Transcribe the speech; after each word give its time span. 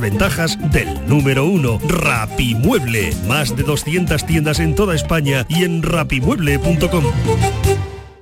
Ventajas 0.00 0.58
del 0.72 1.06
número 1.06 1.44
uno, 1.44 1.78
Rapimueble. 1.86 3.14
Más 3.26 3.54
de 3.56 3.62
200 3.62 4.24
tiendas 4.26 4.60
en 4.60 4.74
toda 4.74 4.94
España 4.94 5.46
y 5.48 5.64
en 5.64 5.82
rapimueble.com. 5.82 7.04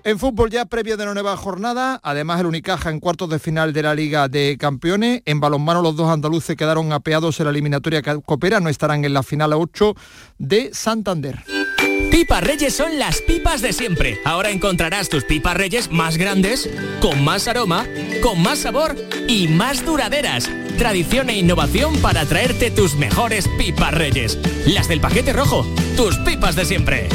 En 0.05 0.19
fútbol 0.19 0.51
ya 0.51 0.65
previo 0.65 0.97
de 0.97 1.07
la 1.07 1.15
nueva 1.15 1.37
jornada, 1.37 2.01
además 2.03 2.41
el 2.41 2.47
Unicaja 2.47 2.91
en 2.91 2.99
cuartos 2.99 3.31
de 3.31 3.39
final 3.39 3.73
de 3.73 3.83
la 3.83 3.95
Liga 3.95 4.27
de 4.27 4.57
Campeones. 4.59 5.23
En 5.27 5.39
balonmano 5.39 5.81
los 5.81 5.95
dos 5.95 6.11
andaluces 6.11 6.57
quedaron 6.57 6.93
apeados 6.93 7.39
en 7.39 7.45
la 7.45 7.51
eliminatoria 7.51 8.03
que 8.03 8.21
coopera, 8.21 8.59
no 8.59 8.69
estarán 8.69 9.05
en 9.05 9.15
la 9.15 9.23
final 9.23 9.53
a 9.53 9.59
8 9.59 9.95
de 10.39 10.71
Santander. 10.73 11.45
Pipas 12.11 12.45
Reyes 12.45 12.75
son 12.75 12.99
las 12.99 13.21
pipas 13.21 13.63
de 13.63 13.73
siempre. 13.73 14.19
Ahora 14.25 14.51
encontrarás 14.51 15.09
tus 15.09 15.25
pipas 15.25 15.57
Reyes 15.57 15.91
más 15.91 16.17
grandes, 16.17 16.69
con 17.01 17.23
más 17.25 17.49
aroma, 17.49 17.87
con 18.23 18.43
más 18.43 18.61
sabor 18.61 18.97
y 19.29 19.49
más 19.49 19.85
duraderas. 19.85 20.49
Tradición 20.79 21.31
e 21.31 21.39
innovación 21.39 21.97
para 21.99 22.25
traerte 22.25 22.71
tus 22.71 22.95
mejores 22.95 23.49
pipas 23.59 23.95
Reyes. 23.95 24.39
Las 24.67 24.89
del 24.89 25.01
paquete 25.01 25.33
rojo, 25.33 25.67
tus 25.97 26.17
pipas 26.19 26.57
de 26.57 26.65
siempre. 26.65 27.09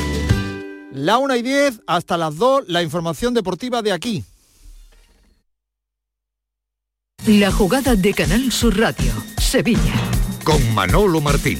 La 0.94 1.17
1 1.17 1.35
y 1.35 1.41
10 1.41 1.81
hasta 1.85 2.17
las 2.17 2.38
2, 2.38 2.66
la 2.67 2.81
información 2.81 3.33
deportiva 3.33 3.81
de 3.81 3.91
aquí. 3.91 4.23
La 7.27 7.52
jugada 7.52 7.95
de 7.95 8.13
Canal 8.13 8.52
Sur 8.52 8.80
Radio, 8.80 9.11
Sevilla. 9.38 9.94
Con 10.44 10.73
Manolo 10.73 11.19
Martín. 11.19 11.59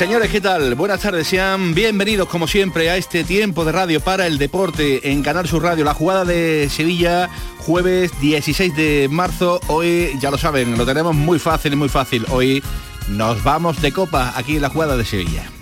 Señores, 0.00 0.30
¿qué 0.30 0.40
tal? 0.40 0.76
Buenas 0.76 1.02
tardes, 1.02 1.26
sean 1.26 1.74
bienvenidos 1.74 2.26
como 2.26 2.48
siempre 2.48 2.88
a 2.88 2.96
este 2.96 3.22
tiempo 3.22 3.66
de 3.66 3.72
radio 3.72 4.00
para 4.00 4.26
el 4.26 4.38
deporte 4.38 5.10
en 5.12 5.22
Canal 5.22 5.46
Sur 5.46 5.62
Radio, 5.62 5.84
la 5.84 5.92
jugada 5.92 6.24
de 6.24 6.70
Sevilla, 6.70 7.28
jueves 7.58 8.10
16 8.18 8.74
de 8.74 9.08
marzo. 9.10 9.60
Hoy, 9.66 10.16
ya 10.18 10.30
lo 10.30 10.38
saben, 10.38 10.78
lo 10.78 10.86
tenemos 10.86 11.14
muy 11.14 11.38
fácil 11.38 11.74
y 11.74 11.76
muy 11.76 11.90
fácil. 11.90 12.24
Hoy 12.30 12.64
nos 13.08 13.44
vamos 13.44 13.82
de 13.82 13.92
copa 13.92 14.32
aquí 14.36 14.56
en 14.56 14.62
la 14.62 14.70
jugada 14.70 14.96
de 14.96 15.04
Sevilla. 15.04 15.59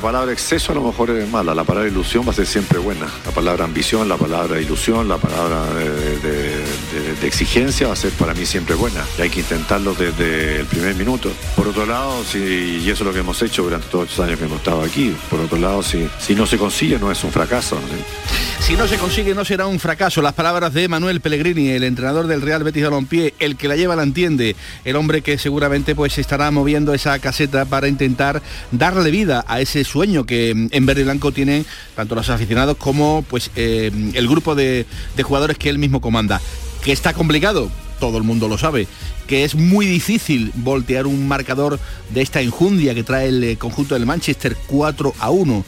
La 0.00 0.04
palabra 0.12 0.32
exceso 0.32 0.72
a 0.72 0.74
lo 0.74 0.80
mejor 0.80 1.10
es 1.10 1.28
mala, 1.28 1.54
la 1.54 1.62
palabra 1.62 1.86
ilusión 1.86 2.26
va 2.26 2.30
a 2.30 2.34
ser 2.34 2.46
siempre 2.46 2.78
buena. 2.78 3.06
La 3.26 3.32
palabra 3.32 3.66
ambición, 3.66 4.08
la 4.08 4.16
palabra 4.16 4.58
ilusión, 4.58 5.06
la 5.06 5.18
palabra 5.18 5.66
de, 5.74 6.49
exigencia 7.22 7.86
va 7.86 7.92
a 7.92 7.96
ser 7.96 8.12
para 8.12 8.34
mí 8.34 8.46
siempre 8.46 8.74
buena. 8.74 9.04
Y 9.18 9.22
hay 9.22 9.30
que 9.30 9.40
intentarlo 9.40 9.94
desde 9.94 10.60
el 10.60 10.66
primer 10.66 10.94
minuto. 10.94 11.32
Por 11.56 11.68
otro 11.68 11.86
lado, 11.86 12.24
si, 12.24 12.38
y 12.38 12.90
eso 12.90 13.02
es 13.02 13.06
lo 13.06 13.12
que 13.12 13.20
hemos 13.20 13.40
hecho 13.42 13.62
durante 13.62 13.88
todos 13.88 14.10
estos 14.10 14.24
años 14.26 14.38
que 14.38 14.44
hemos 14.44 14.58
estado 14.58 14.82
aquí, 14.82 15.14
por 15.28 15.40
otro 15.40 15.58
lado, 15.58 15.82
si, 15.82 16.08
si 16.18 16.34
no 16.34 16.46
se 16.46 16.58
consigue 16.58 16.98
no 16.98 17.10
es 17.10 17.22
un 17.24 17.32
fracaso. 17.32 17.78
Si 18.60 18.76
no 18.76 18.86
se 18.86 18.98
consigue 18.98 19.34
no 19.34 19.44
será 19.44 19.66
un 19.66 19.78
fracaso. 19.80 20.22
Las 20.22 20.34
palabras 20.34 20.72
de 20.74 20.88
Manuel 20.88 21.20
Pellegrini, 21.20 21.70
el 21.70 21.84
entrenador 21.84 22.26
del 22.26 22.42
Real 22.42 22.62
Betis 22.62 22.84
Balompié, 22.84 23.34
el 23.38 23.56
que 23.56 23.68
la 23.68 23.76
lleva 23.76 23.96
la 23.96 24.02
entiende, 24.02 24.56
el 24.84 24.96
hombre 24.96 25.22
que 25.22 25.38
seguramente 25.38 25.94
pues 25.94 26.18
estará 26.18 26.50
moviendo 26.50 26.94
esa 26.94 27.18
caseta 27.18 27.64
para 27.64 27.88
intentar 27.88 28.42
darle 28.70 29.10
vida 29.10 29.44
a 29.48 29.60
ese 29.60 29.84
sueño 29.84 30.24
que 30.24 30.54
mm, 30.54 30.68
en 30.72 30.86
verde 30.86 31.02
y 31.02 31.04
blanco 31.04 31.32
tienen 31.32 31.66
tanto 31.96 32.14
los 32.14 32.28
aficionados 32.30 32.76
como 32.76 33.24
pues 33.28 33.50
eh, 33.56 33.90
el 34.14 34.28
grupo 34.28 34.54
de, 34.54 34.86
de 35.16 35.22
jugadores 35.22 35.58
que 35.58 35.68
él 35.68 35.78
mismo 35.78 36.00
comanda. 36.00 36.40
¿Que 36.82 36.92
está 36.92 37.12
complicado? 37.12 37.70
todo 38.00 38.18
el 38.18 38.24
mundo 38.24 38.48
lo 38.48 38.58
sabe, 38.58 38.88
que 39.28 39.44
es 39.44 39.54
muy 39.54 39.86
difícil 39.86 40.50
voltear 40.56 41.06
un 41.06 41.28
marcador 41.28 41.78
de 42.08 42.22
esta 42.22 42.40
enjundia 42.40 42.94
que 42.94 43.04
trae 43.04 43.28
el 43.28 43.44
eh, 43.44 43.56
conjunto 43.56 43.94
del 43.94 44.06
Manchester 44.06 44.56
4 44.66 45.14
a 45.20 45.30
1 45.30 45.64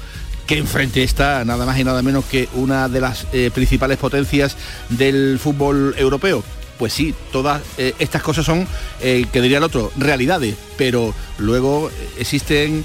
que 0.47 0.59
enfrente 0.59 1.05
está 1.05 1.45
nada 1.45 1.65
más 1.65 1.79
y 1.79 1.85
nada 1.85 2.03
menos 2.03 2.25
que 2.25 2.49
una 2.55 2.89
de 2.89 3.01
las 3.01 3.29
eh, 3.33 3.53
principales 3.55 3.99
potencias 3.99 4.57
del 4.89 5.39
fútbol 5.39 5.95
europeo. 5.97 6.43
Pues 6.79 6.93
sí, 6.93 7.15
todas 7.31 7.63
eh, 7.79 7.95
estas 8.01 8.23
cosas 8.23 8.45
son, 8.45 8.67
que 9.01 9.41
diría 9.41 9.59
el 9.59 9.63
otro, 9.63 9.93
realidades, 9.97 10.57
pero 10.77 11.15
luego 11.39 11.93
existen 12.19 12.85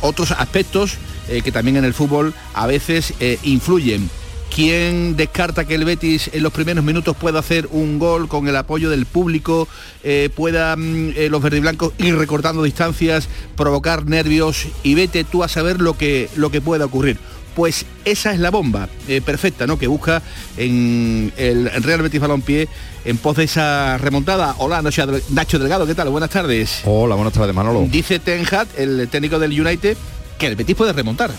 otros 0.00 0.30
aspectos 0.30 0.96
que 1.26 1.50
también 1.50 1.76
en 1.78 1.84
el 1.84 1.94
fútbol 1.94 2.34
a 2.52 2.68
veces 2.68 3.14
influyen 3.42 4.08
¿Quién 4.54 5.16
descarta 5.16 5.64
que 5.64 5.74
el 5.74 5.84
Betis 5.84 6.30
en 6.32 6.44
los 6.44 6.52
primeros 6.52 6.84
minutos 6.84 7.16
pueda 7.16 7.40
hacer 7.40 7.66
un 7.72 7.98
gol 7.98 8.28
con 8.28 8.46
el 8.46 8.54
apoyo 8.54 8.88
del 8.88 9.04
público, 9.04 9.66
eh, 10.04 10.30
pueda 10.32 10.76
mm, 10.76 11.14
eh, 11.16 11.28
los 11.28 11.42
verdiblancos 11.42 11.92
ir 11.98 12.16
recortando 12.16 12.62
distancias, 12.62 13.28
provocar 13.56 14.06
nervios 14.06 14.68
y 14.84 14.94
vete 14.94 15.24
tú 15.24 15.42
a 15.42 15.48
saber 15.48 15.80
lo 15.80 15.98
que, 15.98 16.28
lo 16.36 16.52
que 16.52 16.60
pueda 16.60 16.84
ocurrir? 16.84 17.18
Pues 17.56 17.84
esa 18.04 18.32
es 18.32 18.38
la 18.38 18.52
bomba 18.52 18.88
eh, 19.08 19.20
perfecta, 19.20 19.66
¿no? 19.66 19.76
Que 19.76 19.88
busca 19.88 20.22
en 20.56 21.32
el 21.36 21.68
Real 21.82 22.02
Betis 22.02 22.20
Balompié 22.20 22.68
en 23.04 23.16
pos 23.16 23.36
de 23.36 23.44
esa 23.44 23.98
remontada. 23.98 24.54
Hola, 24.58 24.82
Nacho 24.82 25.58
Delgado, 25.58 25.84
¿qué 25.84 25.96
tal? 25.96 26.10
Buenas 26.10 26.30
tardes. 26.30 26.82
Hola, 26.84 27.16
buenas 27.16 27.32
tardes, 27.32 27.52
Manolo. 27.52 27.88
Dice 27.90 28.20
Ten 28.20 28.46
Hag, 28.48 28.68
el 28.76 29.08
técnico 29.08 29.40
del 29.40 29.60
United, 29.60 29.96
que 30.38 30.46
el 30.46 30.54
Betis 30.54 30.76
puede 30.76 30.92
remontar. 30.92 31.32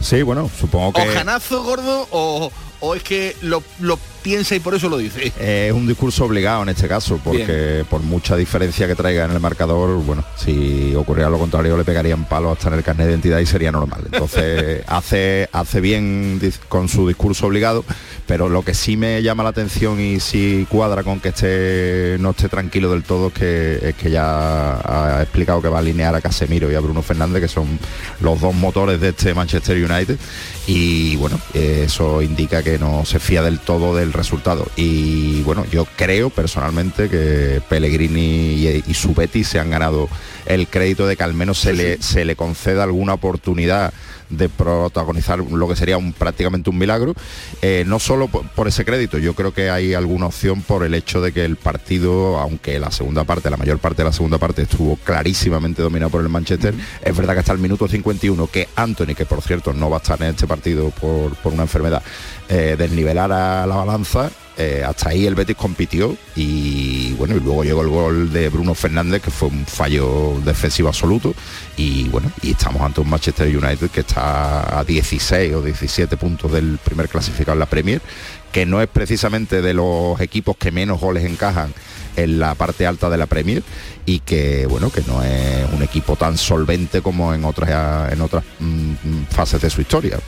Sí, 0.00 0.22
bueno, 0.22 0.50
supongo 0.58 0.92
que... 0.92 1.02
O 1.02 1.12
janazo 1.12 1.62
gordo 1.64 2.06
o, 2.10 2.50
o 2.80 2.94
es 2.94 3.02
que 3.02 3.36
lo, 3.40 3.62
lo 3.80 3.98
piensa 4.26 4.56
y 4.56 4.60
por 4.60 4.74
eso 4.74 4.88
lo 4.88 4.98
dice. 4.98 5.32
es 5.38 5.72
un 5.72 5.86
discurso 5.86 6.24
obligado 6.24 6.64
en 6.64 6.70
este 6.70 6.88
caso, 6.88 7.20
porque 7.22 7.84
por 7.88 8.02
mucha 8.02 8.34
diferencia 8.34 8.88
que 8.88 8.96
traiga 8.96 9.24
en 9.24 9.30
el 9.30 9.38
marcador, 9.38 10.02
bueno, 10.02 10.24
si 10.34 10.92
ocurriera 10.96 11.30
lo 11.30 11.38
contrario 11.38 11.76
le 11.76 11.84
pegarían 11.84 12.24
palos 12.24 12.58
hasta 12.58 12.68
en 12.68 12.74
el 12.74 12.82
carnet 12.82 13.06
de 13.06 13.12
identidad 13.12 13.38
y 13.38 13.46
sería 13.46 13.70
normal. 13.70 14.00
Entonces 14.10 14.82
hace, 14.88 15.48
hace 15.52 15.80
bien 15.80 16.40
con 16.68 16.88
su 16.88 17.06
discurso 17.06 17.46
obligado, 17.46 17.84
pero 18.26 18.48
lo 18.48 18.62
que 18.62 18.74
sí 18.74 18.96
me 18.96 19.22
llama 19.22 19.44
la 19.44 19.50
atención 19.50 20.00
y 20.00 20.18
sí 20.18 20.66
cuadra 20.68 21.04
con 21.04 21.20
que 21.20 21.28
esté, 21.28 22.16
no 22.18 22.30
esté 22.30 22.48
tranquilo 22.48 22.90
del 22.90 23.04
todo 23.04 23.28
es 23.28 23.32
que, 23.32 23.78
es 23.90 23.94
que 23.94 24.10
ya 24.10 25.18
ha 25.18 25.22
explicado 25.22 25.62
que 25.62 25.68
va 25.68 25.76
a 25.76 25.80
alinear 25.80 26.16
a 26.16 26.20
Casemiro 26.20 26.72
y 26.72 26.74
a 26.74 26.80
Bruno 26.80 27.00
Fernández, 27.00 27.42
que 27.42 27.48
son 27.48 27.78
los 28.20 28.40
dos 28.40 28.56
motores 28.56 29.00
de 29.00 29.10
este 29.10 29.34
Manchester 29.34 29.76
United. 29.76 30.18
Y 30.66 31.14
bueno, 31.14 31.38
eso 31.54 32.22
indica 32.22 32.64
que 32.64 32.76
no 32.76 33.04
se 33.04 33.20
fía 33.20 33.42
del 33.42 33.60
todo 33.60 33.94
del 33.94 34.12
resultado. 34.16 34.66
Y 34.76 35.42
bueno, 35.42 35.64
yo 35.70 35.86
creo 35.96 36.30
personalmente 36.30 37.08
que 37.08 37.60
Pellegrini 37.68 38.82
y, 38.86 38.94
su 38.94 39.14
Betis 39.14 39.48
se 39.48 39.60
han 39.60 39.70
ganado 39.70 40.08
el 40.46 40.68
crédito 40.68 41.06
de 41.06 41.16
que 41.16 41.22
al 41.22 41.34
menos 41.34 41.58
se, 41.58 41.72
le, 41.72 42.02
se 42.02 42.24
le 42.24 42.36
conceda 42.36 42.84
alguna 42.84 43.14
oportunidad 43.14 43.92
de 44.30 44.48
protagonizar 44.48 45.38
lo 45.38 45.68
que 45.68 45.76
sería 45.76 45.98
un, 45.98 46.12
prácticamente 46.12 46.70
un 46.70 46.78
milagro, 46.78 47.14
eh, 47.62 47.84
no 47.86 47.98
solo 47.98 48.28
por, 48.28 48.68
ese 48.68 48.84
crédito, 48.84 49.18
yo 49.18 49.34
creo 49.34 49.52
que 49.52 49.70
hay 49.70 49.94
alguna 49.94 50.26
opción 50.26 50.62
por 50.62 50.84
el 50.84 50.94
hecho 50.94 51.20
de 51.20 51.32
que 51.32 51.44
el 51.44 51.56
partido, 51.56 52.38
aunque 52.38 52.78
la 52.78 52.90
segunda 52.90 53.24
parte, 53.24 53.50
la 53.50 53.56
mayor 53.56 53.78
parte 53.78 54.02
de 54.02 54.08
la 54.08 54.12
segunda 54.12 54.38
parte 54.38 54.62
estuvo 54.62 54.96
clarísimamente 54.96 55.82
dominado 55.82 56.10
por 56.10 56.22
el 56.22 56.28
Manchester, 56.28 56.74
es 57.02 57.16
verdad 57.16 57.34
que 57.34 57.40
hasta 57.40 57.52
el 57.52 57.58
minuto 57.58 57.86
51 57.86 58.46
que 58.48 58.68
Anthony, 58.74 59.14
que 59.16 59.26
por 59.26 59.42
cierto 59.42 59.72
no 59.72 59.90
va 59.90 59.98
a 59.98 60.00
estar 60.00 60.20
en 60.22 60.30
este 60.30 60.46
partido 60.46 60.90
por, 60.90 61.34
por 61.36 61.52
una 61.52 61.62
enfermedad, 61.62 62.02
eh, 62.48 62.76
desnivelara 62.78 63.66
la 63.66 63.76
balanza 63.76 64.30
eh, 64.58 64.82
hasta 64.86 65.10
ahí 65.10 65.26
el 65.26 65.34
Betis 65.34 65.54
compitió 65.54 66.16
y 66.34 67.12
bueno, 67.14 67.36
y 67.36 67.40
luego 67.40 67.62
llegó 67.62 67.82
el 67.82 67.88
gol 67.88 68.32
de 68.32 68.48
Bruno 68.48 68.74
Fernández, 68.74 69.20
que 69.20 69.30
fue 69.30 69.48
un 69.48 69.66
fallo 69.66 70.40
defensivo 70.46 70.88
absoluto. 70.88 71.34
Y 71.76 72.08
bueno, 72.08 72.32
y 72.40 72.52
estamos 72.52 72.80
ante 72.80 73.02
un 73.02 73.10
Manchester 73.10 73.54
United 73.54 73.90
que 73.90 74.00
está 74.00 74.78
a 74.78 74.82
16 74.82 75.54
o 75.54 75.62
17 75.62 76.16
puntos 76.16 76.52
del 76.52 76.78
primer 76.82 77.10
clasificado 77.10 77.52
en 77.52 77.58
la 77.58 77.66
Premier, 77.66 78.00
que 78.50 78.64
no 78.64 78.80
es 78.80 78.88
precisamente 78.88 79.60
de 79.60 79.74
los 79.74 80.18
equipos 80.22 80.56
que 80.56 80.70
menos 80.70 81.00
goles 81.00 81.24
encajan 81.24 81.74
en 82.16 82.38
la 82.38 82.54
parte 82.54 82.86
alta 82.86 83.10
de 83.10 83.18
la 83.18 83.26
Premier 83.26 83.62
y 84.06 84.20
que 84.20 84.64
bueno 84.64 84.88
que 84.88 85.02
no 85.02 85.22
es 85.22 85.70
un 85.70 85.82
equipo 85.82 86.16
tan 86.16 86.38
solvente 86.38 87.02
como 87.02 87.34
en 87.34 87.44
otras 87.44 88.10
en 88.10 88.22
otras 88.22 88.42
mm, 88.58 89.24
fases 89.28 89.60
de 89.60 89.68
su 89.68 89.82
historia. 89.82 90.18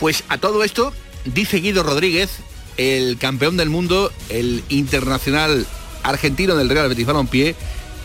Pues 0.00 0.24
a 0.30 0.38
todo 0.38 0.64
esto 0.64 0.94
dice 1.24 1.58
Guido 1.58 1.82
Rodríguez, 1.82 2.30
el 2.76 3.18
campeón 3.18 3.56
del 3.56 3.70
mundo, 3.70 4.12
el 4.28 4.62
internacional 4.68 5.66
argentino 6.02 6.54
del 6.56 6.68
Real 6.68 6.88
Betis 6.88 7.06
Balompié, 7.06 7.54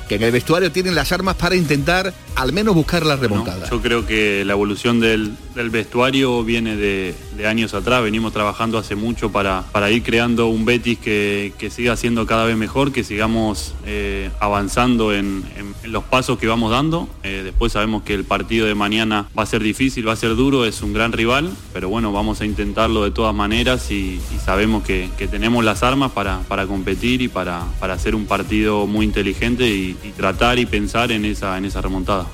que 0.10 0.16
en 0.16 0.24
el 0.24 0.32
vestuario 0.32 0.72
tienen 0.72 0.96
las 0.96 1.12
armas 1.12 1.36
para 1.36 1.56
intentar 1.56 2.14
al 2.36 2.52
menos 2.52 2.74
buscar 2.74 3.06
la 3.06 3.16
remontada. 3.16 3.70
yo 3.70 3.82
creo 3.82 4.08
que 4.08 4.44
la 4.44 4.54
evolución 4.54 5.00
del, 5.00 5.38
vestuario 5.70 6.44
viene 6.44 6.76
de, 6.76 7.14
años 7.46 7.74
atrás, 7.74 8.04
venimos 8.04 8.34
trabajando 8.34 8.78
hace 8.78 8.96
mucho 8.96 9.32
para, 9.32 9.64
para 9.72 9.92
ir 9.92 10.04
creando 10.04 10.48
un 10.48 10.66
Betis 10.66 10.98
que, 10.98 11.70
siga 11.70 11.96
siendo 11.96 12.26
cada 12.26 12.46
vez 12.46 12.58
mejor, 12.58 12.92
que 12.92 13.04
sigamos 13.04 13.76
eh, 13.86 14.30
avanzando 14.40 15.14
en, 15.14 15.44
los 15.84 16.04
pasos 16.04 16.38
que 16.38 16.48
vamos 16.48 16.72
dando. 16.72 17.08
Eh, 17.24 17.42
después 17.44 17.74
sabemos 17.74 18.04
que 18.04 18.14
el 18.14 18.24
partido 18.24 18.68
de 18.68 18.76
mañana 18.76 19.28
va 19.38 19.44
a 19.44 19.46
ser 19.46 19.62
difícil, 19.62 20.08
va 20.08 20.14
a 20.14 20.18
ser 20.18 20.36
duro, 20.36 20.66
es 20.66 20.82
un 20.82 20.94
gran 20.94 21.12
rival, 21.12 21.52
pero 21.74 21.90
bueno, 21.90 22.12
vamos 22.12 22.42
a 22.42 22.46
intentarlo 22.46 23.04
de 23.04 23.12
todas 23.12 23.36
maneras 23.36 23.92
y, 23.92 24.20
sabemos 24.44 24.84
que, 24.84 25.10
tenemos 25.30 25.64
las 25.64 25.84
armas 25.84 26.12
para, 26.12 26.40
para 26.48 26.66
competir 26.66 27.22
y 27.22 27.28
para, 27.28 27.64
para 27.80 27.94
hacer 27.94 28.16
un 28.16 28.26
partido 28.26 28.88
muy 28.88 29.06
inteligente 29.06 29.68
y, 29.68 29.96
tratar 30.16 30.60
y 30.60 30.66
pensar 30.66 31.12
en 31.12 31.26
esa, 31.26 31.58
en 31.58 31.66
esa 31.66 31.82
remontada. 31.82 32.26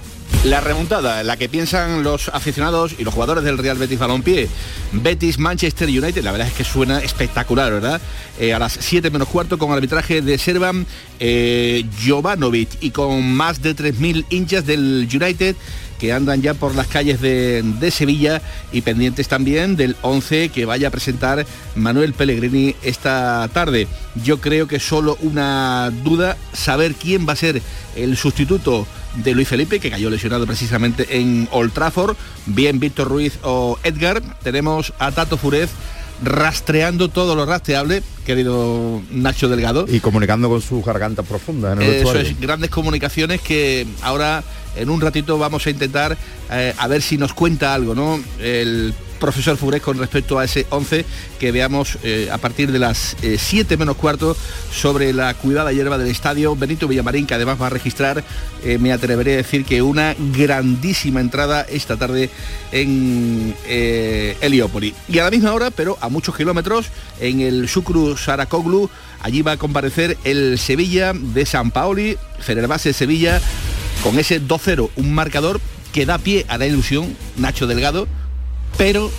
La 0.43 0.61
remontada, 0.61 1.23
la 1.23 1.37
que 1.37 1.49
piensan 1.49 2.03
los 2.03 2.29
aficionados 2.29 2.93
y 2.99 3.03
los 3.03 3.13
jugadores 3.15 3.43
del 3.43 3.57
Real 3.57 3.79
Betis 3.79 3.97
Balompié. 3.97 4.47
Betis 4.91 5.39
Manchester 5.39 5.89
United, 5.89 6.23
la 6.23 6.31
verdad 6.31 6.47
es 6.47 6.53
que 6.53 6.63
suena 6.63 6.99
espectacular, 6.99 7.71
¿verdad? 7.71 7.99
Eh, 8.39 8.53
a 8.53 8.59
las 8.59 8.73
7 8.79 9.09
menos 9.09 9.27
cuarto 9.27 9.57
con 9.57 9.71
arbitraje 9.71 10.21
de 10.21 10.37
Servan 10.37 10.85
eh, 11.19 11.83
Jovanovic 12.05 12.69
y 12.81 12.91
con 12.91 13.27
más 13.33 13.63
de 13.63 13.75
3.000 13.75 14.25
hinchas 14.29 14.67
del 14.67 15.07
United 15.11 15.55
que 15.99 16.13
andan 16.13 16.41
ya 16.41 16.53
por 16.53 16.75
las 16.75 16.87
calles 16.87 17.21
de, 17.21 17.63
Sevilla 17.91 18.41
y 18.71 18.81
pendientes 18.81 19.27
también 19.27 19.75
del 19.75 19.95
11 20.01 20.49
que 20.49 20.65
vaya 20.65 20.89
a 20.89 20.91
presentar 20.91 21.45
Manuel 21.75 22.13
Pellegrini 22.13 22.75
esta 22.83 23.47
tarde. 23.53 23.87
Yo 24.23 24.41
creo 24.41 24.67
que 24.67 24.79
solo 24.79 25.17
una 25.21 25.91
duda, 26.03 26.35
saber 26.53 26.95
quién 26.95 27.27
va 27.27 27.33
a 27.33 27.37
ser 27.37 27.61
el 27.95 28.17
sustituto 28.17 28.87
de 29.23 29.33
Luis 29.33 29.47
Felipe, 29.47 29.79
que 29.79 29.89
cayó 29.89 30.09
lesionado 30.09 30.45
precisamente 30.45 31.17
en 31.17 31.47
Old 31.51 31.71
Trafford, 31.71 32.17
bien 32.47 32.79
Víctor 32.79 33.07
Ruiz 33.07 33.39
o 33.43 33.77
Edgar. 33.83 34.21
Tenemos 34.43 34.93
a 34.99 35.11
Tato 35.11 35.37
Furez 35.37 35.69
rastreando 36.23 37.09
todo 37.09 37.35
lo 37.35 37.45
rastreable, 37.45 38.01
querido 38.25 39.01
Nacho 39.11 39.49
Delgado. 39.49 39.85
Y 39.87 39.99
comunicando 39.99 40.49
con 40.49 40.61
sus 40.61 40.83
gargantas 40.83 41.25
profundas 41.25 41.77
en 41.77 41.83
el 41.83 41.93
Eso 41.95 42.17
es, 42.17 42.39
grandes 42.39 42.69
comunicaciones 42.69 43.41
que 43.41 43.85
ahora 44.01 44.43
en 44.75 44.89
un 44.89 45.01
ratito 45.01 45.37
vamos 45.37 45.65
a 45.65 45.69
intentar 45.69 46.17
eh, 46.51 46.73
a 46.77 46.87
ver 46.87 47.01
si 47.01 47.17
nos 47.17 47.33
cuenta 47.33 47.73
algo, 47.73 47.95
¿no? 47.95 48.19
El 48.39 48.93
profesor 49.19 49.57
Furés 49.57 49.81
con 49.81 49.97
respecto 49.97 50.37
a 50.37 50.43
ese 50.43 50.67
11 50.69 51.05
que 51.39 51.51
veamos 51.51 51.97
eh, 52.03 52.29
a 52.31 52.37
partir 52.37 52.71
de 52.71 52.79
las 52.79 53.15
7 53.21 53.73
eh, 53.73 53.77
menos 53.77 53.95
cuarto 53.95 54.35
sobre 54.71 55.13
la 55.13 55.33
cuidada 55.33 55.71
hierba 55.71 55.97
del 55.97 56.09
estadio 56.09 56.55
Benito 56.55 56.87
Villamarín, 56.87 57.25
que 57.25 57.33
además 57.33 57.59
va 57.59 57.67
a 57.67 57.69
registrar, 57.69 58.23
me 58.79 58.91
atreveré 58.91 59.33
a 59.33 59.37
decir 59.37 59.63
que 59.63 59.81
una 59.81 60.15
grandísima 60.33 61.21
entrada 61.21 61.65
esta 61.69 61.97
tarde 61.97 62.29
en 62.71 63.55
Heliópolis. 63.65 64.93
Y 65.07 65.19
a 65.19 65.23
la 65.23 65.31
misma 65.31 65.53
hora, 65.53 65.71
pero 65.71 65.97
a 66.01 66.09
muchos 66.09 66.35
kilómetros, 66.35 66.87
en 67.19 67.41
el 67.41 67.69
Sucru 67.69 68.17
Saracoglu, 68.17 68.89
allí 69.21 69.41
va 69.41 69.53
a 69.53 69.57
comparecer 69.57 70.17
el 70.23 70.59
Sevilla 70.59 71.13
de 71.13 71.45
San 71.45 71.71
Paoli, 71.71 72.17
Fenerbahce 72.39 72.93
Sevilla, 72.93 73.41
con 74.05 74.19
ese 74.19 74.39
2-0, 74.39 74.91
un 74.97 75.15
marcador 75.15 75.59
que 75.91 76.05
da 76.05 76.19
pie 76.19 76.45
a 76.47 76.59
la 76.59 76.67
ilusión, 76.67 77.17
Nacho 77.37 77.65
Delgado, 77.65 78.07
pero 78.77 79.09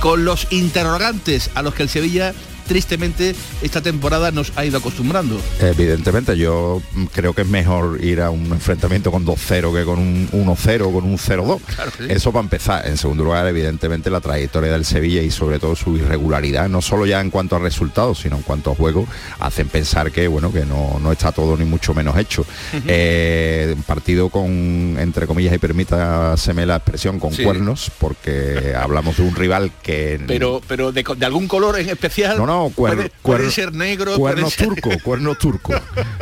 con 0.00 0.26
los 0.26 0.46
interrogantes 0.50 1.50
a 1.54 1.62
los 1.62 1.72
que 1.72 1.84
el 1.84 1.88
Sevilla 1.88 2.34
tristemente 2.68 3.34
esta 3.62 3.80
temporada 3.80 4.30
nos 4.30 4.52
ha 4.56 4.64
ido 4.64 4.78
acostumbrando. 4.78 5.40
Evidentemente, 5.60 6.36
yo 6.36 6.80
creo 7.12 7.32
que 7.32 7.42
es 7.42 7.48
mejor 7.48 7.98
ir 8.04 8.20
a 8.20 8.30
un 8.30 8.46
enfrentamiento 8.46 9.10
con 9.10 9.26
2-0 9.26 9.74
que 9.74 9.84
con 9.84 9.98
un 9.98 10.28
1-0 10.30 10.92
con 10.92 11.04
un 11.04 11.18
0-2. 11.18 11.60
Eso 12.08 12.30
para 12.30 12.44
empezar. 12.44 12.86
En 12.86 12.96
segundo 12.96 13.24
lugar, 13.24 13.46
evidentemente, 13.46 14.10
la 14.10 14.20
trayectoria 14.20 14.70
del 14.70 14.84
Sevilla 14.84 15.22
y 15.22 15.30
sobre 15.30 15.58
todo 15.58 15.74
su 15.74 15.96
irregularidad, 15.96 16.68
no 16.68 16.82
solo 16.82 17.06
ya 17.06 17.20
en 17.20 17.30
cuanto 17.30 17.56
a 17.56 17.58
resultados, 17.58 18.20
sino 18.20 18.36
en 18.36 18.42
cuanto 18.42 18.70
a 18.70 18.74
juego, 18.74 19.06
hacen 19.40 19.68
pensar 19.68 20.12
que 20.12 20.28
bueno, 20.28 20.52
que 20.52 20.64
no, 20.64 21.10
está 21.10 21.32
todo 21.32 21.56
ni 21.56 21.64
mucho 21.64 21.94
menos 21.94 22.16
hecho. 22.18 22.44
Eh, 22.86 23.74
partido 23.86 24.28
con, 24.28 24.96
entre 24.98 25.26
comillas, 25.26 25.54
y 25.54 25.58
permítaseme 25.58 26.66
la 26.66 26.76
expresión, 26.76 27.18
con 27.18 27.34
cuernos, 27.34 27.90
porque 27.98 28.74
hablamos 28.78 29.16
de 29.16 29.22
un 29.22 29.34
rival 29.34 29.72
que. 29.82 30.20
Pero, 30.26 30.60
pero 30.66 30.92
de, 30.92 31.04
algún 31.24 31.48
color 31.48 31.78
en 31.78 31.88
especial. 31.88 32.36
No, 32.36 32.46
no, 32.46 32.57
puede, 32.74 33.50
ser 33.50 33.74
negro, 33.74 34.16
cuernos 34.16 34.56
turco, 34.56 34.90
cuernos 35.04 35.38
turco, 35.38 35.74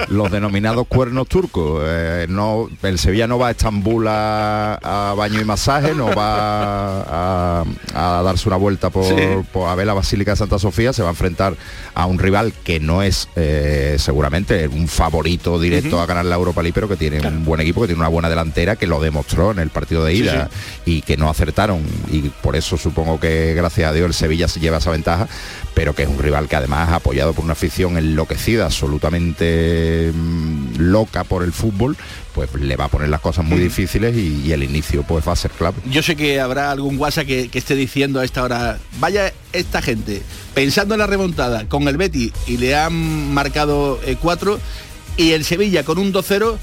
los 0.09 0.31
denominados 0.31 0.87
cuernos 0.87 1.29
turcos. 1.29 1.83
Eh, 1.85 2.27
no, 2.29 2.69
el 2.83 2.99
Sevilla 2.99 3.27
no 3.27 3.39
va 3.39 3.49
a 3.49 3.51
Estambul 3.53 4.07
a, 4.09 5.15
baño 5.17 5.41
y 5.41 5.45
masaje, 5.45 5.95
no 5.95 6.15
va 6.15 7.63
a, 7.63 8.23
darse 8.23 8.49
una 8.49 8.57
vuelta 8.57 8.91
por, 8.91 9.07
a 9.67 9.75
ver 9.75 9.87
la 9.87 9.95
Basílica 9.95 10.33
de 10.33 10.37
Santa 10.37 10.59
Sofía, 10.59 10.93
se 10.93 11.03
va 11.03 11.09
a 11.09 11.13
enfrentar 11.13 11.57
a 11.95 12.07
un 12.07 12.19
rival 12.19 12.53
que 12.65 12.81
no 12.81 13.03
es 13.03 13.29
eh, 13.37 13.97
seguramente 13.99 14.69
un 14.69 14.89
favorito 14.89 15.59
directo 15.59 16.01
a 16.01 16.07
ganar 16.07 16.25
la 16.25 16.35
Europa 16.35 16.63
League, 16.63 16.75
pero 16.75 16.89
que 16.89 16.97
tiene 16.97 17.27
un 17.27 17.45
buen 17.45 17.61
equipo, 17.61 17.81
que 17.83 17.89
tiene 17.89 18.01
una 18.01 18.09
buena 18.09 18.29
delantera, 18.29 18.77
que 18.77 18.87
lo 18.87 19.01
demostró 19.01 19.51
en 19.51 19.59
el 19.59 19.71
partido 19.71 20.05
de 20.05 20.15
ida 20.15 20.51
y 20.85 21.03
que 21.03 21.17
no 21.17 21.29
acertaron. 21.29 21.83
Y 22.11 22.29
por 22.29 22.57
eso 22.57 22.77
supongo 22.77 23.21
que 23.21 23.55
gracias 23.55 23.91
a 23.91 23.93
Dios 23.93 24.07
el 24.07 24.15
Sevilla 24.15 24.49
se 24.49 24.61
lleva 24.61 24.79
esa 24.79 24.91
ventaja, 24.91 25.29
pero 25.77 25.95
que 25.95 26.05
es 26.05 26.09
un 26.09 26.19
rival 26.19 26.49
que 26.49 26.57
además 26.57 26.91
apoyado 26.91 27.35
por 27.35 27.45
una 27.45 27.53
afición 27.53 27.99
enloquecida, 27.99 28.65
absolutamente 28.65 30.11
mm, 30.11 30.79
loca 30.79 31.23
por 31.23 31.43
el 31.43 31.53
fútbol, 31.53 31.99
pues 32.35 32.55
le 32.55 32.77
va 32.77 32.87
a 32.87 32.89
poner 32.89 33.11
las 33.11 33.21
cosas 33.21 33.45
muy 33.45 33.59
difíciles 33.59 34.17
y, 34.17 34.51
el 34.53 34.63
inicio 34.63 35.03
pues 35.03 35.29
va 35.29 35.33
a 35.33 35.37
ser 35.37 35.51
clave. 35.51 35.77
Yo 35.85 36.03
sé 36.03 36.17
que 36.17 36.41
habrá 36.41 36.71
algún 36.71 36.97
WhatsApp 36.97 37.27
que, 37.27 37.51
esté 37.53 37.75
diciendo 37.75 38.21
a 38.21 38.25
esta 38.25 38.43
hora, 38.43 38.79
vaya 39.01 39.35
esta 39.53 39.83
gente, 39.83 40.23
pensando 40.55 40.95
en 40.95 41.01
la 41.01 41.07
remontada 41.07 41.69
con 41.69 41.87
el 41.89 41.99
Betty 41.99 42.33
y 42.47 42.57
le 42.57 42.75
han 42.75 43.35
marcado 43.35 44.01
eh, 44.07 44.17
cuatro 44.19 44.59
y 45.19 45.33
el 45.33 45.45
Sevilla 45.45 45.85
con 45.85 45.99
un 45.99 46.11
2-0 46.11 46.57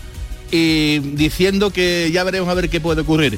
y 0.49 0.97
diciendo 1.13 1.69
que 1.69 2.09
ya 2.11 2.23
veremos 2.23 2.49
a 2.49 2.55
ver 2.55 2.67
qué 2.67 2.81
puede 2.81 3.01
ocurrir 3.01 3.37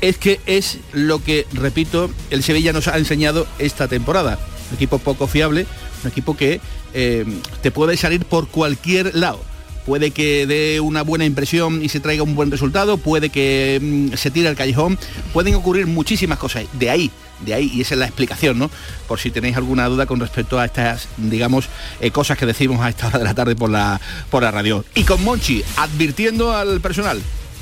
es 0.00 0.16
que 0.16 0.40
es 0.46 0.78
lo 0.92 1.22
que, 1.22 1.46
repito, 1.52 2.10
el 2.30 2.42
Sevilla 2.42 2.72
nos 2.72 2.88
ha 2.88 2.96
enseñado 2.96 3.46
esta 3.58 3.86
temporada 3.86 4.38
un 4.70 4.76
equipo 4.76 4.98
poco 4.98 5.26
fiable, 5.26 5.66
un 6.02 6.10
equipo 6.10 6.36
que 6.36 6.60
eh, 6.92 7.24
te 7.62 7.70
puede 7.70 7.96
salir 7.96 8.24
por 8.24 8.48
cualquier 8.48 9.14
lado. 9.14 9.40
Puede 9.86 10.12
que 10.12 10.46
dé 10.46 10.80
una 10.80 11.02
buena 11.02 11.26
impresión 11.26 11.84
y 11.84 11.90
se 11.90 12.00
traiga 12.00 12.22
un 12.22 12.34
buen 12.34 12.50
resultado, 12.50 12.96
puede 12.96 13.28
que 13.28 13.78
mm, 13.82 14.16
se 14.16 14.30
tire 14.30 14.48
al 14.48 14.56
callejón, 14.56 14.98
pueden 15.32 15.54
ocurrir 15.54 15.86
muchísimas 15.86 16.38
cosas. 16.38 16.64
De 16.72 16.88
ahí, 16.88 17.10
de 17.44 17.52
ahí, 17.52 17.70
y 17.74 17.82
esa 17.82 17.94
es 17.94 18.00
la 18.00 18.06
explicación, 18.06 18.58
¿no? 18.58 18.70
Por 19.06 19.20
si 19.20 19.30
tenéis 19.30 19.56
alguna 19.56 19.86
duda 19.86 20.06
con 20.06 20.20
respecto 20.20 20.58
a 20.58 20.64
estas, 20.64 21.08
digamos, 21.18 21.68
eh, 22.00 22.10
cosas 22.10 22.38
que 22.38 22.46
decimos 22.46 22.80
a 22.80 22.88
esta 22.88 23.08
hora 23.08 23.18
de 23.18 23.24
la 23.24 23.34
tarde 23.34 23.56
por 23.56 23.70
la, 23.70 24.00
por 24.30 24.42
la 24.42 24.50
radio. 24.50 24.84
Y 24.94 25.04
con 25.04 25.22
Monchi, 25.22 25.62
advirtiendo 25.76 26.56
al 26.56 26.80
personal 26.80 27.20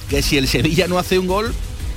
que 0.08 0.22
si 0.22 0.36
el 0.36 0.46
Sevilla 0.46 0.86
no 0.86 0.98
hace 0.98 1.18
un 1.18 1.26
gol, 1.26 1.52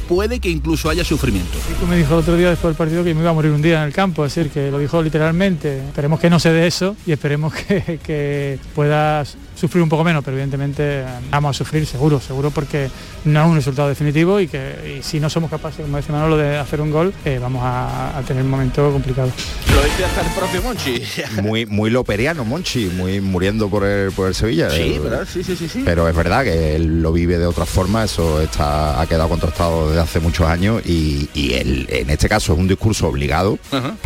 puede 0.07 0.39
que 0.39 0.49
incluso 0.49 0.89
haya 0.89 1.03
sufrimiento. 1.03 1.57
me 1.89 1.97
dijo 1.97 2.13
el 2.13 2.19
otro 2.19 2.35
día 2.35 2.49
después 2.49 2.71
del 2.71 2.77
partido 2.77 3.03
que 3.03 3.13
me 3.13 3.21
iba 3.21 3.29
a 3.29 3.33
morir 3.33 3.51
un 3.51 3.61
día 3.61 3.81
en 3.81 3.87
el 3.87 3.93
campo, 3.93 4.25
es 4.25 4.35
decir, 4.35 4.51
que 4.51 4.71
lo 4.71 4.79
dijo 4.79 5.01
literalmente. 5.01 5.79
Esperemos 5.79 6.19
que 6.19 6.29
no 6.29 6.39
se 6.39 6.51
dé 6.51 6.67
eso 6.67 6.95
y 7.05 7.11
esperemos 7.11 7.53
que, 8.03 8.59
puedas 8.73 9.37
sufrir 9.55 9.81
un 9.81 9.89
poco 9.89 10.03
menos, 10.03 10.23
pero 10.23 10.35
evidentemente 10.35 11.03
vamos 11.31 11.55
a 11.55 11.57
sufrir 11.57 11.85
seguro, 11.85 12.19
seguro 12.19 12.51
porque 12.51 12.89
no 13.25 13.41
es 13.41 13.47
un 13.47 13.55
resultado 13.55 13.89
definitivo 13.89 14.39
y 14.39 14.47
que 14.47 14.99
si 15.01 15.19
no 15.19 15.29
somos 15.29 15.49
capaces, 15.49 15.81
como 15.81 15.97
decía 15.97 16.13
Manolo, 16.13 16.37
de 16.37 16.57
hacer 16.57 16.81
un 16.81 16.91
gol, 16.91 17.13
eh, 17.23 17.39
vamos 17.41 17.61
a, 17.63 18.21
tener 18.27 18.43
un 18.43 18.49
momento 18.49 18.91
complicado. 18.91 19.31
Lo 19.73 19.83
dice 19.83 20.05
hasta 20.05 20.21
el 20.21 20.31
propio 20.33 20.61
Monchi. 20.61 21.01
muy, 21.41 21.65
muy 21.65 21.89
loperiano 21.89 22.43
Monchi, 22.43 22.85
muy 22.87 23.21
muriendo 23.21 23.69
por 23.69 23.85
el, 23.85 24.11
por 24.11 24.27
el 24.27 24.35
Sevilla. 24.35 24.69
Sí, 24.69 24.99
¿verdad? 24.99 25.27
Sí, 25.31 25.43
sí, 25.43 25.55
sí, 25.55 25.81
Pero 25.85 26.07
es 26.07 26.15
verdad 26.15 26.43
que 26.43 26.75
él 26.75 27.01
lo 27.01 27.11
vive 27.11 27.37
de 27.37 27.45
otra 27.45 27.65
forma, 27.65 28.03
eso 28.03 28.41
está, 28.41 28.99
ha 28.99 29.07
quedado 29.07 29.29
contrastado 29.29 29.89
desde 29.89 30.01
hace 30.01 30.19
muchos 30.19 30.47
años 30.47 30.81
y, 30.85 31.29
él, 31.53 31.87
en 31.89 32.09
este 32.09 32.27
caso 32.27 32.53
es 32.53 32.59
un 32.59 32.67
discurso 32.67 33.07
obligado, 33.07 33.57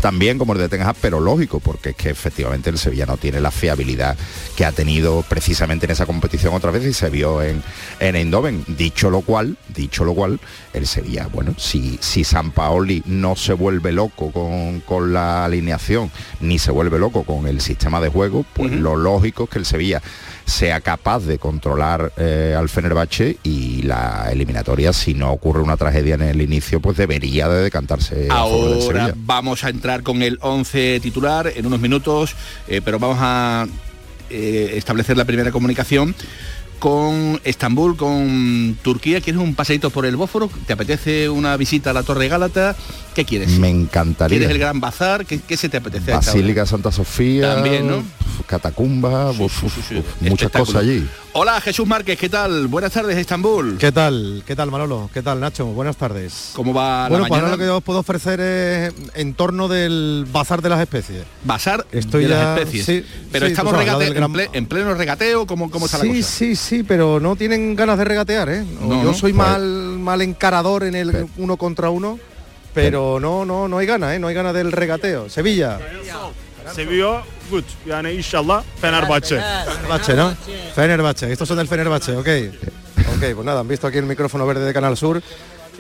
también 0.02 0.38
como 0.38 0.54
el 0.54 0.60
de 0.60 0.70
Ten 0.70 0.82
Hag, 0.82 0.96
pero 1.02 1.20
lógico, 1.20 1.60
porque 1.60 1.90
es 1.90 1.96
que 1.96 2.10
efectivamente 2.10 2.70
el 2.70 2.78
Sevilla 2.78 3.06
no 3.06 3.18
tiene 3.18 3.40
la 3.40 3.52
fiabilidad 3.52 4.18
que 4.56 4.66
ha 4.66 4.72
tenido 4.72 5.24
precisamente 5.40 5.86
en 5.86 5.92
esa 5.92 6.06
competición 6.06 6.54
otra 6.54 6.70
vez 6.70 6.86
y 6.86 6.92
se 6.92 7.10
vio 7.10 7.42
en, 7.42 7.64
en 8.02 8.18
Eindhoven. 8.18 8.66
Dicho 8.68 9.10
lo 9.10 9.22
cual, 9.22 9.56
dicho 9.74 10.04
lo 10.04 10.14
cual, 10.14 10.38
el 10.74 10.86
Sevilla, 10.86 11.30
bueno, 11.32 11.54
si, 11.58 11.98
si 12.02 12.26
San 12.26 12.52
Paoli 12.52 13.02
no 13.06 13.38
se 13.38 13.54
vuelve 13.54 13.94
loco 13.94 14.34
con, 14.34 15.14
la 15.14 15.46
alineación, 15.46 16.12
ni 16.42 16.60
se 16.60 16.72
vuelve 16.72 17.00
loco 17.00 17.24
con 17.24 17.48
el 17.48 17.62
sistema 17.62 18.02
de 18.02 18.10
juego, 18.10 18.46
pues 18.54 18.74
lo 18.74 18.98
lógico 18.98 19.46
es 19.46 19.50
que 19.50 19.60
el 19.60 19.66
Sevilla 19.66 20.02
sea 20.44 20.82
capaz 20.82 21.22
de 21.22 21.38
controlar 21.38 22.12
eh, 22.18 22.54
al 22.58 22.68
Fenerbahce 22.68 23.38
y 23.42 23.84
la 23.84 24.30
eliminatoria, 24.30 24.92
si 24.92 25.14
no 25.14 25.32
ocurre 25.32 25.62
una 25.62 25.78
tragedia 25.78 26.16
en 26.16 26.24
el 26.24 26.42
inicio, 26.42 26.82
pues 26.82 26.98
debería 26.98 27.48
de 27.48 27.64
decantarse. 27.64 28.28
Ahora 28.30 29.14
vamos 29.16 29.64
a 29.64 29.70
entrar 29.70 30.04
con 30.04 30.22
el 30.22 30.38
11 30.42 31.00
titular 31.00 31.50
en 31.56 31.66
unos 31.66 31.80
minutos, 31.80 32.36
eh, 32.68 32.82
pero 32.84 33.00
vamos 33.00 33.20
a 33.22 33.66
eh, 34.30 34.74
establecer 34.76 35.18
la 35.18 35.26
primera 35.26 35.52
comunicación 35.52 36.16
con 36.80 37.40
Estambul, 37.44 37.98
con 37.98 38.78
Turquía. 38.82 39.22
¿Quieres 39.22 39.42
un 39.42 39.54
paseíto 39.54 39.90
por 39.90 40.06
el 40.06 40.16
Bósforo? 40.16 40.50
¿Te 40.66 40.74
apetece 40.74 41.30
una 41.30 41.56
visita 41.58 41.90
a 41.92 41.94
la 41.94 42.04
Torre 42.04 42.30
Gálata? 42.30 42.76
¿Qué 43.14 43.26
quieres? 43.26 43.50
Me 43.60 43.70
encantaría. 43.70 44.38
¿Quieres 44.38 44.50
el 44.50 44.60
Gran 44.60 44.80
Bazar? 44.80 45.26
¿Qué, 45.26 45.40
qué 45.40 45.58
se 45.58 45.70
te 45.70 45.78
apetece? 45.78 46.12
Basílica? 46.12 46.66
Santa 46.66 46.92
Sofía. 46.92 47.56
También, 47.56 47.88
¿no? 47.88 48.04
Catacumba, 48.48 49.32
uf, 49.32 49.64
uf, 49.64 49.78
uf, 49.92 50.22
muchas 50.22 50.50
cosas 50.50 50.78
allí. 50.78 51.06
Hola 51.32 51.62
Jesús 51.62 51.88
Márquez, 51.88 52.18
¿qué 52.18 52.28
tal? 52.28 52.68
Buenas 52.68 52.92
tardes 52.92 53.16
Estambul. 53.16 53.78
¿Qué 53.78 53.92
tal? 53.92 54.42
¿Qué 54.48 54.56
tal 54.56 54.72
Manolo? 54.72 55.10
¿Qué 55.14 55.22
tal 55.22 55.40
Nacho? 55.40 55.66
Buenas 55.68 55.96
tardes. 55.96 56.52
¿Cómo 56.54 56.74
va 56.74 57.08
Bueno, 57.08 57.24
la 57.26 57.28
pues 57.30 57.38
ahora 57.40 57.42
mañana? 57.44 57.52
lo 57.52 57.58
que 57.60 57.66
yo 57.68 57.78
os 57.78 57.84
puedo 57.84 58.00
ofrecer 58.00 58.40
es 58.42 58.94
en 59.14 59.36
torno 59.36 59.68
del 59.68 60.26
bazar 60.32 60.62
de 60.64 60.70
las 60.70 60.82
especies. 60.82 61.24
Bazar 61.44 61.86
Estoy 61.92 62.24
de 62.24 62.30
ya- 62.30 62.44
las 62.44 62.60
especies. 62.60 62.86
sí, 62.86 63.06
Pero 63.32 63.46
sí, 63.46 63.52
estamos 63.52 63.74
sabes, 63.74 63.86
gran- 64.14 64.24
en, 64.24 64.34
ple- 64.34 64.50
en 64.54 64.66
pleno 64.66 64.94
regateo, 64.96 65.46
¿cómo, 65.46 65.70
cómo 65.70 65.86
está 65.86 66.00
sí, 66.00 66.08
la 66.08 66.14
cosa? 66.16 66.28
sí, 66.30 66.56
sí, 66.56 66.84
pero 66.84 67.20
no 67.20 67.36
tienen 67.36 67.76
ganas 67.76 68.00
de 68.00 68.06
regatear, 68.06 68.50
¿eh? 68.50 68.66
No, 68.82 69.04
yo 69.04 69.14
soy 69.14 69.32
Pues- 69.32 69.48
mal, 69.48 69.62
mal 70.00 70.22
encarador 70.24 70.84
en 70.84 70.96
el 70.96 71.28
uno 71.38 71.58
contra 71.58 71.92
uno, 71.92 72.18
pero 72.74 73.20
no, 73.20 73.46
no, 73.46 73.68
no 73.68 73.78
hay 73.78 73.86
ganas, 73.86 74.16
¿eh? 74.16 74.20
No 74.20 74.28
hay 74.28 74.36
ganas 74.36 74.56
del 74.56 74.72
regateo. 74.72 75.30
Sevilla. 75.30 75.80
Seviyor 76.76 77.22
gut. 77.52 77.66
Yani 77.86 78.12
inşallah 78.12 78.64
Fenerbahçe. 78.82 79.42
Fenerbahce, 79.66 80.16
¿no? 80.16 80.34
Fenerbahce, 80.76 81.32
estos 81.32 81.48
son 81.48 81.58
del 81.58 81.68
Fenerbahce, 81.68 82.18
ok. 82.18 82.28
Ok, 83.16 83.36
pues 83.36 83.46
nada, 83.46 83.60
han 83.60 83.68
visto 83.68 83.88
aquí 83.88 83.98
el 83.98 84.06
micrófono 84.06 84.46
verde 84.46 84.66
de 84.66 84.74
Canal 84.74 84.98
Sur 84.98 85.22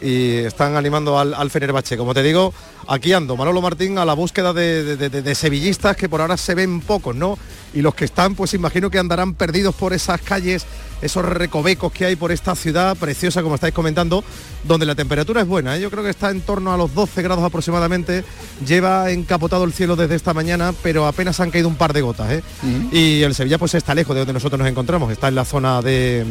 y 0.01 0.37
están 0.37 0.75
animando 0.75 1.17
al, 1.19 1.33
al 1.33 1.49
Fenerbahce. 1.49 1.97
Como 1.97 2.13
te 2.13 2.23
digo, 2.23 2.53
aquí 2.87 3.13
ando, 3.13 3.35
Manolo 3.37 3.61
Martín, 3.61 3.97
a 3.97 4.05
la 4.05 4.13
búsqueda 4.13 4.53
de, 4.53 4.95
de- 4.97 5.09
de- 5.09 5.21
de 5.21 5.35
sevillistas 5.35 5.95
que 5.95 6.07
por 6.09 6.21
ahora 6.21 6.37
se 6.37 6.55
ven 6.55 6.81
pocos, 6.81 7.15
¿no? 7.15 7.37
Y 7.73 7.81
los 7.81 7.93
que 7.93 8.05
están, 8.05 8.33
pues 8.35 8.53
imagino 8.53 8.89
que 8.89 8.97
andarán 8.97 9.33
perdidos 9.35 9.75
por 9.75 9.93
esas 9.93 10.19
calles, 10.21 10.65
esos 11.01 11.23
recovecos 11.23 11.91
que 11.91 12.05
hay 12.05 12.15
por 12.15 12.31
esta 12.31 12.55
ciudad 12.55 12.97
preciosa, 12.97 13.43
como 13.43 13.55
estáis 13.55 13.73
comentando, 13.75 14.23
donde 14.63 14.85
la 14.87 14.95
temperatura 14.95 15.41
es 15.41 15.47
buena. 15.47 15.77
¿eh? 15.77 15.81
Yo 15.81 15.91
creo 15.91 16.03
que 16.03 16.09
está 16.09 16.31
en 16.31 16.41
torno 16.41 16.73
a 16.73 16.77
los 16.77 16.93
12 16.95 17.21
grados 17.21 17.43
aproximadamente. 17.43 18.23
Lleva 18.65 19.11
encapotado 19.11 19.63
el 19.65 19.73
cielo 19.73 19.95
desde 19.95 20.15
esta 20.15 20.33
mañana, 20.33 20.73
pero 20.81 21.05
apenas 21.05 21.39
han 21.39 21.51
caído 21.51 21.67
un 21.67 21.75
par 21.75 21.93
de 21.93 22.01
gotas. 22.01 22.31
¿eh? 22.31 22.43
Y 22.91 23.21
el 23.21 23.35
Sevilla 23.35 23.59
pues 23.59 23.75
está 23.75 23.93
lejos 23.93 24.15
de 24.15 24.21
donde 24.21 24.33
nosotros 24.33 24.57
nos 24.59 24.67
encontramos. 24.67 25.11
Está 25.11 25.27
en 25.27 25.35
la 25.35 25.45
zona 25.45 25.81
de 25.83 26.25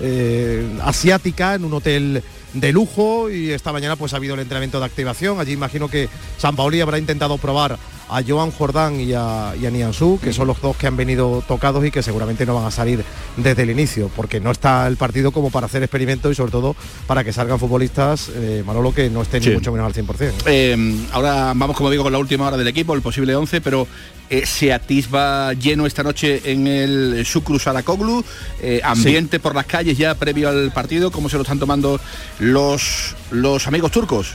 eh, 0.00 0.66
asiática, 0.82 1.54
en 1.54 1.64
un 1.64 1.74
hotel 1.74 2.22
de 2.52 2.72
lujo 2.72 3.30
y 3.30 3.50
esta 3.50 3.72
mañana 3.72 3.96
pues 3.96 4.12
ha 4.12 4.16
habido 4.16 4.34
el 4.34 4.40
entrenamiento 4.40 4.78
de 4.78 4.86
activación. 4.86 5.40
Allí 5.40 5.52
imagino 5.52 5.88
que 5.88 6.08
San 6.38 6.56
Paoli 6.56 6.80
habrá 6.80 6.98
intentado 6.98 7.38
probar 7.38 7.78
a 8.08 8.22
Joan 8.26 8.50
Jordán 8.52 9.00
y 9.00 9.12
a, 9.14 9.54
y 9.60 9.66
a 9.66 9.70
Nianzú, 9.70 10.18
que 10.22 10.32
son 10.32 10.46
los 10.46 10.60
dos 10.60 10.76
que 10.76 10.86
han 10.86 10.96
venido 10.96 11.42
tocados 11.46 11.84
y 11.84 11.90
que 11.90 12.02
seguramente 12.02 12.46
no 12.46 12.54
van 12.54 12.66
a 12.66 12.70
salir 12.70 13.04
desde 13.36 13.62
el 13.64 13.70
inicio, 13.70 14.10
porque 14.14 14.40
no 14.40 14.50
está 14.52 14.86
el 14.86 14.96
partido 14.96 15.32
como 15.32 15.50
para 15.50 15.66
hacer 15.66 15.82
experimentos 15.82 16.30
y 16.30 16.34
sobre 16.34 16.52
todo 16.52 16.76
para 17.06 17.24
que 17.24 17.32
salgan 17.32 17.58
futbolistas, 17.58 18.30
eh, 18.34 18.62
Manolo, 18.66 18.94
que 18.94 19.10
no 19.10 19.22
estén 19.22 19.42
Sí. 19.42 19.48
ni 19.50 19.56
mucho 19.56 19.72
menos 19.72 19.86
al 19.86 19.92
100%. 19.94 20.32
Eh, 20.46 20.76
ahora 21.12 21.52
vamos, 21.56 21.76
como 21.76 21.90
digo, 21.90 22.02
con 22.04 22.12
la 22.12 22.18
última 22.18 22.46
hora 22.46 22.56
del 22.56 22.68
equipo, 22.68 22.94
el 22.94 23.02
posible 23.02 23.34
11, 23.34 23.60
pero 23.60 23.86
eh, 24.30 24.46
se 24.46 24.72
atisba 24.72 25.52
lleno 25.54 25.86
esta 25.86 26.02
noche 26.02 26.40
en 26.44 26.66
el 26.66 27.24
Sucru 27.26 27.58
Saracoglu, 27.58 28.24
eh, 28.60 28.80
ambiente 28.84 29.38
por 29.40 29.54
las 29.54 29.66
calles 29.66 29.98
ya 29.98 30.14
previo 30.14 30.48
al 30.48 30.72
partido, 30.72 31.10
¿cómo 31.10 31.28
se 31.28 31.36
lo 31.36 31.42
están 31.42 31.58
tomando 31.58 32.00
los, 32.38 33.14
los 33.30 33.66
amigos 33.66 33.90
turcos? 33.92 34.34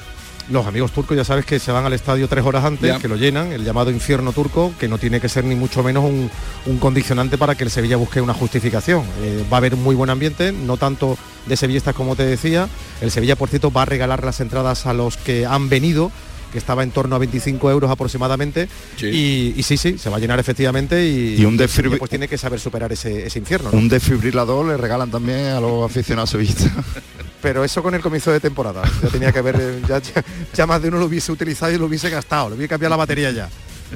Los 0.50 0.66
amigos 0.66 0.92
turcos 0.92 1.16
ya 1.16 1.24
sabes 1.24 1.46
que 1.46 1.60
se 1.60 1.72
van 1.72 1.86
al 1.86 1.94
estadio 1.94 2.28
tres 2.28 2.44
horas 2.46 2.66
antes, 2.66 2.88
Ya. 2.90 3.00
que 3.00 3.08
lo 3.08 3.16
llenan, 3.16 3.52
el 3.54 3.64
llamado 3.64 3.90
infierno 3.92 4.34
turco, 4.34 4.74
que 4.80 4.88
no 4.88 4.98
tiene 4.98 5.22
que 5.22 5.30
ser 5.30 5.46
ni 5.46 5.56
mucho 5.56 5.82
menos 5.84 6.04
un, 6.04 6.30
un 6.66 6.78
condicionante 6.78 7.38
para 7.38 7.56
que 7.56 7.64
el 7.64 7.70
Sevilla 7.72 7.96
busque 7.96 8.20
una 8.20 8.34
justificación. 8.34 9.04
Eh, 9.22 9.46
va 9.52 9.58
a 9.58 9.60
haber 9.60 9.76
muy 9.78 9.96
buen 9.96 10.10
ambiente, 10.10 10.52
no 10.52 10.78
tanto 10.78 11.18
de 11.46 11.56
sevillistas 11.56 11.96
como 11.96 12.16
te 12.16 12.24
decía. 12.26 12.68
El 13.02 13.12
Sevilla, 13.12 13.36
por 13.36 13.50
cierto, 13.50 13.72
va 13.72 13.84
a 13.84 13.86
regalar 13.86 14.24
las 14.26 14.40
entradas 14.42 14.86
a 14.88 14.94
los 14.94 15.16
que 15.18 15.46
han 15.46 15.70
venido 15.70 16.12
que 16.52 16.58
estaba 16.58 16.84
en 16.84 16.92
torno 16.92 17.16
a 17.16 17.20
25 17.20 17.72
euros 17.72 17.90
aproximadamente 17.90 18.68
Y, 19.00 19.54
y 19.56 19.64
sí, 19.64 19.78
sí, 19.78 19.98
se 19.98 20.10
va 20.10 20.18
a 20.18 20.20
llenar 20.20 20.38
efectivamente 20.38 21.08
y, 21.08 21.36
Y 21.40 21.46
un 21.46 21.54
el 21.58 21.70
Sevilla, 21.70 21.96
desfibri- 21.96 22.00
pues 22.00 22.10
tiene 22.10 22.28
que 22.28 22.38
saber 22.38 22.60
superar 22.60 22.92
ese, 22.92 23.26
ese 23.28 23.40
infierno. 23.40 23.70
¿no? 23.72 23.78
Un 23.78 23.88
desfibrilador 23.88 24.66
le 24.66 24.76
regalan 24.76 25.10
también 25.10 25.46
a 25.46 25.62
los 25.62 25.90
aficionados 25.90 26.30
sevillistas. 26.32 26.70
Pero 27.42 27.64
eso 27.64 27.82
con 27.82 27.96
el 27.96 28.02
comienzo 28.02 28.32
de 28.32 28.40
temporada. 28.40 28.84
Ya 29.02 29.10
tenía 29.10 29.32
que 29.32 29.40
haber, 29.40 29.58
eh, 29.60 29.82
ya, 30.54 30.68
más 30.68 30.82
de 30.82 30.90
uno 30.90 31.00
lo 31.00 31.06
hubiese 31.06 31.32
utilizado 31.32 31.72
y 31.72 31.78
lo 31.78 31.86
hubiese 31.86 32.10
gastado. 32.10 32.50
Le 32.50 32.56
hubiese 32.56 32.70
cambiado 32.70 32.92
la 32.92 32.98
batería 32.98 33.32
ya. 33.32 33.50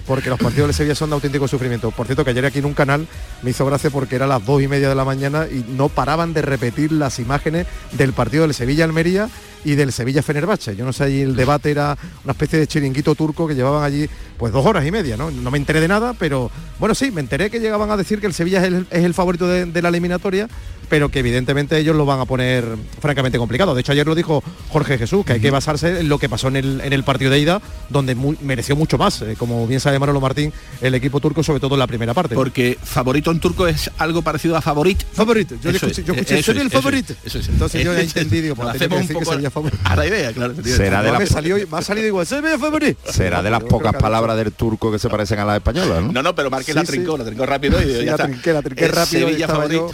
Porque 0.05 0.29
los 0.29 0.39
partidos 0.39 0.67
de 0.67 0.73
Sevilla 0.73 0.95
son 0.95 1.09
de 1.09 1.15
auténtico 1.15 1.47
sufrimiento. 1.47 1.91
Por 1.91 2.05
cierto, 2.05 2.25
que 2.25 2.31
ayer 2.31 2.45
aquí 2.45 2.59
en 2.59 2.65
un 2.65 2.73
canal 2.73 3.07
me 3.43 3.51
hizo 3.51 3.65
gracia 3.65 3.89
porque 3.89 4.17
era 4.17 4.27
las 4.27 4.45
dos 4.45 4.61
y 4.61 4.67
media 4.67 4.89
de 4.89 4.95
la 4.95 5.05
mañana 5.05 5.47
y 5.49 5.63
no 5.69 5.87
paraban 5.87 6.33
de 6.33 6.41
repetir 6.41 6.91
las 6.91 7.19
imágenes 7.19 7.65
del 7.93 8.11
partido 8.11 8.43
del 8.43 8.53
Sevilla-Almería 8.53 9.29
y 9.63 9.75
del 9.75 9.93
Sevilla-Fenerbahce. 9.93 10.75
Yo 10.75 10.83
no 10.83 10.91
sé, 10.91 11.05
allí 11.05 11.21
el 11.21 11.35
debate 11.37 11.71
era 11.71 11.97
una 12.25 12.33
especie 12.33 12.59
de 12.59 12.67
chiringuito 12.67 13.15
turco 13.15 13.47
que 13.47 13.55
llevaban 13.55 13.83
allí 13.83 14.09
pues 14.37 14.51
dos 14.51 14.65
horas 14.65 14.85
y 14.85 14.91
media, 14.91 15.15
¿no? 15.15 15.31
No 15.31 15.49
me 15.49 15.57
enteré 15.57 15.79
de 15.79 15.87
nada, 15.87 16.13
pero 16.13 16.51
bueno, 16.77 16.93
sí, 16.93 17.09
me 17.11 17.21
enteré 17.21 17.49
que 17.49 17.61
llegaban 17.61 17.89
a 17.89 17.95
decir 17.95 18.19
que 18.19 18.27
el 18.27 18.33
Sevilla 18.33 18.65
es 18.65 18.85
el, 18.91 19.13
favorito 19.13 19.47
de 19.47 19.81
la 19.81 19.89
eliminatoria, 19.89 20.49
pero 20.89 21.09
que 21.09 21.19
evidentemente 21.19 21.77
ellos 21.77 21.95
lo 21.95 22.05
van 22.05 22.19
a 22.19 22.25
poner 22.25 22.63
francamente 22.99 23.37
complicado. 23.37 23.73
De 23.75 23.81
hecho, 23.81 23.91
ayer 23.91 24.05
lo 24.07 24.15
dijo 24.15 24.43
Jorge 24.69 24.97
Jesús, 24.97 25.25
que 25.25 25.33
hay 25.33 25.39
que 25.39 25.51
basarse 25.51 25.99
en 25.99 26.09
lo 26.09 26.17
que 26.19 26.29
pasó 26.29 26.47
en 26.47 26.55
el, 26.57 26.81
en 26.81 26.93
el 26.93 27.03
partido 27.03 27.31
de 27.31 27.39
ida, 27.39 27.61
donde 27.89 28.15
mu- 28.15 28.35
mereció 28.41 28.75
mucho 28.75 28.97
más, 28.97 29.21
eh, 29.21 29.35
como 29.37 29.65
bien 29.67 29.79
sabe 29.79 29.99
Manolo 29.99 30.19
Martín, 30.21 30.51
el 30.81 30.95
equipo 30.95 31.19
turco, 31.19 31.43
sobre 31.43 31.59
todo 31.59 31.75
en 31.75 31.79
la 31.79 31.87
primera 31.87 32.13
parte. 32.13 32.35
Porque 32.35 32.77
favorito 32.83 33.31
en 33.31 33.39
turco 33.39 33.67
es 33.67 33.89
algo 33.97 34.21
parecido 34.21 34.55
a 34.57 34.61
favorit. 34.61 35.01
Favorito, 35.13 35.55
yo 35.61 35.69
escuché, 35.71 36.01
es, 36.01 36.05
yo 36.07 36.13
escuché, 36.13 36.39
eso 36.39 36.51
soy 36.51 36.57
es, 36.59 36.65
el 36.65 36.71
favorito. 36.71 37.13
eso 37.23 37.39
es. 37.39 37.49
Entonces 37.49 37.83
yo 37.83 37.93
ya 37.93 37.99
Eso 37.99 38.09
es. 38.09 38.15
entendí, 38.17 38.41
digo, 38.41 38.55
pues, 38.55 38.67
Lo 38.67 38.73
tenía 38.73 38.87
que 38.87 38.95
hacemos 38.95 39.01
decir 39.01 39.15
un 39.15 39.19
que 39.19 39.25
poco 39.25 39.35
sería 39.35 39.49
favorito. 39.51 39.77
a 39.83 39.95
la 39.95 40.07
idea, 40.07 40.33
claro. 40.33 40.53
Será 40.63 41.01
de 41.01 41.07
No, 41.07 41.13
la- 41.13 41.19
me 41.19 41.25
salió, 41.27 41.55
me 41.55 41.77
ha 41.77 41.81
salido 41.81 42.07
igual, 42.07 42.25
favorito. 42.25 43.11
Será 43.11 43.41
de 43.41 43.49
las 43.51 43.63
pocas 43.63 43.93
palabras 43.95 44.37
del 44.37 44.51
turco 44.51 44.91
que 44.91 44.99
se 44.99 45.09
parecen 45.09 45.39
a 45.39 45.45
las 45.45 45.57
españolas, 45.57 46.03
¿no? 46.03 46.11
No, 46.11 46.23
no, 46.23 46.35
pero 46.35 46.49
Marqués 46.49 46.73
Sí, 46.73 46.79
la 46.79 46.83
trincó, 46.83 47.13
sí. 47.13 47.17
la 47.19 47.25
trincó 47.25 47.45
rápido 47.45 47.81
y 47.81 47.85
Sí, 47.85 47.91
ya 47.91 48.03
la 48.05 48.11
está. 48.11 48.27
trinqué, 48.27 48.53
la 48.53 48.61
trinqué 48.61 48.85
Es 48.85 48.91
rápido 48.91 49.19
y 49.19 49.23
Sevilla 49.31 49.45
estaba 49.45 49.63
favorit, 49.63 49.81
yo- 49.83 49.93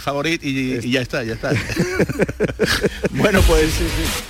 y, 0.82 0.90
ya 0.90 1.00
está, 1.00 1.22
ya 1.24 1.34
está. 1.34 1.52
bueno, 3.12 3.40
pues 3.42 3.70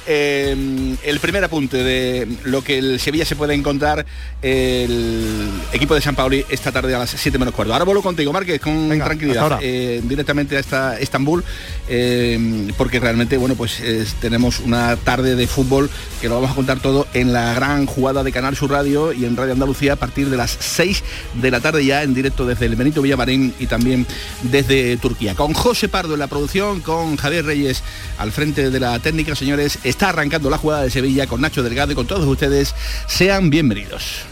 eh, 0.07 0.97
el 1.05 1.21
primer 1.21 1.45
apunte 1.45 1.79
de 1.79 2.27
lo 2.45 2.63
que 2.63 2.79
el 2.79 3.01
Sevilla 3.01 3.25
se 3.25 3.37
puede 3.37 3.55
encontrar 3.55 4.05
el 4.43 5.49
equipo 5.73 5.95
de 5.95 6.01
San 6.01 6.15
Pauli 6.15 6.45
esta 6.49 6.73
tarde 6.73 6.95
a 6.95 6.99
las 6.99 7.11
7 7.11 7.39
menos 7.39 7.55
cuarto. 7.55 7.73
Ahora 7.73 7.85
vuelvo 7.85 8.03
contigo, 8.03 8.33
Márquez, 8.33 8.61
con 8.61 8.89
Venga, 8.89 9.05
tranquilidad, 9.05 9.43
ahora. 9.43 9.59
eh, 9.63 10.01
directamente 10.05 10.57
hasta 10.57 10.99
Estambul, 10.99 11.45
eh, 11.89 12.69
porque 12.77 13.01
realmente, 13.01 13.37
bueno, 13.37 13.55
pues 13.55 13.81
es- 13.81 14.15
tenemos 14.15 14.61
una 14.61 14.97
tarde 14.97 15.37
de 15.37 15.47
fútbol 15.47 15.91
que 16.21 16.29
lo 16.29 16.37
vamos 16.37 16.51
a 16.51 16.55
contar 16.55 16.81
todo 16.81 17.07
en 17.15 17.33
la 17.33 17.55
gran 17.55 17.87
jugada 17.87 18.23
de 18.25 18.33
Canal 18.33 18.57
Sur 18.57 18.71
Radio 18.71 19.13
y 19.13 19.25
en 19.25 19.37
Radio 19.37 19.53
Andalucía 19.53 19.95
a 19.95 19.97
partir 19.97 20.29
de 20.31 20.37
las 20.37 20.57
6 20.61 21.03
de 21.35 21.51
la 21.51 21.61
tarde 21.61 21.85
ya 21.85 22.03
en 22.03 22.15
directo 22.15 22.47
desde 22.47 22.67
el 22.67 22.77
Benito 22.77 23.03
Villamarín 23.03 23.55
y 23.59 23.67
también 23.67 24.07
desde 24.43 24.97
Turquía. 24.97 25.35
Con 25.35 25.53
José 25.55 25.89
Pardo 25.89 26.15
en 26.15 26.21
la 26.21 26.27
producción, 26.27 26.42
con 26.85 27.17
Javier 27.17 27.45
Reyes 27.45 27.85
al 28.19 28.33
frente 28.33 28.71
de 28.71 28.81
la 28.81 28.99
técnica, 28.99 29.37
señores, 29.37 29.79
está 29.85 30.09
arrancando 30.09 30.51
la 30.51 30.59
jugada 30.59 30.83
de 30.83 30.91
Sevilla 30.91 31.29
con 31.29 31.41
Nacho 31.41 31.63
Delgado 31.63 31.93
y 31.93 31.95
con 31.95 32.07
todos 32.07 32.27
ustedes. 32.27 32.75
Sean 33.07 33.49
bienvenidos. 33.49 34.23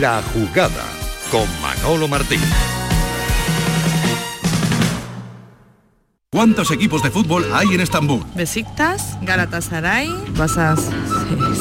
La 0.00 0.22
jugada 0.32 0.84
con 1.32 1.48
Manolo 1.60 2.06
Martín. 2.06 2.40
¿Cuántos 6.30 6.70
equipos 6.70 7.02
de 7.02 7.10
fútbol 7.10 7.44
hay 7.52 7.74
en 7.74 7.80
Estambul? 7.80 8.24
Besiktas, 8.36 9.18
Galatasaray, 9.22 10.14
vas 10.36 10.56
a 10.58 10.76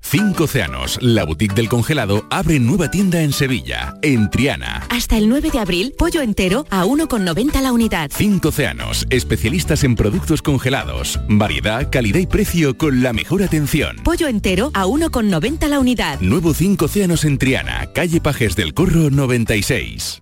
Cinco 0.07 0.43
Océanos, 0.43 0.99
la 1.01 1.23
boutique 1.23 1.55
del 1.55 1.67
congelado, 1.67 2.27
abre 2.29 2.59
nueva 2.59 2.91
tienda 2.91 3.21
en 3.21 3.33
Sevilla, 3.33 3.95
en 4.03 4.29
Triana. 4.29 4.85
Hasta 4.89 5.17
el 5.17 5.27
9 5.27 5.49
de 5.49 5.57
abril, 5.57 5.95
pollo 5.97 6.21
entero 6.21 6.67
a 6.69 6.85
1,90 6.85 7.59
la 7.61 7.73
unidad. 7.73 8.11
Cinco 8.13 8.49
Océanos, 8.49 9.07
especialistas 9.09 9.83
en 9.83 9.95
productos 9.95 10.43
congelados. 10.43 11.19
Variedad, 11.27 11.89
calidad 11.89 12.19
y 12.19 12.27
precio 12.27 12.77
con 12.77 13.01
la 13.01 13.13
mejor 13.13 13.41
atención. 13.41 13.97
Pollo 14.03 14.27
entero 14.27 14.69
a 14.75 14.85
1,90 14.85 15.67
la 15.67 15.79
unidad. 15.79 16.19
Nuevo 16.19 16.53
Cinco 16.53 16.85
Océanos 16.85 17.25
en 17.25 17.39
Triana, 17.39 17.87
calle 17.91 18.21
Pajes 18.21 18.55
del 18.55 18.75
Corro 18.75 19.09
96. 19.09 20.21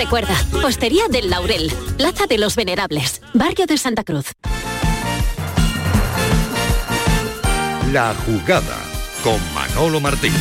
Recuerda, 0.00 0.34
Hostería 0.64 1.08
del 1.10 1.28
Laurel, 1.28 1.70
Plaza 1.98 2.26
de 2.26 2.38
los 2.38 2.56
Venerables, 2.56 3.20
Barrio 3.34 3.66
de 3.66 3.76
Santa 3.76 4.02
Cruz. 4.02 4.32
La 7.92 8.14
jugada 8.24 8.78
con 9.22 9.38
Manolo 9.52 10.00
Martín. 10.00 10.32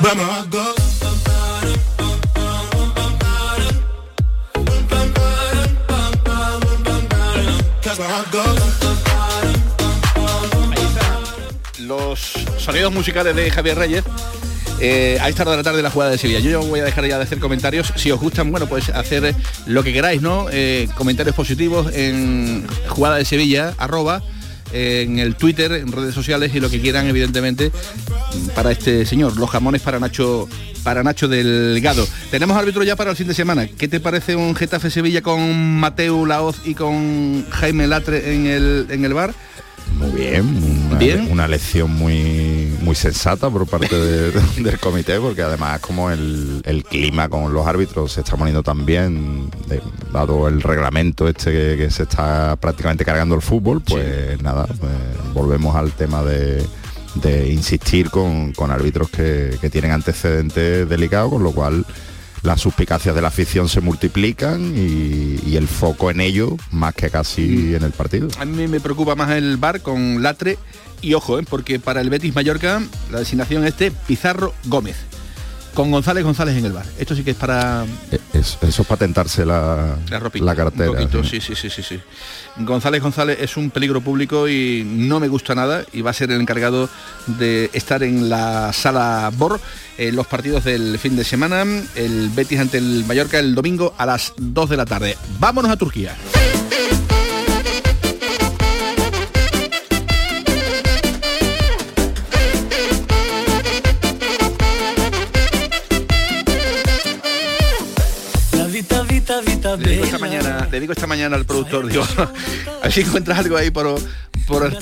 Vamos 0.00 0.48
Los 11.80 12.20
sonidos 12.56 12.94
musicales 12.94 13.36
de 13.36 13.50
Javier 13.50 13.76
Reyes 13.76 14.04
eh, 14.80 15.18
a 15.20 15.28
esta 15.28 15.42
hora 15.42 15.52
de 15.52 15.56
la 15.58 15.62
tarde 15.62 15.82
la 15.82 15.90
jugada 15.90 16.10
de 16.10 16.18
Sevilla. 16.18 16.40
Yo 16.40 16.62
voy 16.62 16.80
a 16.80 16.84
dejar 16.84 17.06
ya 17.06 17.16
de 17.16 17.24
hacer 17.24 17.38
comentarios. 17.38 17.92
Si 17.96 18.10
os 18.10 18.20
gustan, 18.20 18.50
bueno, 18.50 18.66
pues 18.66 18.88
hacer 18.90 19.34
lo 19.66 19.82
que 19.82 19.92
queráis, 19.92 20.22
¿no? 20.22 20.46
Eh, 20.50 20.88
comentarios 20.94 21.34
positivos 21.34 21.92
en 21.94 22.66
jugada 22.88 23.16
de 23.16 23.24
Sevilla, 23.24 23.74
arroba, 23.78 24.22
en 24.72 25.18
el 25.20 25.36
Twitter, 25.36 25.72
en 25.72 25.92
redes 25.92 26.14
sociales 26.14 26.52
y 26.54 26.60
lo 26.60 26.68
que 26.68 26.80
quieran, 26.80 27.06
evidentemente, 27.06 27.70
para 28.54 28.72
este 28.72 29.06
señor. 29.06 29.36
Los 29.36 29.50
jamones 29.50 29.82
para 29.82 30.00
Nacho 30.00 30.48
para 30.82 31.02
Nacho 31.02 31.28
Delgado. 31.28 32.06
Tenemos 32.30 32.56
árbitro 32.56 32.82
ya 32.82 32.94
para 32.94 33.10
el 33.10 33.16
fin 33.16 33.26
de 33.26 33.34
semana. 33.34 33.66
¿Qué 33.66 33.88
te 33.88 34.00
parece 34.00 34.36
un 34.36 34.54
Getafe 34.54 34.90
Sevilla 34.90 35.22
con 35.22 35.78
Mateo 35.80 36.26
Laoz 36.26 36.56
y 36.64 36.74
con 36.74 37.46
Jaime 37.50 37.86
Latre 37.86 38.34
en 38.34 38.46
el, 38.46 38.86
en 38.90 39.04
el 39.04 39.14
bar? 39.14 39.34
Muy 39.98 40.10
bien, 40.10 40.44
una, 40.88 40.98
Bien. 40.98 41.28
una 41.30 41.48
lección 41.48 41.90
muy 41.94 42.63
muy 42.84 42.94
sensata 42.94 43.50
por 43.50 43.66
parte 43.66 43.94
de- 43.98 44.30
del 44.62 44.78
comité, 44.78 45.18
porque 45.18 45.42
además 45.42 45.80
como 45.80 46.10
el, 46.10 46.60
el 46.64 46.84
clima 46.84 47.28
con 47.28 47.52
los 47.52 47.66
árbitros 47.66 48.12
se 48.12 48.20
está 48.20 48.36
poniendo 48.36 48.62
tan 48.62 48.84
bien, 48.86 49.50
de- 49.68 49.82
dado 50.12 50.46
el 50.48 50.60
reglamento 50.62 51.26
este 51.28 51.50
que, 51.50 51.76
que 51.78 51.90
se 51.90 52.04
está 52.04 52.56
prácticamente 52.56 53.04
cargando 53.04 53.34
el 53.34 53.42
fútbol, 53.42 53.80
pues 53.80 54.40
nada, 54.42 54.66
pues, 54.66 54.92
volvemos 55.32 55.74
al 55.76 55.92
tema 55.92 56.22
de, 56.22 56.64
de 57.16 57.52
insistir 57.52 58.10
con, 58.10 58.52
con 58.52 58.70
árbitros 58.70 59.08
que, 59.10 59.56
que 59.60 59.70
tienen 59.70 59.90
antecedentes 59.90 60.88
delicados, 60.88 61.30
con 61.30 61.42
lo 61.42 61.52
cual 61.52 61.84
las 62.42 62.60
suspicacias 62.60 63.14
de 63.14 63.22
la 63.22 63.28
afición 63.28 63.70
se 63.70 63.80
multiplican 63.80 64.74
y, 64.76 65.40
y 65.48 65.56
el 65.56 65.66
foco 65.66 66.10
en 66.10 66.20
ello 66.20 66.56
más 66.72 66.94
que 66.94 67.08
casi 67.08 67.74
en 67.74 67.82
el 67.82 67.92
partido. 67.92 68.28
A 68.38 68.44
mí 68.44 68.68
me 68.68 68.80
preocupa 68.80 69.14
más 69.14 69.30
el 69.30 69.56
bar 69.56 69.80
con 69.80 70.22
Latre 70.22 70.58
y 71.04 71.14
ojo, 71.14 71.38
¿eh? 71.38 71.44
porque 71.48 71.78
para 71.78 72.00
el 72.00 72.10
Betis 72.10 72.34
Mallorca 72.34 72.82
la 73.10 73.18
designación 73.20 73.64
este 73.66 73.90
Pizarro 73.90 74.54
Gómez. 74.64 74.96
Con 75.74 75.90
González 75.90 76.22
González 76.22 76.56
en 76.56 76.66
el 76.66 76.72
bar. 76.72 76.86
Esto 77.00 77.16
sí 77.16 77.24
que 77.24 77.32
es 77.32 77.36
para 77.36 77.84
Es- 78.32 78.58
eso 78.62 78.82
es 78.82 78.86
para 78.88 78.96
tentarse 79.00 79.44
la, 79.44 79.96
la 80.08 80.18
ropita. 80.20 80.44
la 80.44 80.54
cartera. 80.54 80.88
Un 80.92 80.96
poquito, 80.96 81.24
sí. 81.24 81.40
sí, 81.40 81.54
sí, 81.56 81.68
sí, 81.68 81.70
sí, 81.70 81.82
sí. 81.82 82.00
González 82.58 83.02
González 83.02 83.38
es 83.40 83.56
un 83.56 83.70
peligro 83.72 84.00
público 84.00 84.48
y 84.48 84.84
no 84.86 85.18
me 85.18 85.26
gusta 85.26 85.56
nada 85.56 85.84
y 85.92 86.00
va 86.02 86.10
a 86.10 86.14
ser 86.14 86.30
el 86.30 86.40
encargado 86.40 86.88
de 87.26 87.70
estar 87.72 88.04
en 88.04 88.28
la 88.28 88.72
sala 88.72 89.32
BOR 89.36 89.60
en 89.98 90.14
los 90.14 90.28
partidos 90.28 90.62
del 90.62 90.96
fin 91.00 91.16
de 91.16 91.24
semana. 91.24 91.64
El 91.96 92.30
Betis 92.30 92.60
ante 92.60 92.78
el 92.78 93.04
Mallorca 93.04 93.40
el 93.40 93.56
domingo 93.56 93.94
a 93.98 94.06
las 94.06 94.32
2 94.36 94.70
de 94.70 94.76
la 94.76 94.84
tarde. 94.86 95.18
Vámonos 95.40 95.72
a 95.72 95.76
Turquía. 95.76 96.14
Le 109.78 109.90
digo 109.92 110.04
esta 110.04 110.18
mañana, 110.18 110.68
le 110.70 110.80
digo 110.80 110.92
esta 110.92 111.06
mañana 111.06 111.36
al 111.36 111.44
productor, 111.44 111.86
digo, 111.88 112.04
a 112.16 112.84
ver 112.84 112.92
si 112.92 113.00
encuentras 113.02 113.38
algo 113.38 113.56
ahí 113.56 113.70
por, 113.70 113.98
por, 114.46 114.66
el- 114.66 114.76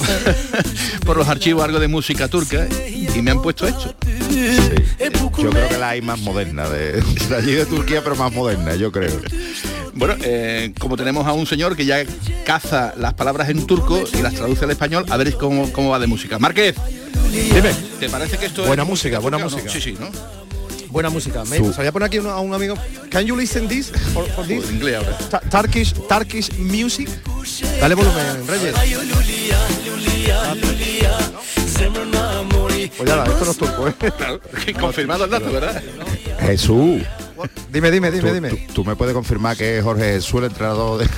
por 1.07 1.16
los 1.16 1.28
archivos, 1.28 1.64
algo 1.64 1.78
de 1.81 1.88
música 1.88 2.28
turca, 2.28 2.66
y 2.87 3.20
me 3.22 3.31
han 3.31 3.42
puesto 3.42 3.66
esto. 3.66 3.94
Yo 5.38 5.50
creo 5.50 5.68
que 5.68 5.78
la 5.78 5.90
hay 5.90 6.02
más 6.02 6.18
moderna, 6.20 6.68
de, 6.68 7.00
de 7.28 7.37
allí 7.37 7.52
de 7.52 7.66
Turquía, 7.66 8.02
pero 8.02 8.16
más 8.16 8.33
moderna, 8.33 8.74
yo 8.74 8.92
creo. 8.92 9.20
Bueno, 9.94 10.14
eh, 10.22 10.72
como 10.78 10.96
tenemos 10.96 11.26
a 11.26 11.33
un 11.33 11.46
señor 11.46 11.76
que 11.76 11.85
ya 11.85 12.02
caza 12.46 12.94
las 12.96 13.14
palabras 13.14 13.48
en 13.50 13.66
turco 13.66 14.02
y 14.16 14.22
las 14.22 14.35
traduce 14.35 14.64
al 14.64 14.70
español, 14.70 15.05
a 15.11 15.16
ver 15.16 15.35
cómo, 15.37 15.70
cómo 15.72 15.90
va 15.90 15.98
de 15.98 16.07
música. 16.07 16.38
Márquez, 16.38 16.76
Dime. 17.31 17.72
¿te 18.00 18.09
parece 18.09 18.37
que 18.38 18.46
esto 18.46 18.64
Buena 18.64 18.83
es 18.85 18.88
música, 18.88 19.18
buena 19.18 19.37
o 19.38 19.40
no? 19.40 19.46
música. 19.50 19.70
Sí, 19.70 19.81
sí, 19.81 19.96
¿no? 19.98 20.09
Buena 20.92 21.09
música. 21.09 21.42
Me, 21.46 21.59
voy 21.59 21.87
a 21.87 21.90
poner 21.90 22.07
aquí 22.07 22.18
a 22.18 22.38
un 22.40 22.52
amigo. 22.52 22.74
Can 23.11 23.24
you 23.24 23.35
listen 23.35 23.66
this? 23.66 23.90
For, 24.12 24.26
for 24.33 24.46
this? 24.46 24.70
inglés 24.70 24.96
ahora. 24.96 25.16
Ta- 25.31 25.40
Turkish, 25.40 25.94
Turkish 26.07 26.52
music. 26.59 27.09
Dale 27.81 27.94
volumen, 27.94 28.46
Reyes. 28.46 28.74
Pues 32.96 33.09
ya, 33.09 33.24
esto 33.24 33.44
no 33.44 33.50
es 33.50 33.57
turco, 33.57 33.88
¿eh? 33.88 34.74
Confirmado 34.81 35.24
el 35.24 35.31
dato, 35.31 35.50
¿verdad? 35.50 35.83
Jesús. 36.40 37.02
Dime, 37.72 37.90
dime, 37.90 38.11
dime, 38.11 38.28
tú, 38.28 38.35
dime. 38.35 38.48
Tú, 38.50 38.57
tú 38.74 38.85
me 38.85 38.96
puedes 38.96 39.14
confirmar 39.14 39.57
que 39.57 39.81
Jorge 39.83 40.14
Jesús, 40.14 40.40
el 40.40 40.44
entrenador 40.44 40.98
de- 41.00 41.09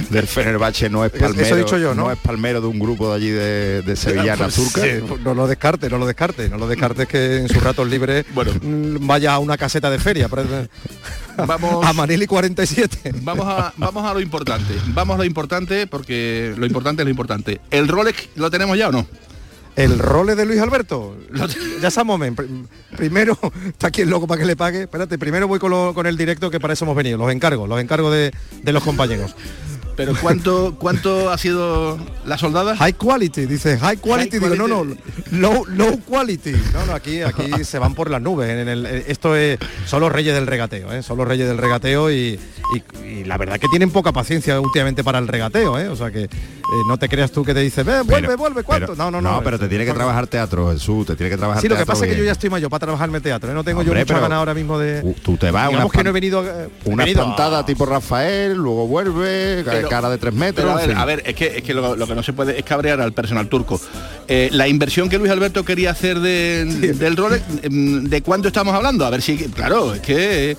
del 0.10 0.26
Fenerbahce, 0.26 0.88
no 0.90 1.04
es 1.04 1.12
Eso 1.14 1.24
he 1.24 1.28
palmero, 1.28 1.56
dicho 1.56 1.78
yo, 1.78 1.94
¿no? 1.94 2.10
es 2.10 2.18
palmero 2.18 2.60
de 2.60 2.66
un 2.66 2.78
grupo 2.78 3.08
de 3.10 3.16
allí 3.16 3.28
de, 3.30 3.82
de 3.82 3.96
sevillanas 3.96 4.54
Pues, 4.54 4.72
turcas. 4.72 4.84
sí, 4.84 5.20
no 5.24 5.34
lo 5.34 5.46
descarte, 5.46 5.88
no 5.90 5.98
lo 5.98 6.06
descarte, 6.06 6.48
no 6.48 6.58
lo 6.58 6.66
descartes 6.68 7.06
que 7.08 7.38
en 7.38 7.48
sus 7.48 7.62
ratos 7.62 7.88
libres 7.88 8.24
mm, 8.62 9.06
vaya 9.06 9.34
a 9.34 9.38
una 9.38 9.56
caseta 9.56 9.90
de 9.90 9.98
feria. 9.98 10.28
Vamos- 11.36 11.84
a 11.84 11.92
Manili 11.92 12.26
47. 12.26 13.12
Vamos 13.22 13.46
a, 13.46 13.72
vamos 13.76 14.04
a 14.04 14.14
lo 14.14 14.20
importante. 14.20 14.74
Vamos 14.88 15.14
a 15.16 15.18
lo 15.18 15.24
importante 15.24 15.86
porque 15.86 16.54
lo 16.56 16.64
importante 16.66 17.02
es 17.02 17.04
lo 17.06 17.10
importante. 17.10 17.60
¿El 17.70 17.88
Rolex 17.88 18.28
lo 18.36 18.50
tenemos 18.50 18.78
ya 18.78 18.88
o 18.88 18.92
no? 18.92 19.06
El 19.76 19.98
role 19.98 20.34
de 20.34 20.46
Luis 20.46 20.58
Alberto. 20.60 21.16
Ya 21.80 21.88
estamos, 21.88 22.18
Primero, 22.96 23.38
está 23.66 23.88
aquí 23.88 24.00
el 24.00 24.10
loco 24.10 24.26
para 24.26 24.40
que 24.40 24.46
le 24.46 24.56
pague. 24.56 24.82
Espérate, 24.82 25.18
primero 25.18 25.46
voy 25.46 25.58
con, 25.58 26.06
el 26.06 26.16
directo 26.16 26.50
que 26.50 26.58
para 26.58 26.72
eso 26.72 26.86
hemos 26.86 26.96
venido. 26.96 27.18
Los 27.18 27.30
encargos, 27.30 27.68
los 27.68 27.80
encargos 27.80 28.12
de, 28.12 28.32
de 28.62 28.72
los 28.72 28.82
compañeros. 28.82 29.36
Pero 29.96 30.14
¿cuánto, 30.20 30.76
¿cuánto 30.78 31.30
ha 31.30 31.38
sido 31.38 31.98
la 32.26 32.36
soldada? 32.38 32.76
High 32.76 32.92
quality, 32.94 33.46
dice 33.46 33.78
high 33.78 33.96
quality, 33.96 34.38
digo, 34.38 34.54
no, 34.54 34.68
no, 34.68 34.84
low, 35.32 35.64
low 35.66 35.98
quality. 36.06 36.52
No, 36.74 36.86
no, 36.86 36.92
aquí, 36.92 37.22
aquí 37.22 37.64
se 37.64 37.78
van 37.78 37.94
por 37.94 38.10
las 38.10 38.20
nubes. 38.20 38.50
En 38.50 38.68
el, 38.68 38.86
esto 38.86 39.34
es, 39.36 39.58
son 39.86 40.00
los 40.00 40.12
reyes 40.12 40.34
del 40.34 40.46
regateo, 40.46 40.92
¿eh? 40.92 41.02
son 41.02 41.16
los 41.18 41.26
reyes 41.26 41.48
del 41.48 41.58
regateo 41.58 42.10
y, 42.10 42.38
y- 42.74 43.06
y 43.06 43.24
la 43.24 43.38
verdad 43.38 43.58
que 43.58 43.68
tienen 43.68 43.90
poca 43.90 44.12
paciencia 44.12 44.60
últimamente 44.60 45.02
para 45.02 45.18
el 45.18 45.28
regateo, 45.28 45.78
¿eh? 45.78 45.88
O 45.88 45.96
sea 45.96 46.10
que 46.10 46.24
eh, 46.24 46.28
no 46.88 46.98
te 46.98 47.08
creas 47.08 47.30
tú 47.32 47.44
que 47.44 47.54
te 47.54 47.60
dice, 47.60 47.82
ve, 47.82 48.02
vuelve, 48.02 48.26
Pero- 48.28 48.36
vuelve, 48.36 48.62
¿cuánto? 48.64 48.92
pero- 48.92 48.96
no, 49.10 49.10
no, 49.10 49.20
no. 49.22 49.42
pero 49.42 49.58
te 49.58 49.68
tiene 49.68 49.84
que 49.86 49.92
trabajar 49.92 50.26
teatro, 50.26 50.70
Jesús, 50.72 51.06
te 51.06 51.16
tiene 51.16 51.30
que 51.30 51.36
trabajar 51.38 51.62
Sí, 51.62 51.68
lo 51.68 51.76
que 51.76 51.86
pasa 51.86 52.04
es 52.04 52.12
que 52.12 52.18
yo 52.18 52.24
ya 52.24 52.32
estoy 52.32 52.50
mayor 52.50 52.68
para 52.70 52.80
trabajarme 52.80 53.20
teatro, 53.20 53.50
¿eh? 53.50 53.54
no 53.54 53.64
tengo 53.64 53.80
Hombre, 53.80 53.94
yo 53.94 54.00
mucha 54.04 54.20
ganas 54.20 54.38
ahora 54.38 54.52
mismo 54.54 54.78
de... 54.78 55.14
Tú 55.22 55.36
te 55.36 55.50
vas, 55.50 55.68
Digamos 55.68 55.90
una 55.92 55.98
que 55.98 56.04
no 56.04 56.10
he 56.10 56.12
venido, 56.12 56.44
eh, 56.44 56.68
una 56.84 57.04
venido 57.04 57.64
tipo 57.64 57.86
Rafael, 57.86 58.54
luego 58.54 58.86
vuelve, 58.86 59.62
Pero- 59.88 60.02
cara 60.02 60.10
de 60.10 60.18
tres 60.18 60.34
metros. 60.34 60.68
A 60.68 60.72
en 60.72 60.76
ver, 60.78 60.88
fin. 60.90 60.98
a 60.98 61.04
ver, 61.04 61.22
es 61.26 61.34
que, 61.34 61.58
es 61.58 61.62
que 61.62 61.74
lo, 61.74 61.96
lo 61.96 62.06
que 62.06 62.14
no 62.14 62.22
se 62.22 62.32
puede 62.32 62.58
es 62.58 62.64
cabrear 62.64 63.00
al 63.00 63.12
personal 63.12 63.48
turco. 63.48 63.80
Eh, 64.28 64.48
la 64.52 64.68
inversión 64.68 65.08
que 65.08 65.18
Luis 65.18 65.30
Alberto 65.30 65.64
quería 65.64 65.90
hacer 65.90 66.20
de- 66.20 66.64
del 66.94 67.16
Rolex, 67.16 67.42
em, 67.62 68.04
¿de 68.04 68.22
cuánto 68.22 68.48
estamos 68.48 68.74
hablando? 68.74 69.04
A 69.06 69.10
ver 69.10 69.22
si, 69.22 69.36
claro, 69.36 69.94
es 69.94 70.00
que... 70.00 70.56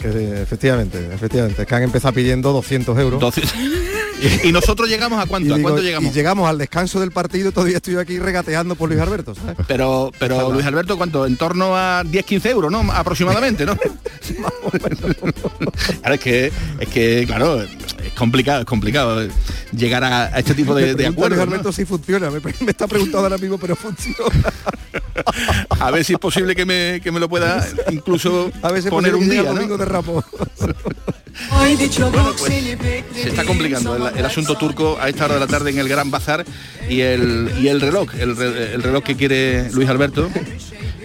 Que, 0.00 0.40
efectivamente, 0.40 1.10
efectivamente, 1.12 1.60
es 1.60 1.68
que 1.68 1.74
han 1.74 1.82
empezado 1.82 2.14
pidiendo 2.14 2.54
200 2.54 2.98
euros. 2.98 3.34
y 4.44 4.50
nosotros 4.50 4.88
llegamos 4.88 5.22
a 5.22 5.26
cuánto, 5.26 5.50
Y 5.50 5.52
¿a 5.52 5.56
digo, 5.56 5.68
cuánto 5.68 5.82
llegamos? 5.82 6.10
Y 6.10 6.14
llegamos 6.14 6.48
al 6.48 6.56
descanso 6.56 7.00
del 7.00 7.10
partido 7.10 7.52
todavía 7.52 7.76
estoy 7.76 7.96
aquí 7.96 8.18
regateando 8.18 8.76
por 8.76 8.88
Luis 8.88 9.00
Alberto, 9.02 9.34
¿sabes? 9.34 9.56
Pero, 9.68 10.10
pero 10.18 10.50
Luis 10.52 10.64
Alberto, 10.64 10.96
¿cuánto? 10.96 11.26
En 11.26 11.36
torno 11.36 11.76
a 11.76 12.02
10-15 12.04 12.46
euros, 12.48 12.72
¿no? 12.72 12.80
Aproximadamente, 12.92 13.66
¿no? 13.66 13.76
Ahora 16.02 16.14
es 16.14 16.20
que, 16.20 16.52
es 16.80 16.88
que, 16.88 17.24
claro, 17.26 17.62
complicado, 18.20 18.60
es 18.60 18.66
complicado 18.66 19.26
llegar 19.72 20.04
a, 20.04 20.26
a 20.26 20.38
este 20.38 20.54
tipo 20.54 20.74
de, 20.74 20.94
de 20.94 21.06
acuerdos. 21.06 21.38
Luis 21.38 21.48
¿no? 21.48 21.52
Alberto 21.54 21.72
si 21.72 21.84
funciona, 21.84 22.30
me, 22.30 22.38
me 22.40 22.70
está 22.70 22.86
preguntando 22.86 23.24
ahora 23.26 23.38
mismo, 23.38 23.58
pero 23.58 23.74
funciona. 23.74 24.52
A 25.80 25.90
ver 25.90 26.04
si 26.04 26.12
es 26.14 26.18
posible 26.18 26.54
que 26.54 26.64
me, 26.64 27.00
que 27.02 27.10
me 27.12 27.20
lo 27.20 27.28
pueda 27.28 27.66
incluso 27.90 28.50
A 28.62 28.70
ver 28.72 28.82
si 28.82 28.88
es 28.88 28.90
poner 28.92 29.14
un 29.14 29.28
día, 29.28 29.42
de 29.42 29.84
rapo. 29.84 30.24
Bueno, 31.50 32.34
pues, 32.36 32.52
se 33.14 33.28
está 33.28 33.44
complicando 33.44 33.96
el, 34.08 34.18
el 34.18 34.26
asunto 34.26 34.56
turco 34.56 34.98
a 35.00 35.08
esta 35.08 35.24
hora 35.26 35.34
de 35.34 35.40
la 35.40 35.46
tarde 35.46 35.70
en 35.70 35.78
el 35.78 35.88
Gran 35.88 36.10
Bazar 36.10 36.44
y 36.88 37.00
el, 37.00 37.50
y 37.60 37.68
el 37.68 37.80
reloj, 37.80 38.14
el, 38.18 38.36
re- 38.36 38.74
el 38.74 38.82
reloj 38.82 39.02
que 39.04 39.16
quiere 39.16 39.70
Luis 39.72 39.88
Alberto, 39.88 40.28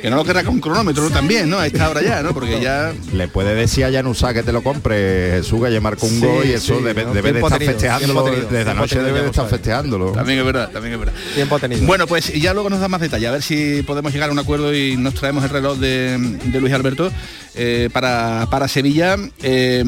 que 0.06 0.12
no 0.12 0.18
lo 0.18 0.24
querrá 0.24 0.44
con 0.44 0.60
cronómetro 0.60 1.02
¿no? 1.02 1.10
también, 1.10 1.50
¿no? 1.50 1.58
A 1.58 1.66
esta 1.66 1.90
hora 1.90 2.00
ya, 2.00 2.22
¿no? 2.22 2.32
Porque 2.32 2.62
ya... 2.62 2.94
Le 3.12 3.28
puede 3.28 3.56
decir 3.56 3.86
a 3.86 3.90
Yanusa 3.90 4.36
que 4.36 4.44
te 4.44 4.52
lo 4.52 4.62
compre, 4.62 5.32
Jesús, 5.32 5.66
que 5.66 5.74
ya 5.74 5.82
marcó 5.82 6.06
un 6.06 6.20
Sí, 6.20 6.24
gol 6.24 6.46
y 6.46 6.52
eso 6.52 6.78
sí, 6.78 6.84
debe, 6.84 7.06
¿no? 7.06 7.14
debe 7.16 7.34
de 7.34 7.40
estar 7.40 7.58
festejándolo, 7.58 8.24
desde 8.24 8.66
tenido 8.66 9.04
debe 9.04 9.22
de 9.24 9.30
estar 9.30 9.50
festejándolo. 9.50 10.12
También 10.12 10.38
es 10.38 10.46
verdad, 10.46 10.70
también 10.70 10.94
es 10.94 11.00
verdad. 11.00 11.14
Tiempo 11.34 11.56
ha 11.56 11.60
tenido. 11.60 11.88
Bueno, 11.88 12.06
pues 12.06 12.32
ya 12.40 12.54
luego 12.54 12.70
nos 12.70 12.82
da 12.82 12.88
más 12.88 13.02
detalle, 13.02 13.26
a 13.26 13.32
ver 13.32 13.42
si 13.42 13.82
podemos 13.82 14.14
llegar 14.14 14.30
a 14.30 14.32
un 14.32 14.38
acuerdo 14.38 14.76
y 14.76 14.96
nos 14.96 15.16
traemos 15.16 15.44
el 15.44 15.50
reloj 15.50 15.80
de, 15.80 16.20
de 16.20 16.62
Luis 16.62 16.72
Alberto 16.72 17.12
eh, 17.56 17.90
para, 17.92 18.48
para 18.52 18.68
Sevilla 18.68 19.18
eh, 19.42 19.84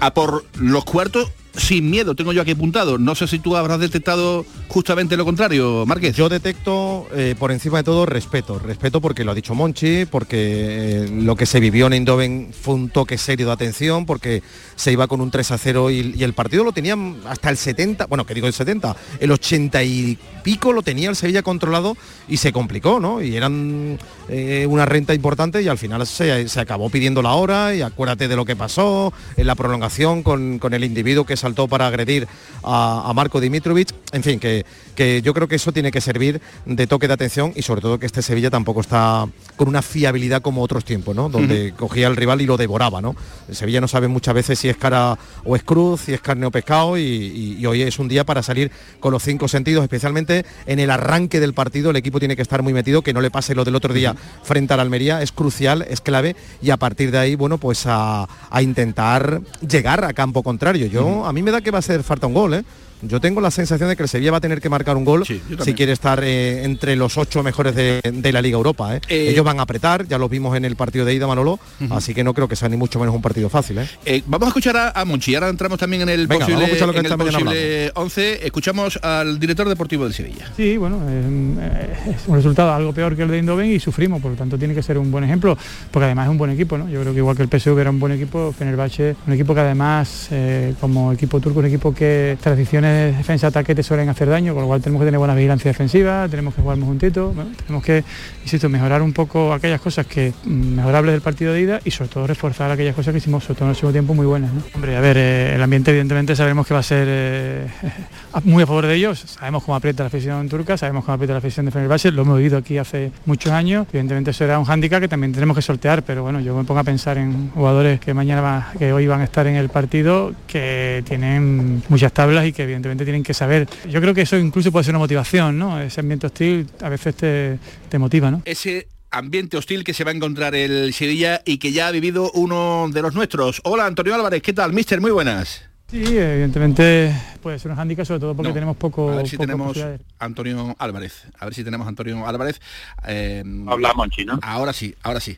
a 0.00 0.14
por 0.14 0.46
los 0.58 0.86
cuartos 0.86 1.30
sin 1.56 1.90
miedo, 1.90 2.14
tengo 2.14 2.32
yo 2.32 2.42
aquí 2.42 2.52
apuntado. 2.52 2.98
No 2.98 3.14
sé 3.14 3.26
si 3.26 3.38
tú 3.38 3.56
habrás 3.56 3.80
detectado 3.80 4.44
justamente 4.68 5.16
lo 5.16 5.24
contrario, 5.24 5.84
Márquez. 5.86 6.16
Yo 6.16 6.28
detecto 6.28 7.06
eh, 7.14 7.34
por 7.38 7.52
encima 7.52 7.78
de 7.78 7.84
todo 7.84 8.06
respeto, 8.06 8.58
respeto 8.58 9.00
porque 9.00 9.24
lo 9.24 9.32
ha 9.32 9.34
dicho 9.34 9.54
Monchi, 9.54 10.06
porque 10.06 11.04
eh, 11.04 11.10
lo 11.10 11.36
que 11.36 11.46
se 11.46 11.60
vivió 11.60 11.86
en 11.86 11.94
Eindhoven 11.94 12.52
fue 12.58 12.74
un 12.74 12.88
toque 12.88 13.18
serio 13.18 13.46
de 13.46 13.52
atención, 13.52 14.06
porque 14.06 14.42
se 14.76 14.92
iba 14.92 15.06
con 15.06 15.20
un 15.20 15.30
3 15.30 15.50
a 15.50 15.58
0 15.58 15.90
y, 15.90 16.22
el 16.22 16.34
partido 16.34 16.64
lo 16.64 16.72
tenían 16.72 17.16
hasta 17.26 17.50
el 17.50 17.56
70, 17.56 18.06
bueno, 18.06 18.24
que 18.24 18.34
digo 18.34 18.46
el 18.46 18.52
70, 18.52 18.96
el 19.20 19.30
80 19.32 19.82
y 19.82 20.18
pico 20.42 20.72
lo 20.72 20.82
tenía 20.82 21.08
el 21.08 21.16
Sevilla 21.16 21.42
controlado 21.42 21.96
y 22.28 22.38
se 22.38 22.52
complicó, 22.52 23.00
¿no? 23.00 23.22
Y 23.22 23.36
eran 23.36 23.98
eh, 24.28 24.66
una 24.68 24.86
renta 24.86 25.14
importante 25.14 25.62
y 25.62 25.68
al 25.68 25.78
final 25.78 26.06
se, 26.06 26.48
se 26.48 26.60
acabó 26.60 26.90
pidiendo 26.90 27.22
la 27.22 27.32
hora 27.32 27.74
y 27.74 27.82
acuérdate 27.82 28.28
de 28.28 28.36
lo 28.36 28.44
que 28.44 28.56
pasó 28.56 29.12
en 29.36 29.46
la 29.46 29.54
prolongación 29.54 30.22
con, 30.22 30.58
con 30.58 30.74
el 30.74 30.84
individuo 30.84 31.24
que 31.24 31.36
saltó 31.42 31.68
para 31.68 31.86
agredir 31.86 32.26
a, 32.64 33.02
a 33.08 33.12
Marco 33.12 33.40
Dimitrovic. 33.40 33.88
En 34.12 34.22
fin, 34.22 34.38
que, 34.38 34.64
que 34.94 35.22
yo 35.22 35.32
creo 35.34 35.48
que 35.48 35.56
eso 35.56 35.72
tiene 35.72 35.90
que 35.90 36.00
servir 36.00 36.40
de 36.66 36.86
toque 36.86 37.08
de 37.08 37.14
atención 37.14 37.52
y 37.54 37.62
sobre 37.62 37.80
todo 37.80 37.98
que 37.98 38.06
este 38.06 38.22
Sevilla 38.22 38.50
tampoco 38.50 38.80
está 38.80 39.26
con 39.56 39.68
una 39.68 39.82
fiabilidad 39.82 40.42
como 40.42 40.62
otros 40.62 40.84
tiempos, 40.84 41.14
¿no? 41.16 41.28
Donde 41.28 41.72
cogía 41.76 42.06
al 42.06 42.16
rival 42.16 42.40
y 42.40 42.46
lo 42.46 42.56
devoraba, 42.56 43.00
¿no? 43.00 43.14
El 43.48 43.56
Sevilla 43.56 43.80
no 43.80 43.88
sabe 43.88 44.08
muchas 44.08 44.34
veces 44.34 44.58
si 44.58 44.68
es 44.68 44.76
cara 44.76 45.18
o 45.44 45.56
es 45.56 45.62
cruz, 45.62 46.02
si 46.02 46.12
es 46.14 46.20
carne 46.20 46.46
o 46.46 46.50
pescado 46.50 46.96
y, 46.98 47.02
y- 47.02 47.56
y 47.58 47.66
hoy 47.66 47.82
es 47.82 47.98
un 47.98 48.08
día 48.08 48.24
para 48.24 48.42
salir 48.42 48.70
con 49.00 49.12
los 49.12 49.22
cinco 49.22 49.48
sentidos, 49.48 49.82
especialmente 49.82 50.44
en 50.66 50.78
el 50.78 50.90
arranque 50.90 51.40
del 51.40 51.54
partido 51.54 51.90
el 51.90 51.96
equipo 51.96 52.18
tiene 52.18 52.36
que 52.36 52.42
estar 52.42 52.62
muy 52.62 52.72
metido, 52.72 53.02
que 53.02 53.12
no 53.12 53.20
le 53.20 53.30
pase 53.30 53.54
lo 53.54 53.64
del 53.64 53.74
otro 53.76 53.92
día 53.94 54.14
frente 54.42 54.74
al 54.74 54.80
Almería, 54.80 55.22
es 55.22 55.32
crucial, 55.32 55.84
es 55.88 56.00
clave 56.00 56.36
y 56.62 56.70
a 56.70 56.76
partir 56.76 57.10
de 57.10 57.18
ahí, 57.18 57.34
bueno, 57.34 57.58
pues 57.58 57.84
a, 57.86 58.28
a 58.50 58.62
intentar 58.62 59.40
llegar 59.66 60.04
a 60.04 60.12
campo 60.12 60.42
contrario. 60.42 60.86
Yo, 60.86 61.26
a 61.32 61.34
mí 61.34 61.42
me 61.42 61.50
da 61.50 61.62
que 61.62 61.70
va 61.70 61.78
a 61.78 61.80
hacer 61.80 62.02
falta 62.02 62.26
un 62.26 62.34
gol, 62.34 62.52
¿eh? 62.52 62.64
Yo 63.02 63.20
tengo 63.20 63.40
la 63.40 63.50
sensación 63.50 63.88
de 63.88 63.96
que 63.96 64.02
el 64.04 64.08
Sevilla 64.08 64.30
va 64.30 64.36
a 64.38 64.40
tener 64.40 64.60
que 64.60 64.68
marcar 64.68 64.96
un 64.96 65.04
gol 65.04 65.24
si 65.26 65.74
quiere 65.74 65.92
estar 65.92 66.20
eh, 66.22 66.64
entre 66.64 66.96
los 66.96 67.18
ocho 67.18 67.42
mejores 67.42 67.74
de, 67.74 68.00
de 68.02 68.32
la 68.32 68.40
Liga 68.40 68.56
Europa. 68.56 68.96
¿eh? 68.96 69.00
Eh, 69.08 69.28
Ellos 69.30 69.44
van 69.44 69.58
a 69.58 69.62
apretar, 69.62 70.06
ya 70.06 70.18
lo 70.18 70.28
vimos 70.28 70.56
en 70.56 70.64
el 70.64 70.76
partido 70.76 71.04
de 71.04 71.14
ida 71.14 71.26
Manolo, 71.26 71.58
así 71.90 72.14
que 72.14 72.22
no 72.24 72.32
creo 72.34 72.48
que 72.48 72.56
sea 72.56 72.68
ni 72.68 72.76
mucho 72.76 72.98
menos 73.00 73.14
un 73.14 73.22
partido 73.22 73.48
fácil. 73.48 73.78
¿eh? 73.78 73.88
Eh, 74.04 74.22
vamos 74.26 74.46
a 74.46 74.48
escuchar 74.50 74.76
a, 74.76 74.90
a 74.90 75.04
Monchi, 75.04 75.34
ahora 75.34 75.48
entramos 75.48 75.78
también 75.78 76.02
en 76.02 76.08
el 76.10 76.26
Venga, 76.26 76.46
posible, 76.46 76.54
vamos 76.54 76.70
a 76.70 76.72
escuchar 76.74 76.86
lo 76.88 76.92
que 76.92 76.98
en 77.00 77.06
el 77.06 77.12
esta 77.12 77.16
mañana 77.16 77.38
posible 77.38 77.90
11. 77.94 78.46
Escuchamos 78.46 78.96
al 79.02 79.38
director 79.40 79.68
deportivo 79.68 80.04
del 80.04 80.14
Sevilla. 80.14 80.50
Sí, 80.56 80.76
bueno, 80.76 81.00
eh, 81.08 81.94
es 82.14 82.28
un 82.28 82.36
resultado 82.36 82.72
algo 82.72 82.92
peor 82.92 83.16
que 83.16 83.22
el 83.22 83.28
de 83.28 83.36
Eindhoven 83.38 83.70
y 83.72 83.80
sufrimos, 83.80 84.22
por 84.22 84.30
lo 84.30 84.36
tanto 84.36 84.56
tiene 84.58 84.74
que 84.74 84.82
ser 84.82 84.98
un 84.98 85.10
buen 85.10 85.24
ejemplo, 85.24 85.58
porque 85.90 86.04
además 86.06 86.26
es 86.26 86.30
un 86.30 86.38
buen 86.38 86.50
equipo, 86.52 86.78
¿no? 86.78 86.88
Yo 86.88 87.00
creo 87.00 87.12
que 87.12 87.18
igual 87.18 87.36
que 87.36 87.42
el 87.42 87.48
PSV 87.48 87.78
era 87.80 87.90
un 87.90 87.98
buen 87.98 88.12
equipo, 88.12 88.54
Fenerbahce, 88.56 89.16
un 89.26 89.32
equipo 89.32 89.54
que 89.54 89.60
además, 89.60 90.28
eh, 90.30 90.74
como 90.80 91.12
equipo 91.12 91.40
turco, 91.40 91.58
un 91.60 91.66
equipo 91.66 91.92
que 91.94 92.36
tradiciones 92.40 92.91
defensa-ataque 92.92 93.74
te 93.74 93.82
suelen 93.82 94.08
hacer 94.08 94.28
daño, 94.28 94.54
con 94.54 94.62
lo 94.62 94.68
cual 94.68 94.80
tenemos 94.80 95.00
que 95.00 95.06
tener 95.06 95.18
buena 95.18 95.34
vigilancia 95.34 95.70
defensiva, 95.70 96.26
tenemos 96.30 96.54
que 96.54 96.62
jugar 96.62 96.76
muy 96.76 96.86
juntitos, 96.88 97.34
bueno, 97.34 97.50
tenemos 97.66 97.82
que, 97.84 98.04
insisto, 98.42 98.68
mejorar 98.68 99.02
un 99.02 99.12
poco 99.12 99.52
aquellas 99.52 99.80
cosas 99.80 100.06
que 100.06 100.32
mm, 100.44 100.50
mejorables 100.76 101.12
del 101.12 101.20
partido 101.22 101.52
de 101.52 101.60
ida 101.60 101.80
y 101.84 101.90
sobre 101.90 102.10
todo 102.10 102.26
reforzar 102.26 102.70
aquellas 102.70 102.94
cosas 102.94 103.12
que 103.12 103.18
hicimos, 103.18 103.44
sobre 103.44 103.56
todo 103.58 103.64
en 103.66 103.70
el 103.70 103.76
segundo 103.76 103.92
tiempo, 103.92 104.14
muy 104.14 104.26
buenas. 104.26 104.50
Hombre, 104.74 104.96
a 104.96 105.00
ver, 105.00 105.16
eh, 105.18 105.54
el 105.54 105.62
ambiente 105.62 105.90
evidentemente 105.90 106.36
sabemos 106.36 106.66
que 106.66 106.74
va 106.74 106.80
a 106.80 106.84
ser 106.84 107.06
eh, 107.08 107.66
muy 108.44 108.62
a 108.62 108.66
favor 108.66 108.86
de 108.86 108.94
ellos, 108.94 109.18
sabemos 109.20 109.62
cómo 109.64 109.76
aprieta 109.76 110.02
la 110.02 110.08
afición 110.08 110.48
turca, 110.48 110.76
sabemos 110.76 111.04
cómo 111.04 111.14
aprieta 111.14 111.32
la 111.34 111.38
afición 111.38 111.66
de 111.66 111.72
Fenerbahce, 111.72 112.10
lo 112.12 112.22
hemos 112.22 112.36
vivido 112.38 112.58
aquí 112.58 112.78
hace 112.78 113.12
muchos 113.26 113.52
años, 113.52 113.86
evidentemente 113.90 114.30
eso 114.32 114.44
era 114.44 114.58
un 114.58 114.64
hándicap 114.64 115.00
que 115.00 115.08
también 115.08 115.32
tenemos 115.32 115.56
que 115.56 115.62
sortear, 115.62 116.02
pero 116.02 116.22
bueno, 116.22 116.40
yo 116.40 116.56
me 116.56 116.64
pongo 116.64 116.80
a 116.80 116.84
pensar 116.84 117.18
en 117.18 117.50
jugadores 117.50 118.00
que 118.00 118.14
mañana, 118.14 118.40
va- 118.40 118.72
que 118.78 118.92
hoy 118.92 119.06
van 119.06 119.20
a 119.20 119.24
estar 119.24 119.46
en 119.46 119.56
el 119.56 119.68
partido, 119.68 120.32
que 120.46 121.02
tienen 121.06 121.82
muchas 121.88 122.12
tablas 122.12 122.46
y 122.46 122.52
que 122.52 122.66
evidentemente 122.72 123.04
tienen 123.04 123.22
que 123.22 123.34
saber, 123.34 123.68
yo 123.88 124.00
creo 124.00 124.12
que 124.14 124.22
eso 124.22 124.36
incluso 124.36 124.72
puede 124.72 124.84
ser 124.84 124.92
una 124.92 124.98
motivación, 125.00 125.58
¿no? 125.58 125.80
Ese 125.80 126.00
ambiente 126.00 126.26
hostil 126.26 126.66
a 126.80 126.88
veces 126.88 127.14
te, 127.14 127.58
te 127.88 127.98
motiva, 127.98 128.30
¿no? 128.30 128.42
Ese 128.44 128.88
ambiente 129.10 129.56
hostil 129.58 129.84
que 129.84 129.92
se 129.94 130.04
va 130.04 130.10
a 130.10 130.14
encontrar 130.14 130.54
el 130.54 130.92
Sevilla 130.94 131.42
y 131.44 131.58
que 131.58 131.72
ya 131.72 131.88
ha 131.88 131.90
vivido 131.90 132.30
uno 132.32 132.88
de 132.92 133.02
los 133.02 133.14
nuestros. 133.14 133.60
Hola 133.64 133.86
Antonio 133.86 134.14
Álvarez, 134.14 134.42
¿qué 134.42 134.52
tal, 134.52 134.72
mister? 134.72 135.00
Muy 135.00 135.10
buenas. 135.10 135.62
Sí, 135.90 136.02
evidentemente 136.16 137.14
puede 137.42 137.58
ser 137.58 137.70
un 137.70 137.76
hándicap, 137.76 138.06
sobre 138.06 138.20
todo 138.20 138.34
porque 138.34 138.48
No. 138.48 138.54
tenemos 138.54 138.78
poco, 138.78 139.10
A 139.12 139.16
ver 139.16 139.28
si 139.28 139.36
poco 139.36 139.44
tenemos. 139.46 139.78
Antonio 140.18 140.74
Álvarez. 140.78 141.24
A 141.38 141.44
ver 141.44 141.52
si 141.54 141.62
tenemos 141.62 141.86
Antonio 141.86 142.26
Álvarez. 142.26 142.58
Eh, 143.06 143.44
Hablamos 143.66 144.08
chino. 144.08 144.38
Ahora 144.42 144.72
sí, 144.72 144.94
ahora 145.02 145.20
sí. 145.20 145.36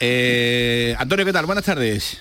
Eh, 0.00 0.96
Antonio, 0.98 1.24
¿qué 1.24 1.32
tal? 1.32 1.46
Buenas 1.46 1.64
tardes. 1.64 2.20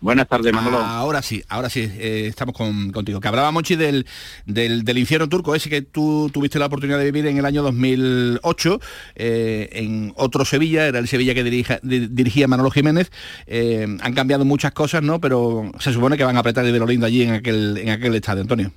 Buenas 0.00 0.28
tardes, 0.28 0.50
Manolo. 0.52 0.78
Ahora 0.78 1.20
sí, 1.20 1.42
ahora 1.50 1.68
sí, 1.68 1.80
eh, 1.80 2.24
estamos 2.26 2.54
con- 2.56 2.90
contigo. 2.90 3.20
Que 3.20 3.28
hablaba 3.28 3.50
Monchi 3.50 3.76
del, 3.76 4.06
del, 4.46 4.82
del 4.82 4.96
infierno 4.96 5.28
turco, 5.28 5.54
ese 5.54 5.68
que 5.68 5.82
tú 5.82 6.30
tuviste 6.32 6.58
la 6.58 6.66
oportunidad 6.66 6.98
de 6.98 7.04
vivir 7.04 7.26
en 7.26 7.36
el 7.36 7.44
año 7.44 7.62
2008, 7.62 8.80
eh, 9.16 9.68
en 9.72 10.14
otro 10.16 10.46
Sevilla, 10.46 10.86
era 10.86 10.98
el 11.00 11.06
Sevilla 11.06 11.34
que 11.34 11.44
dirija- 11.44 11.80
dirigía 11.82 12.48
Manolo 12.48 12.70
Jiménez. 12.70 13.12
Eh, 13.46 13.86
han 14.00 14.14
cambiado 14.14 14.46
muchas 14.46 14.72
cosas, 14.72 15.02
¿no? 15.02 15.20
Pero 15.20 15.70
se 15.78 15.92
supone 15.92 16.16
que 16.16 16.24
van 16.24 16.36
a 16.36 16.40
apretar 16.40 16.64
lo 16.64 16.86
lindo 16.86 17.04
allí 17.04 17.22
en 17.22 17.32
aquel, 17.32 17.76
en 17.76 17.90
aquel 17.90 18.14
estadio, 18.14 18.40
Antonio. 18.40 18.72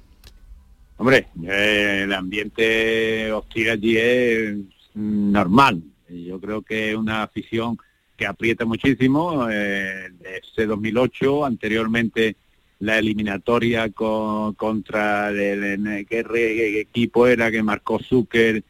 Hombre, 0.97 1.27
el 1.41 2.11
ambiente 2.11 3.31
hostil 3.31 3.69
allí 3.69 3.95
es 3.97 4.55
mm, 4.93 5.31
normal. 5.31 5.81
Yo 6.09 6.39
creo 6.41 6.61
que 6.61 6.91
es 6.91 6.97
una 6.97 7.23
afición 7.23 7.77
que 8.23 8.27
aprieta 8.27 8.63
muchísimo. 8.63 9.47
eh, 9.51 10.07
ese 10.41 10.65
2008, 10.65 11.43
anteriormente 11.45 12.37
la 12.79 12.97
eliminatoria 12.97 13.89
co- 13.89 14.53
contra 14.57 15.29
el, 15.29 15.39
el- 15.63 16.05
qué 16.07 16.79
equipo 16.79 17.27
era 17.27 17.51
que 17.51 17.61
marcó 17.61 17.99
Zucker 17.99 18.63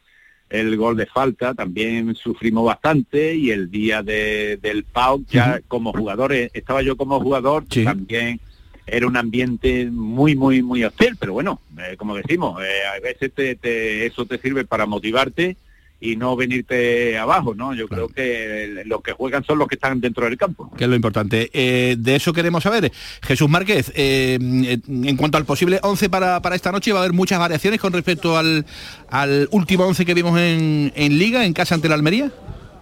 el 0.50 0.76
gol 0.76 0.96
de 0.96 1.06
falta, 1.06 1.54
también 1.54 2.14
sufrimos 2.16 2.64
bastante 2.66 3.34
y 3.36 3.50
el 3.50 3.70
día 3.70 4.02
de- 4.02 4.58
del 4.60 4.82
PAOK 4.84 5.22
ya 5.28 5.60
como 5.68 5.92
jugadores, 5.92 6.50
estaba 6.52 6.82
yo 6.82 6.96
como 6.96 7.20
jugador, 7.20 7.64
también 7.84 8.40
era 8.86 9.06
un 9.06 9.16
ambiente 9.16 9.86
muy, 9.90 10.34
muy, 10.36 10.62
muy 10.62 10.84
hostil, 10.84 11.16
pero 11.18 11.32
bueno, 11.32 11.60
eh, 11.78 11.96
como 11.96 12.14
decimos, 12.16 12.60
eh, 12.62 12.84
a 12.96 13.00
veces 13.00 13.32
te- 13.32 13.54
te- 13.56 14.04
eso 14.06 14.26
te 14.26 14.38
sirve 14.38 14.64
para 14.64 14.84
motivarte 14.86 15.56
y 16.04 16.16
no 16.16 16.36
venirte 16.36 17.16
abajo, 17.16 17.54
¿no? 17.54 17.74
Yo 17.74 17.88
creo 17.88 18.08
que 18.08 18.82
los 18.84 19.00
que 19.00 19.12
juegan 19.12 19.42
son 19.42 19.58
los 19.58 19.66
que 19.66 19.76
están 19.76 20.02
dentro 20.02 20.26
del 20.26 20.36
campo. 20.36 20.70
que 20.76 20.84
es 20.84 20.90
lo 20.90 20.96
importante. 20.96 21.50
Eh, 21.54 21.96
de 21.98 22.16
eso 22.16 22.34
queremos 22.34 22.62
saber. 22.62 22.92
Jesús 23.22 23.48
Márquez, 23.48 23.90
eh, 23.94 24.38
en 24.38 25.16
cuanto 25.16 25.38
al 25.38 25.46
posible 25.46 25.80
11 25.82 26.10
para, 26.10 26.42
para 26.42 26.56
esta 26.56 26.70
noche, 26.72 26.92
va 26.92 26.98
a 26.98 27.02
haber 27.04 27.14
muchas 27.14 27.38
variaciones 27.38 27.80
con 27.80 27.94
respecto 27.94 28.36
al, 28.36 28.66
al 29.08 29.48
último 29.50 29.84
11 29.84 30.04
que 30.04 30.12
vimos 30.12 30.38
en, 30.38 30.92
en 30.94 31.18
Liga, 31.18 31.46
en 31.46 31.54
casa 31.54 31.74
ante 31.74 31.88
la 31.88 31.94
Almería. 31.94 32.30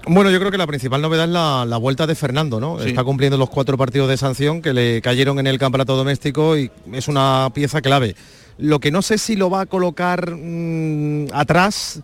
Bueno, 0.09 0.33
yo 0.33 0.41
creo 0.41 0.51
que 0.51 0.59
la 0.59 0.67
principal 0.67 1.01
novedad 1.01 1.27
es 1.27 1.31
la, 1.31 1.65
la 1.65 1.77
vuelta 1.77 2.09
de 2.09 2.17
Fernando, 2.17 2.59
¿no? 2.59 2.81
Sí. 2.81 2.89
Está 2.89 3.05
cumpliendo 3.05 3.39
los 3.39 3.51
cuatro 3.51 3.79
partidos 3.79 4.09
de 4.09 4.17
sanción 4.17 4.61
que 4.61 4.73
le 4.73 5.01
cayeron 5.01 5.39
en 5.39 5.47
el 5.47 5.59
campeonato 5.59 5.95
doméstico 5.97 6.59
y 6.59 6.73
es 6.93 7.07
una 7.07 7.51
pieza 7.55 7.81
clave. 7.83 8.17
Lo 8.59 8.81
que 8.81 8.91
no 8.91 9.01
sé 9.01 9.17
si 9.17 9.37
lo 9.37 9.49
va 9.49 9.61
a 9.61 9.67
colocar 9.67 10.35
mm, 10.35 11.29
atrás, 11.33 12.03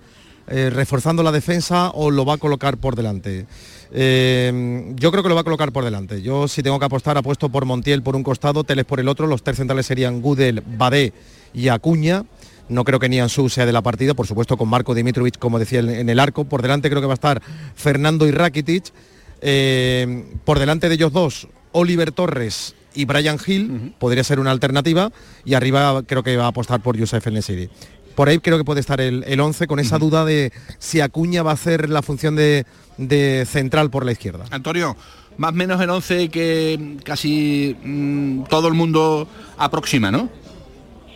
eh, 0.51 0.71
reforzando 0.71 1.23
la 1.23 1.33
defensa, 1.33 1.91
o 1.91 2.11
lo 2.11 2.25
va 2.25 2.35
a 2.35 2.39
colocar 2.39 2.77
por 2.79 2.97
delante. 2.97 3.47
Eh, 3.93 4.93
yo 4.97 5.11
creo 5.11 5.23
que 5.23 5.29
lo 5.29 5.35
va 5.35 5.43
a 5.43 5.45
colocar 5.45 5.73
por 5.73 5.85
delante. 5.85 6.23
Yo 6.23 6.49
si 6.49 6.63
tengo 6.63 6.79
que 6.79 6.85
apostar, 6.85 7.17
apuesto 7.17 7.49
por 7.49 7.65
Montiel 7.65 8.03
por 8.03 8.17
un 8.17 8.23
costado, 8.23 8.65
Teles 8.65 8.85
por 8.85 9.01
el 9.01 9.09
otro. 9.09 9.27
Los 9.27 9.43
tres 9.43 9.57
centrales 9.57 9.87
serían 9.87 10.21
Gudel, 10.21 10.63
Badé 10.67 11.13
y 11.55 11.69
Acuña. 11.69 12.25
No 12.69 12.85
creo 12.85 12.99
que 12.99 13.09
Nianzú 13.09 13.49
sea 13.49 13.65
de 13.65 13.73
la 13.73 13.83
partida, 13.83 14.13
por 14.15 14.27
supuesto 14.27 14.57
con 14.57 14.69
Marco 14.69 14.95
Dimitrovic, 14.95 15.39
como 15.39 15.59
decía 15.59 15.81
en 15.81 15.89
en 15.89 16.09
el 16.11 16.21
arco. 16.21 16.45
Por 16.45 16.63
delante 16.63 16.91
creo 16.91 17.01
que 17.01 17.07
va 17.07 17.15
a 17.15 17.15
estar 17.15 17.43
Fernando 17.75 18.27
y 18.27 18.31
Rakitic. 18.31 18.93
Eh, 19.41 20.25
por 20.45 20.59
delante 20.59 20.89
de 20.89 20.95
ellos 20.97 21.13
dos, 21.13 21.49
Oliver 21.73 22.13
Torres 22.13 22.75
y 22.95 23.05
Brian 23.05 23.39
Hill, 23.45 23.95
podría 23.99 24.25
ser 24.25 24.41
una 24.41 24.51
alternativa. 24.51 25.13
Y 25.45 25.55
arriba 25.55 26.03
creo 26.07 26.23
que 26.23 26.37
va 26.37 26.45
a 26.45 26.49
apostar 26.49 26.81
por 26.81 26.97
Youssef 26.97 27.27
El 27.27 27.35
Nesiri. 27.35 27.71
Por 28.19 28.29
ahí 28.29 28.41
creo 28.41 28.59
que 28.59 28.65
puede 28.65 28.81
estar 28.81 29.01
el, 29.01 29.23
el 29.29 29.39
11 29.39 29.69
con 29.69 29.79
esa 29.79 29.97
duda 29.97 30.25
de 30.25 30.53
si 30.81 31.01
Acuña 31.01 31.45
va 31.45 31.53
a 31.53 31.55
hacer 31.55 31.89
la 31.89 32.03
función 32.03 32.35
de, 32.35 32.67
de 32.97 33.47
central 33.47 33.91
por 33.91 34.05
la 34.05 34.11
izquierda. 34.11 34.45
Antonio, 34.51 34.97
más 35.37 35.53
o 35.53 35.55
menos 35.55 35.81
el 35.81 35.89
11 35.89 36.29
que 36.29 36.97
casi 37.05 37.77
mm, 37.81 38.43
todo 38.51 38.67
el 38.67 38.75
mundo 38.75 39.29
aproxima, 39.57 40.11
¿no? 40.11 40.29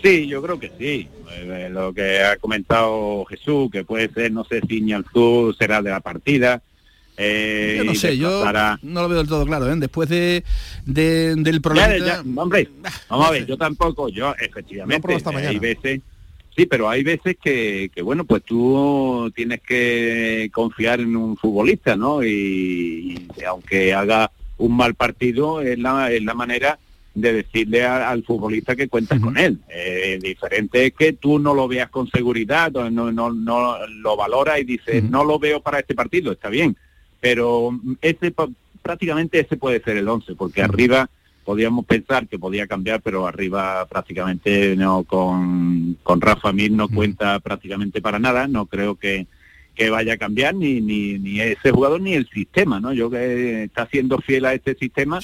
Sí, 0.00 0.28
yo 0.28 0.40
creo 0.42 0.60
que 0.60 0.70
sí. 0.78 1.08
Eh, 1.32 1.68
lo 1.72 1.92
que 1.92 2.22
ha 2.22 2.36
comentado 2.36 3.24
Jesús, 3.24 3.68
que 3.72 3.82
puede 3.82 4.08
ser, 4.12 4.30
no 4.30 4.44
sé 4.44 4.60
si 4.68 4.80
Ñalzú 4.80 5.52
será 5.58 5.82
de 5.82 5.90
la 5.90 5.98
partida. 5.98 6.62
eh, 7.16 7.74
Yo 7.78 7.84
no 7.84 7.96
sé, 7.96 8.16
yo 8.16 8.44
no 8.82 9.02
lo 9.02 9.08
veo 9.08 9.18
del 9.18 9.26
todo 9.26 9.44
claro, 9.44 9.68
¿eh? 9.68 9.74
Después 9.76 10.08
de, 10.08 10.44
de- 10.86 11.34
del 11.34 11.60
problema... 11.60 11.96
ya, 11.98 12.22
hombre, 12.36 12.68
vamos 13.08 13.26
a 13.26 13.30
ver, 13.32 13.44
yo 13.44 13.56
tampoco, 13.58 14.08
yo 14.08 14.36
efectivamente, 14.38 15.14
esta 15.16 15.30
eh, 15.30 15.34
mañana. 15.34 15.50
hay 15.50 15.58
veces, 15.58 16.00
sí, 16.56 16.66
pero 16.66 16.88
hay 16.88 17.02
veces 17.02 17.36
que, 17.42 17.90
que, 17.94 18.02
bueno, 18.02 18.24
pues 18.24 18.42
tú 18.42 19.30
tienes 19.34 19.60
que 19.62 20.50
confiar 20.52 21.00
en 21.00 21.16
un 21.16 21.36
futbolista, 21.36 21.96
¿no? 21.96 22.22
Y, 22.24 23.28
y 23.38 23.44
aunque 23.44 23.94
haga 23.94 24.30
un 24.58 24.76
mal 24.76 24.94
partido, 24.94 25.60
es 25.60 25.78
la, 25.78 26.12
es 26.12 26.22
la 26.22 26.34
manera 26.34 26.78
de 27.14 27.32
decirle 27.32 27.84
a- 27.84 28.08
al 28.08 28.22
futbolista 28.24 28.74
que 28.76 28.88
cuentas 28.88 29.20
con 29.20 29.36
él. 29.36 29.58
Eh, 29.68 30.18
diferente 30.22 30.86
es 30.86 30.94
que 30.94 31.12
tú 31.12 31.38
no 31.38 31.52
lo 31.54 31.68
veas 31.68 31.90
con 31.90 32.08
seguridad, 32.08 32.70
no, 32.72 32.90
no, 33.12 33.32
no, 33.32 33.76
lo 33.86 34.16
valoras 34.16 34.58
y 34.60 34.64
dices, 34.64 35.02
no 35.04 35.24
lo 35.24 35.38
veo 35.38 35.60
para 35.60 35.80
este 35.80 35.94
partido, 35.94 36.32
está 36.32 36.48
bien, 36.48 36.76
pero 37.20 37.78
ese 38.00 38.32
prácticamente 38.82 39.40
ese 39.40 39.56
puede 39.56 39.82
ser 39.82 39.96
el 39.98 40.08
11, 40.08 40.34
porque 40.34 40.62
arriba 40.62 41.08
podíamos 41.44 41.84
pensar 41.86 42.26
que 42.28 42.38
podía 42.38 42.66
cambiar, 42.66 43.00
pero 43.02 43.26
arriba 43.26 43.86
prácticamente 43.86 44.76
no 44.76 45.02
con, 45.04 45.96
con 46.02 46.20
Rafa 46.20 46.52
Mir 46.52 46.70
no 46.72 46.88
cuenta 46.88 47.38
prácticamente 47.40 48.00
para 48.00 48.18
nada, 48.18 48.46
no 48.48 48.66
creo 48.66 48.94
que, 48.96 49.26
que 49.74 49.90
vaya 49.90 50.14
a 50.14 50.16
cambiar 50.18 50.54
ni, 50.54 50.80
ni, 50.80 51.18
ni 51.18 51.40
ese 51.40 51.70
jugador 51.70 52.00
ni 52.00 52.14
el 52.14 52.28
sistema, 52.28 52.78
¿no? 52.80 52.92
Yo 52.92 53.10
que 53.10 53.64
está 53.64 53.86
siendo 53.86 54.18
fiel 54.18 54.44
a 54.44 54.54
este 54.54 54.74
sistema. 54.74 55.20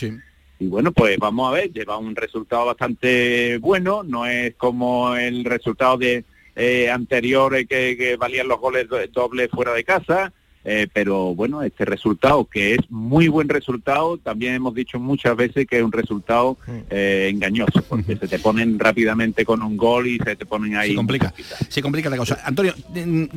Y 0.60 0.66
bueno, 0.66 0.90
pues 0.90 1.16
vamos 1.18 1.48
a 1.48 1.54
ver, 1.54 1.72
lleva 1.72 1.98
un 1.98 2.16
resultado 2.16 2.66
bastante 2.66 3.58
bueno, 3.58 4.02
no 4.02 4.26
es 4.26 4.54
como 4.56 5.14
el 5.14 5.44
resultado 5.44 5.96
de 5.98 6.24
eh, 6.56 6.90
anteriores 6.90 7.68
que, 7.68 7.96
que 7.96 8.16
valían 8.16 8.48
los 8.48 8.58
goles 8.58 8.88
do- 8.88 8.98
dobles 9.12 9.48
fuera 9.52 9.72
de 9.72 9.84
casa, 9.84 10.32
eh, 10.70 10.86
pero 10.92 11.34
bueno, 11.34 11.62
este 11.62 11.86
resultado 11.86 12.44
que 12.44 12.74
es 12.74 12.90
muy 12.90 13.28
buen 13.28 13.48
resultado, 13.48 14.18
también 14.18 14.52
hemos 14.52 14.74
dicho 14.74 15.00
muchas 15.00 15.34
veces 15.34 15.66
que 15.66 15.78
es 15.78 15.82
un 15.82 15.92
resultado 15.92 16.58
eh, 16.90 17.30
engañoso, 17.32 17.80
porque 17.88 18.16
se 18.16 18.28
te 18.28 18.38
ponen 18.38 18.78
rápidamente 18.78 19.46
con 19.46 19.62
un 19.62 19.78
gol 19.78 20.08
y 20.08 20.18
se 20.18 20.36
te 20.36 20.44
ponen 20.44 20.76
ahí. 20.76 20.90
Se 20.90 20.94
complica, 20.94 21.32
se 21.70 21.80
complica 21.80 22.10
la 22.10 22.18
cosa. 22.18 22.38
Antonio, 22.44 22.74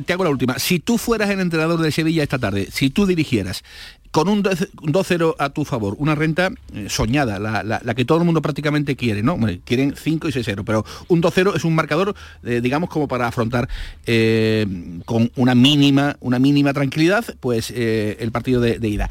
te 0.04 0.12
hago 0.12 0.24
la 0.24 0.30
última. 0.30 0.58
Si 0.58 0.78
tú 0.78 0.98
fueras 0.98 1.30
el 1.30 1.40
entrenador 1.40 1.80
de 1.80 1.90
Sevilla 1.90 2.22
esta 2.22 2.38
tarde, 2.38 2.68
si 2.70 2.90
tú 2.90 3.06
dirigieras 3.06 3.64
con 4.12 4.28
un 4.28 4.42
2-0 4.44 5.34
a 5.38 5.48
tu 5.50 5.64
favor, 5.64 5.96
una 5.98 6.14
renta 6.14 6.50
eh, 6.74 6.86
soñada, 6.88 7.38
la, 7.38 7.62
la- 7.62 7.80
la 7.82 7.94
que 7.94 8.04
todo 8.04 8.18
el 8.18 8.24
mundo 8.24 8.42
prácticamente 8.42 8.94
quiere, 8.94 9.22
¿no? 9.22 9.36
Bueno, 9.38 9.58
quieren 9.64 9.94
5 9.96 10.28
y 10.28 10.32
6-0, 10.32 10.62
pero 10.64 10.84
un 11.08 11.20
2-0 11.22 11.56
es 11.56 11.64
un 11.64 11.74
marcador, 11.74 12.14
eh, 12.44 12.60
digamos, 12.62 12.90
como 12.90 13.08
para 13.08 13.26
afrontar 13.26 13.68
eh, 14.06 14.66
con 15.06 15.32
una 15.36 15.54
mínima, 15.54 16.16
una 16.20 16.38
mínima 16.38 16.72
tranquilidad, 16.74 17.24
pues 17.40 17.72
eh, 17.74 18.18
el 18.20 18.30
partido 18.30 18.60
de, 18.60 18.78
de 18.78 18.88
ida. 18.88 19.10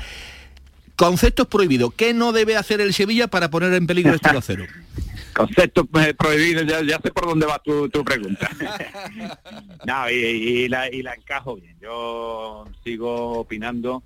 Conceptos 0.95 1.47
prohibidos. 1.47 1.93
¿Qué 1.95 2.13
no 2.13 2.31
debe 2.31 2.55
hacer 2.55 2.79
el 2.79 2.93
Sevilla 2.93 3.27
para 3.27 3.49
poner 3.49 3.73
en 3.73 3.87
peligro 3.87 4.13
este 4.13 4.29
2-0? 4.29 4.67
Conceptos 5.33 5.85
eh, 5.99 6.13
prohibidos, 6.13 6.67
ya, 6.67 6.83
ya 6.83 6.99
sé 7.01 7.09
por 7.09 7.25
dónde 7.25 7.47
va 7.47 7.57
tu, 7.57 7.89
tu 7.89 8.03
pregunta. 8.03 8.47
no, 9.85 10.11
y, 10.11 10.13
y 10.13 10.67
la, 10.67 10.93
y 10.93 11.01
la 11.01 11.15
encajo 11.15 11.55
bien. 11.55 11.75
Yo 11.81 12.67
sigo 12.83 13.39
opinando 13.39 14.03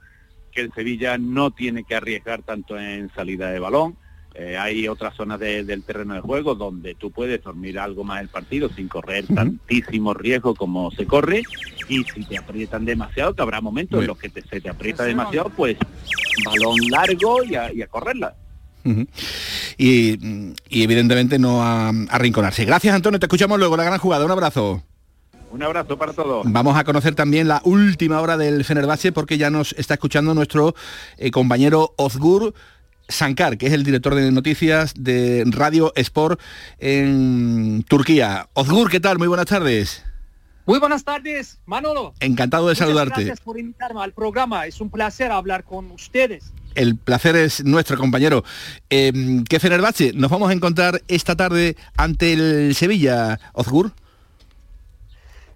que 0.56 0.62
el 0.62 0.72
Sevilla 0.74 1.18
no 1.18 1.52
tiene 1.52 1.84
que 1.84 1.96
arriesgar 1.96 2.42
tanto 2.42 2.80
en 2.80 3.12
salida 3.14 3.52
de 3.52 3.60
balón. 3.60 3.98
Eh, 4.38 4.58
hay 4.58 4.88
otras 4.90 5.16
zonas 5.16 5.40
de- 5.40 5.64
del 5.64 5.84
terreno 5.84 6.14
de 6.14 6.20
juego 6.20 6.56
donde 6.56 6.94
tú 6.96 7.10
puedes 7.12 7.42
dormir 7.42 7.80
algo 7.80 8.04
más 8.04 8.22
el 8.22 8.28
partido 8.28 8.68
sin 8.70 8.88
correr 8.90 9.26
tantísimo 9.34 10.14
riesgo 10.14 10.56
como 10.56 10.92
se 10.92 11.06
corre 11.06 11.42
y 11.88 12.04
si 12.04 12.26
te 12.26 12.38
aprietan 12.38 12.84
demasiado, 12.84 13.34
que 13.34 13.42
habrá 13.42 13.62
momentos 13.62 14.02
en 14.02 14.08
los 14.08 14.18
que 14.18 14.28
te- 14.30 14.42
se 14.42 14.60
te 14.60 14.70
aprieta 14.70 15.04
demasiado, 15.06 15.50
pues 15.52 15.78
balón 16.44 16.76
largo 16.90 17.44
y 17.44 17.56
a, 17.56 17.72
y 17.72 17.82
a 17.82 17.88
correrla. 17.88 18.36
Y 19.78 20.84
evidentemente 20.84 21.40
no 21.40 21.62
a, 21.64 21.90
a 21.90 21.92
arrinconarse. 22.10 22.66
Gracias 22.66 22.94
Antonio, 22.94 23.20
te 23.20 23.26
escuchamos 23.28 23.58
luego, 23.58 23.78
la 23.78 23.84
gran 23.84 24.00
jugada, 24.00 24.26
un 24.26 24.32
abrazo. 24.32 24.84
Un 25.56 25.64
abrazo 25.64 25.98
para 25.98 26.12
todos. 26.12 26.46
Vamos 26.50 26.76
a 26.76 26.84
conocer 26.84 27.16
también 27.16 27.48
la 27.48 27.62
última 27.64 28.20
hora 28.20 28.36
del 28.36 28.66
Fenerbahce 28.66 29.14
porque 29.14 29.38
ya 29.38 29.50
nos 29.50 29.72
está 29.78 29.94
escuchando 29.94 30.34
nuestro 30.34 30.76
eh, 31.18 31.32
compañero 31.32 31.94
Ozgur 31.96 32.54
Sankar, 33.08 33.58
que 33.58 33.68
es 33.68 33.72
el 33.72 33.86
director 33.86 34.16
de 34.16 34.30
noticias 34.34 34.94
de 34.98 35.46
Radio 35.48 35.94
Sport 35.96 36.42
en 36.78 37.86
Turquía. 37.88 38.50
Ozgur, 38.52 38.92
¿qué 38.92 39.00
tal? 39.00 39.18
Muy 39.18 39.30
buenas 39.30 39.46
tardes. 39.46 40.04
Muy 40.66 40.78
buenas 40.80 41.06
tardes, 41.06 41.58
Manolo. 41.66 42.14
Encantado 42.20 42.68
de 42.68 42.72
Muchas 42.74 42.88
saludarte. 42.90 43.24
Gracias 43.24 43.40
por 43.40 43.58
invitarme 43.58 44.04
al 44.04 44.12
programa. 44.12 44.66
Es 44.66 44.82
un 44.82 44.90
placer 44.90 45.32
hablar 45.32 45.64
con 45.64 45.90
ustedes. 45.92 46.52
El 46.74 46.98
placer 46.98 47.38
es 47.38 47.64
nuestro, 47.64 47.98
compañero. 47.98 48.44
Eh, 48.90 49.14
¿Qué 49.48 49.62
Fenerbahce 49.62 50.12
nos 50.16 50.30
vamos 50.30 50.50
a 50.50 50.54
encontrar 50.54 51.02
esta 51.08 51.38
tarde 51.38 51.78
ante 51.96 52.34
el 52.34 52.76
Sevilla, 52.76 53.40
Ozgur? 53.54 53.94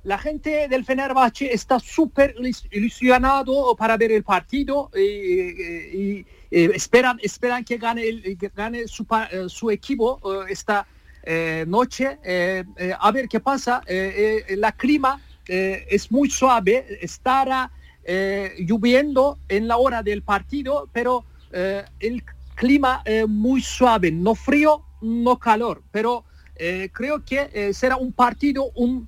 La 0.04 0.18
gente 0.18 0.68
del 0.70 0.86
Fenerbahce 0.86 1.54
está 1.54 1.78
súper 1.80 2.34
ilusionado 2.72 3.76
para 3.76 3.98
ver 3.98 4.14
el 4.14 4.24
partido 4.24 4.90
y, 4.96 5.02
y- 5.02 5.92
y, 5.94 6.26
eh, 6.52 6.72
esperan, 6.74 7.20
esperan 7.22 7.66
que 7.66 7.78
gane, 7.78 8.08
el- 8.08 8.38
que 8.38 8.50
gane 8.56 8.88
su, 8.88 9.06
eh, 9.32 9.74
equipo 9.74 10.20
eh, 10.24 10.46
esta 10.50 10.88
eh, 11.24 11.66
noche. 11.68 12.18
Eh, 12.24 12.64
eh, 12.78 12.94
a 12.98 13.12
ver 13.12 13.28
qué 13.28 13.42
pasa. 13.42 13.82
Eh, 13.86 14.46
eh, 14.48 14.56
la 14.56 14.72
clima 14.72 15.22
eh, 15.48 15.86
es 15.90 16.10
muy 16.12 16.30
suave, 16.30 16.98
estará 17.02 17.70
eh, 18.06 18.54
lloviendo 18.60 19.38
en 19.50 19.68
la 19.68 19.78
hora 19.78 20.02
del 20.02 20.22
partido, 20.24 20.88
pero 20.94 21.26
eh, 21.52 21.84
el 22.00 22.24
clima 22.56 23.02
eh, 23.04 23.26
muy 23.26 23.62
suave, 23.62 24.12
no 24.12 24.34
frío, 24.34 24.82
no 25.02 25.38
calor, 25.38 25.84
pero 25.92 26.24
eh, 26.56 26.90
creo 26.94 27.24
que 27.26 27.50
eh, 27.54 27.74
será 27.74 27.98
un 27.98 28.14
partido 28.14 28.72
un 28.76 29.08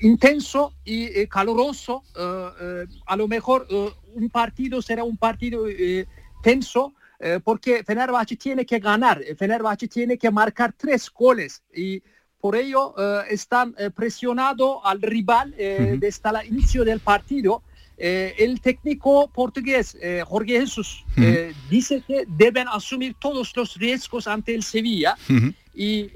intenso 0.00 0.74
y 0.84 1.04
eh, 1.04 1.28
caluroso. 1.28 2.02
eh, 2.16 2.50
eh, 2.60 2.86
a 3.06 3.16
lo 3.16 3.28
mejor 3.28 3.66
un 4.14 4.30
partido 4.30 4.82
será 4.82 5.04
un 5.04 5.16
partido 5.16 5.64
tenso 6.42 6.92
porque 7.44 7.84
Fenerbahce 7.84 8.36
tiene 8.36 8.64
que 8.64 8.78
ganar, 8.78 9.22
Fenerbahce 9.36 9.88
tiene 9.88 10.16
que 10.16 10.30
marcar 10.30 10.72
tres 10.72 11.10
goles 11.10 11.62
y 11.74 12.02
por 12.40 12.56
ello 12.56 12.94
eh, 12.96 13.22
están 13.30 13.74
eh, 13.78 13.90
presionando 13.90 14.84
al 14.84 15.00
rival 15.02 15.54
eh, 15.58 15.96
desde 15.98 16.30
el 16.30 16.46
inicio 16.48 16.84
del 16.84 17.00
partido. 17.00 17.62
el 17.98 18.62
técnico 18.62 19.28
portugués 19.28 19.94
Jorge 20.24 20.60
Jesús 20.60 21.04
dice 21.68 22.02
que 22.08 22.24
deben 22.26 22.66
asumir 22.68 23.14
todos 23.20 23.52
los 23.54 23.76
riesgos 23.76 24.26
ante 24.26 24.54
el 24.54 24.62
Sevilla 24.62 25.18
y 25.74 26.08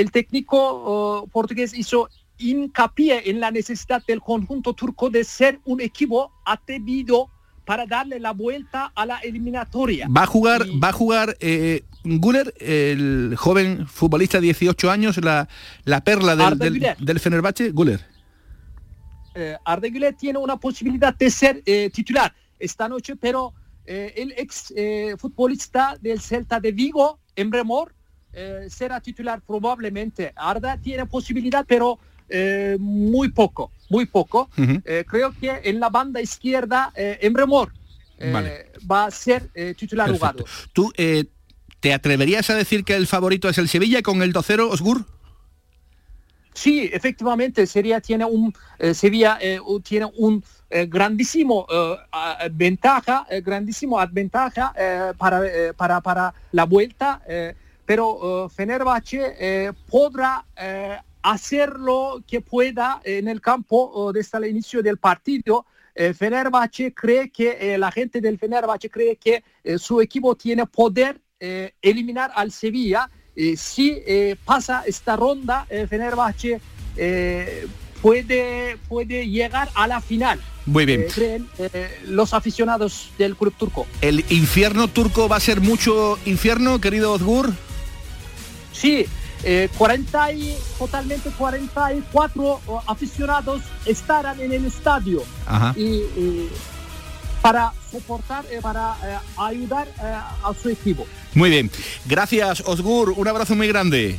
el 0.00 0.12
técnico 0.12 0.56
oh, 0.60 1.26
portugués 1.26 1.74
hizo 1.74 2.08
hincapié 2.38 3.30
en 3.30 3.40
la 3.40 3.50
necesidad 3.50 4.02
del 4.06 4.20
conjunto 4.20 4.72
turco 4.72 5.10
de 5.10 5.24
ser 5.24 5.60
un 5.64 5.80
equipo 5.80 6.32
atrevido 6.44 7.30
para 7.64 7.84
darle 7.86 8.18
la 8.18 8.32
vuelta 8.32 8.92
a 8.94 9.04
la 9.04 9.18
eliminatoria. 9.18 10.08
Va 10.08 10.22
a 10.22 10.26
jugar, 10.26 10.64
va 10.82 10.88
a 10.88 10.92
jugar 10.92 11.36
eh, 11.40 11.82
Güler, 12.04 12.54
el 12.60 13.34
joven 13.36 13.86
futbolista 13.86 14.38
de 14.38 14.44
18 14.46 14.90
años, 14.90 15.18
la, 15.22 15.48
la 15.84 16.02
perla 16.02 16.34
del, 16.34 16.58
del, 16.58 16.96
del 16.98 17.20
Fenerbahce, 17.20 17.70
Güler. 17.72 18.00
eh, 19.34 19.56
Arda 19.64 19.88
Güler 19.88 20.14
tiene 20.14 20.38
una 20.38 20.56
posibilidad 20.56 21.14
de 21.14 21.30
ser 21.30 21.62
eh, 21.66 21.90
titular 21.92 22.34
esta 22.58 22.88
noche, 22.88 23.16
pero 23.16 23.52
eh, 23.84 24.14
el 24.16 24.32
ex 24.36 24.72
eh, 24.74 25.14
futbolista 25.18 25.96
del 26.00 26.20
Celta 26.20 26.60
de 26.60 26.72
Vigo, 26.72 27.18
Emre 27.36 27.64
Mor, 27.64 27.94
será 28.68 29.00
titular 29.00 29.40
probablemente. 29.40 30.32
Arda 30.36 30.76
tiene 30.80 31.06
posibilidad, 31.06 31.64
pero 31.66 31.98
eh, 32.28 32.76
muy 32.78 33.30
poco, 33.30 33.70
muy 33.88 34.06
poco. 34.06 34.50
Eh, 34.84 35.04
creo 35.06 35.32
que 35.32 35.60
en 35.64 35.80
la 35.80 35.88
banda 35.88 36.20
izquierda, 36.20 36.92
Mor 37.46 37.72
eh, 38.18 38.32
Vale. 38.32 38.72
va 38.90 39.06
a 39.06 39.10
ser 39.10 39.50
titular 39.76 40.10
jugado. 40.10 40.44
¿Tú 40.72 40.92
te 41.80 41.92
atreverías 41.92 42.50
a 42.50 42.54
decir 42.54 42.84
que 42.84 42.96
el 42.96 43.06
favorito 43.06 43.48
es 43.48 43.58
el 43.58 43.68
Sevilla 43.68 44.02
con 44.02 44.22
el 44.22 44.32
2-0, 44.32 44.70
Osgur? 44.70 45.04
Sí, 46.54 46.90
efectivamente, 46.92 47.68
Sevilla 47.68 48.00
tiene 48.00 48.24
un 48.24 48.52
Sevilla 48.92 49.38
tiene 49.84 50.10
un 50.16 50.42
eh, 50.70 50.84
grandísimo 50.86 51.66
eh, 51.70 51.96
ventaja, 52.52 53.26
eh, 53.30 53.40
grandísimo 53.40 53.98
ventaja 54.10 54.74
eh, 54.76 55.12
para, 55.16 55.40
para 55.74 56.00
para 56.02 56.34
la 56.52 56.64
vuelta, 56.64 57.22
pero 57.86 58.50
Fenerbahce 58.54 59.72
podrá 59.90 60.44
hacer 61.22 61.70
lo 61.78 62.22
que 62.26 62.40
pueda 62.40 63.00
en 63.04 63.28
el 63.28 63.40
campo 63.40 64.12
desde 64.12 64.38
el 64.38 64.46
inicio 64.46 64.82
del 64.82 64.98
partido. 64.98 65.66
Eh, 65.94 66.14
Fenerbahce 66.14 66.94
cree 66.94 67.30
que 67.30 67.58
eh, 67.60 67.78
la 67.78 67.90
gente 67.90 68.20
del 68.20 68.38
Fenerbahce 68.38 68.88
cree 68.88 69.16
que 69.16 69.42
eh, 69.64 69.78
su 69.78 70.00
equipo 70.00 70.36
tiene 70.36 70.64
poder 70.66 71.20
eh, 71.40 71.72
eliminar 71.82 72.30
al 72.34 72.52
Sevilla. 72.52 73.10
Si 73.56 74.02
pasa 74.44 74.82
esta 74.84 75.14
ronda, 75.14 75.64
Fenerbahce 75.88 76.60
puede, 78.02 78.76
puede 78.88 79.28
llegar 79.28 79.68
a 79.74 79.86
la 79.86 80.00
final. 80.00 80.40
Muy 80.66 80.84
bien. 80.84 81.02
eh, 81.02 81.08
creen 81.14 81.48
eh, 81.58 81.88
los 82.06 82.34
aficionados 82.34 83.10
del 83.16 83.36
club 83.36 83.54
turco. 83.56 83.86
¿El 84.02 84.24
infierno 84.28 84.88
turco 84.88 85.28
va 85.28 85.36
a 85.36 85.40
ser 85.40 85.60
mucho 85.60 86.18
infierno, 86.26 86.78
querido 86.80 87.12
Osgur? 87.12 87.52
Sí, 88.72 89.06
eh, 89.44 89.68
40 89.76 90.32
y, 90.32 90.56
totalmente 90.78 91.30
44 91.30 92.60
aficionados 92.86 93.62
estarán 93.86 94.40
en 94.40 94.52
el 94.52 94.66
estadio 94.66 95.22
Ajá. 95.46 95.74
y, 95.76 95.82
y 95.86 96.50
para 97.40 97.72
soportar, 97.90 98.44
eh, 98.50 98.58
para 98.60 98.96
eh, 99.02 99.18
ayudar 99.38 99.88
eh, 99.88 100.14
a 100.44 100.52
su 100.60 100.68
equipo. 100.68 101.06
Muy 101.34 101.50
bien. 101.50 101.70
Gracias, 102.06 102.62
Osgur. 102.66 103.14
Un 103.16 103.28
abrazo 103.28 103.54
muy 103.54 103.68
grande. 103.68 104.18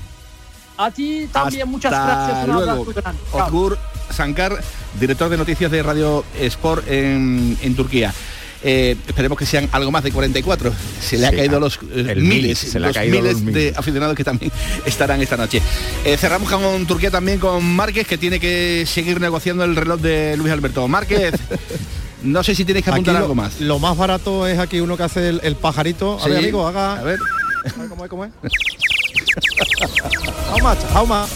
A 0.77 0.91
ti 0.91 1.27
también 1.32 1.67
muchas 1.67 1.91
gracias. 1.91 2.47
un 2.47 2.53
luego. 2.55 2.71
abrazo 2.71 3.01
grande. 3.01 3.21
Osgur 3.34 3.77
Sankar, 4.10 4.60
director 4.99 5.29
de 5.29 5.38
noticias 5.38 5.69
de 5.69 5.84
Radio 5.84 6.23
Sport 6.39 6.88
en, 6.88 7.58
en 7.62 7.75
Turquía. 7.75 8.13
Eh, 8.62 8.98
esperemos 9.08 9.38
que 9.38 9.45
sean 9.45 9.69
algo 9.72 9.89
más 9.91 10.04
de 10.04 10.12
44. 10.12 10.72
Se 11.02 11.17
le 11.17 11.28
ha 11.28 11.32
caído 11.32 11.60
los 11.60 11.76
eh, 11.93 12.06
el 12.10 12.22
miles, 12.22 12.60
se 12.60 12.78
le 12.80 12.86
ha 12.86 12.89
los 12.89 12.98
caído 12.98 13.15
miles 13.17 13.34
los 13.36 13.41
mil. 13.41 13.54
de 13.54 13.74
aficionados 13.76 14.15
que 14.17 14.24
también 14.26 14.52
estarán 14.86 15.22
esta 15.22 15.38
noche. 15.38 15.62
Eh, 16.04 16.17
cerramos 16.17 16.50
con 16.52 16.86
Turquía 16.86 17.10
también 17.10 17.39
con 17.39 17.63
Márquez, 17.63 18.06
que 18.06 18.17
tiene 18.17 18.39
que 18.39 18.84
seguir 18.86 19.22
negociando 19.22 19.63
el 19.63 19.76
reloj 19.76 20.02
de 20.02 20.36
Luis 20.38 20.52
Alberto. 20.52 20.86
Márquez, 20.89 21.34
no 22.24 22.43
sé 22.43 22.54
si 22.54 22.65
tienes 22.65 22.84
que 22.84 22.89
apuntar 22.89 23.13
lo, 23.15 23.19
algo 23.22 23.36
más. 23.36 23.62
lo 23.62 23.80
más 23.80 23.95
barato 23.95 24.45
es 24.45 24.60
aquí 24.60 24.82
uno 24.82 24.98
que 24.98 25.04
hace 25.04 25.30
el, 25.30 25.39
el 25.43 25.56
pajarito. 25.56 26.19
A 26.19 26.24
Sí. 26.24 26.30
ver, 26.30 26.39
amigo, 26.39 26.67
haga. 26.67 27.00
A 27.00 27.04
ver. 27.04 27.19
A 27.63 27.80
ver, 27.80 27.89
¿Cómo 27.89 28.04
es? 28.04 28.10
¿Cómo 28.10 28.26
es? 28.26 28.32
How 30.52 30.60
much? 30.60 30.80
How 30.93 31.06
much? 31.06 31.30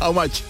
How 0.00 0.12
much? 0.12 0.40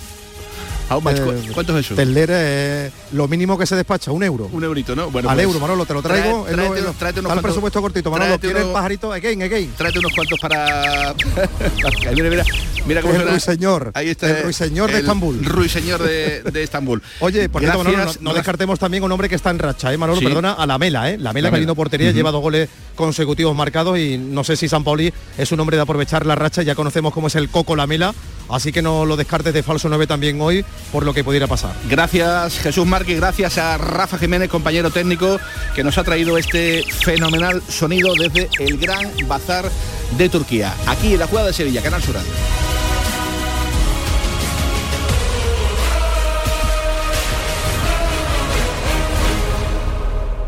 How 0.91 1.01
much? 1.01 1.21
¿Cu- 1.21 1.31
Eh, 1.31 1.51
¿Cuánto 1.55 1.79
es 1.79 1.91
eso? 1.91 2.91
Lo 3.13 3.29
mínimo 3.29 3.57
que 3.59 3.67
se 3.67 3.77
despacha, 3.77 4.11
un 4.11 4.23
euro. 4.23 4.49
Un 4.53 4.65
eurito, 4.65 4.95
¿no? 4.97 5.11
Bueno, 5.11 5.29
Al 5.29 5.37
pues, 5.37 5.45
euro, 5.45 5.61
Manolo, 5.61 5.87
te 5.87 5.95
lo 5.95 6.03
traigo. 6.03 6.45
trae- 6.47 6.55
tráete 6.55 6.81
unos- 6.83 6.97
tráete 6.97 7.21
unos 7.21 7.29
cuantos- 7.31 7.43
presupuesto 7.45 7.81
cortito, 7.83 8.11
Manolo. 8.11 8.39
¿Quieres 8.39 8.63
unos- 8.63 8.75
pajarito? 8.75 9.13
Again, 9.13 9.43
again. 9.43 9.73
Tráete 9.77 9.99
unos 10.01 10.13
cuantos 10.13 10.39
para... 10.41 11.15
mira, 12.15 12.31
mira, 12.31 12.45
mira 12.87 13.03
cómo 13.03 13.15
El 13.15 13.29
ruiseñor, 13.29 13.91
Ahí 13.95 14.09
está. 14.11 14.29
el 14.31 14.43
ruiseñor 14.45 14.89
de 14.91 14.97
el 14.97 15.01
Estambul. 15.03 15.45
Ruiseñor 15.45 16.03
de, 16.03 16.43
de 16.43 16.63
Estambul. 16.63 17.03
Oye, 17.21 17.49
por 17.49 17.63
cierto, 17.63 17.85
Manolo, 17.85 18.13
no, 18.21 18.35
descartemos 18.35 18.79
también 18.79 19.03
un 19.03 19.13
hombre 19.13 19.29
que 19.29 19.35
está 19.37 19.51
en 19.51 19.59
racha, 19.59 19.93
¿eh, 19.93 19.97
Manolo? 19.97 20.19
Sí. 20.21 20.27
Perdona, 20.27 20.53
a 20.55 20.67
la 20.67 20.79
Mela, 20.79 21.11
¿eh? 21.11 21.19
La 21.19 21.33
Mela, 21.33 21.51
La 21.51 21.59
que 21.59 21.75
portería, 21.75 22.09
Ujú. 22.09 22.17
lleva 22.17 22.31
dos 22.31 22.43
goles 22.43 22.69
consecutivos 22.97 23.55
marcados 23.57 23.99
y 23.99 24.19
no 24.19 24.45
sé 24.45 24.57
si 24.57 24.69
San 24.69 24.85
Pauli 24.85 25.13
es 25.39 25.53
un 25.53 25.61
hombre 25.61 25.77
de 25.77 25.83
aprovechar 25.83 26.27
la 26.27 26.35
racha, 26.35 26.63
ya 26.63 26.75
conocemos 26.75 27.13
cómo 27.13 27.29
es 27.29 27.35
el 27.37 27.49
Coco 27.49 27.77
La 27.77 27.87
Mela, 27.87 28.15
así 28.49 28.73
que 28.73 28.83
no 28.83 29.05
lo 29.07 29.17
descartes 29.17 29.55
de 29.55 29.63
falso 29.63 29.89
9 29.89 30.07
también 30.07 30.41
hoy 30.41 30.65
por 30.93 31.05
lo 31.05 31.15
que 31.15 31.25
pudiera 31.25 31.47
pasar. 31.47 31.73
Gracias 31.89 32.59
Jesús 32.59 32.87
Márquez, 32.87 33.19
gracias 33.19 33.59
a 33.59 33.79
Rafa 33.79 34.19
Jiménez, 34.19 34.49
compañero 34.49 34.91
técnico, 34.91 35.39
que 35.75 35.85
nos 35.85 35.99
ha 35.99 36.05
traído 36.05 36.39
este 36.39 36.83
fenomenal 37.05 37.63
sonido 37.69 38.15
desde 38.15 38.49
el 38.59 38.79
Gran 38.79 39.11
Bazar 39.27 39.71
de 40.17 40.29
Turquía. 40.29 40.75
Aquí 40.87 41.15
en 41.15 41.21
la 41.21 41.27
jugada 41.27 41.49
de 41.49 41.53
Sevilla, 41.53 41.83
Canal 41.83 42.03
Sur. 42.03 42.17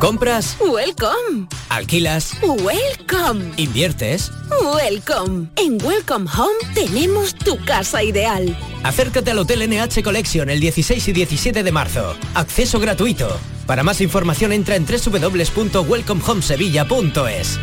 ¿Compras? 0.00 0.56
Welcome. 0.60 1.46
¿Alquilas? 1.70 2.32
Welcome. 2.42 3.52
¿Inviertes? 3.56 4.30
Welcome. 4.62 5.48
En 5.56 5.78
Welcome 5.82 6.28
Home 6.36 6.52
tenemos 6.74 7.34
tu 7.34 7.56
casa 7.64 8.02
ideal. 8.02 8.54
Acércate 8.82 9.30
al 9.30 9.38
Hotel 9.38 9.66
NH 9.68 10.02
Collection 10.02 10.50
el 10.50 10.60
16 10.60 11.08
y 11.08 11.12
17 11.12 11.62
de 11.62 11.72
marzo. 11.72 12.14
Acceso 12.34 12.78
gratuito. 12.80 13.38
Para 13.66 13.82
más 13.82 14.00
información 14.02 14.52
entra 14.52 14.76
en 14.76 14.84
www.welcomehomesevilla.es. 14.86 17.58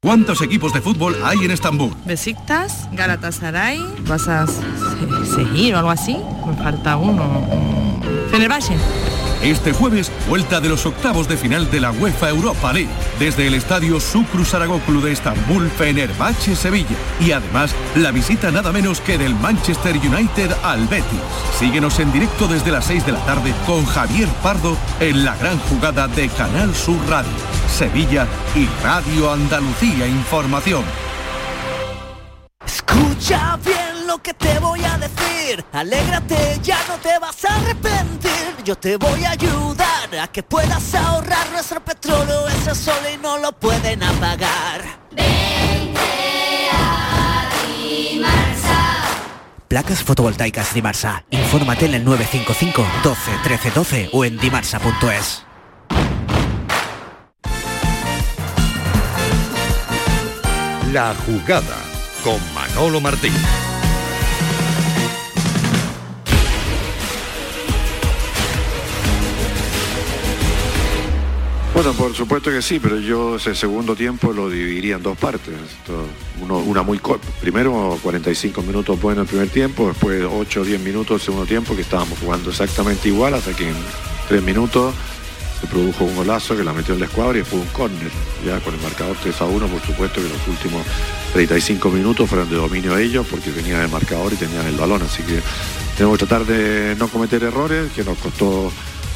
¿Cuántos 0.00 0.40
equipos 0.42 0.72
de 0.72 0.80
fútbol 0.80 1.16
hay 1.24 1.38
en 1.44 1.50
Estambul? 1.52 1.92
Besiktas, 2.04 2.88
Galatasaray, 2.92 3.80
vas 4.06 4.26
a 4.28 4.46
se- 4.46 4.54
seguir 5.34 5.74
o 5.74 5.78
algo 5.78 5.90
así. 5.90 6.16
Me 6.46 6.54
falta 6.62 6.96
uno. 6.96 8.00
Fenerbahce. 8.30 8.74
Este 9.42 9.72
jueves, 9.72 10.12
vuelta 10.28 10.60
de 10.60 10.68
los 10.68 10.86
octavos 10.86 11.26
de 11.26 11.36
final 11.36 11.68
de 11.68 11.80
la 11.80 11.90
UEFA 11.90 12.28
Europa 12.28 12.72
League, 12.72 12.88
desde 13.18 13.48
el 13.48 13.54
estadio 13.54 13.98
Sucru 13.98 14.44
Saragoclu 14.44 15.00
de 15.00 15.10
Estambul, 15.10 15.68
Fenerbahce, 15.68 16.54
Sevilla. 16.54 16.96
Y 17.18 17.32
además, 17.32 17.74
la 17.96 18.12
visita 18.12 18.52
nada 18.52 18.70
menos 18.70 19.00
que 19.00 19.18
del 19.18 19.34
Manchester 19.34 19.96
United 19.96 20.52
al 20.62 20.86
Betis. 20.86 21.18
Síguenos 21.58 21.98
en 21.98 22.12
directo 22.12 22.46
desde 22.46 22.70
las 22.70 22.84
6 22.84 23.04
de 23.04 23.12
la 23.12 23.26
tarde 23.26 23.52
con 23.66 23.84
Javier 23.84 24.28
Pardo 24.44 24.76
en 25.00 25.24
la 25.24 25.36
gran 25.36 25.58
jugada 25.58 26.06
de 26.06 26.28
Canal 26.28 26.72
Sur 26.72 26.98
Radio, 27.08 27.32
Sevilla 27.68 28.28
y 28.54 28.68
Radio 28.84 29.32
Andalucía 29.32 30.06
Información. 30.06 30.84
Escucha 32.64 33.58
bien 33.64 34.06
lo 34.06 34.18
que 34.18 34.34
te 34.34 34.56
voy 34.60 34.84
a 34.84 34.98
decir. 34.98 35.31
Alégrate, 35.72 36.60
ya 36.62 36.78
no 36.88 36.96
te 36.98 37.18
vas 37.18 37.44
a 37.44 37.56
arrepentir. 37.56 38.64
Yo 38.64 38.76
te 38.76 38.96
voy 38.96 39.24
a 39.24 39.30
ayudar 39.30 40.16
a 40.20 40.28
que 40.28 40.42
puedas 40.42 40.94
ahorrar 40.94 41.50
nuestro 41.50 41.84
petróleo. 41.84 42.46
Ese 42.48 42.74
sol 42.74 42.94
y 43.12 43.16
no 43.18 43.38
lo 43.38 43.52
pueden 43.52 44.02
apagar. 44.02 44.82
Placas 49.66 50.02
fotovoltaicas 50.02 50.74
Dimarsa. 50.74 51.24
Infórmate 51.30 51.86
en 51.86 51.94
el 51.94 52.04
955 52.04 52.86
12 53.02 53.30
13 53.42 53.70
12 53.70 54.10
o 54.12 54.24
en 54.24 54.38
dimarsa.es. 54.38 55.44
La 60.92 61.14
jugada 61.26 61.78
con 62.22 62.38
Manolo 62.54 63.00
Martín. 63.00 63.32
Bueno, 71.82 71.98
por 71.98 72.14
supuesto 72.14 72.48
que 72.48 72.62
sí, 72.62 72.78
pero 72.78 73.00
yo 73.00 73.34
ese 73.34 73.56
segundo 73.56 73.96
tiempo 73.96 74.32
lo 74.32 74.48
dividiría 74.48 74.94
en 74.94 75.02
dos 75.02 75.18
partes. 75.18 75.52
Uno- 76.40 76.58
una 76.58 76.84
muy 76.84 76.98
corta. 77.00 77.26
Primero 77.40 77.98
45 78.00 78.62
minutos 78.62 79.00
buenos 79.02 79.22
el 79.24 79.28
primer 79.28 79.48
tiempo, 79.48 79.88
después 79.88 80.22
8 80.30 80.60
o 80.60 80.64
10 80.64 80.80
minutos 80.80 81.16
el 81.20 81.24
segundo 81.24 81.44
tiempo, 81.44 81.74
que 81.74 81.82
estábamos 81.82 82.20
jugando 82.20 82.50
exactamente 82.50 83.08
igual, 83.08 83.34
hasta 83.34 83.52
que 83.56 83.68
en 83.68 83.74
3 84.28 84.40
minutos 84.44 84.94
se 85.60 85.66
produjo 85.66 86.04
un 86.04 86.14
golazo 86.14 86.56
que 86.56 86.62
la 86.62 86.72
metió 86.72 86.94
en 86.94 87.00
la 87.00 87.06
escuadra 87.06 87.36
y 87.40 87.42
fue 87.42 87.58
un 87.58 87.66
córner. 87.72 88.12
Ya 88.46 88.60
con 88.60 88.74
el 88.74 88.80
marcador 88.80 89.16
3 89.20 89.40
a 89.40 89.46
1, 89.46 89.66
por 89.66 89.82
supuesto 89.82 90.22
que 90.22 90.28
los 90.28 90.46
últimos 90.46 90.86
35 91.32 91.90
minutos 91.90 92.30
fueron 92.30 92.48
de 92.48 92.54
dominio 92.58 92.96
ellos, 92.96 93.26
porque 93.28 93.50
tenían 93.50 93.80
el 93.80 93.88
marcador 93.88 94.32
y 94.32 94.36
tenían 94.36 94.68
el 94.68 94.76
balón. 94.76 95.02
Así 95.02 95.24
que 95.24 95.40
tenemos 95.96 96.16
que 96.16 96.26
tratar 96.26 96.46
de 96.46 96.94
no 96.96 97.08
cometer 97.08 97.42
errores, 97.42 97.90
que 97.90 98.04
nos 98.04 98.16
costó 98.18 98.70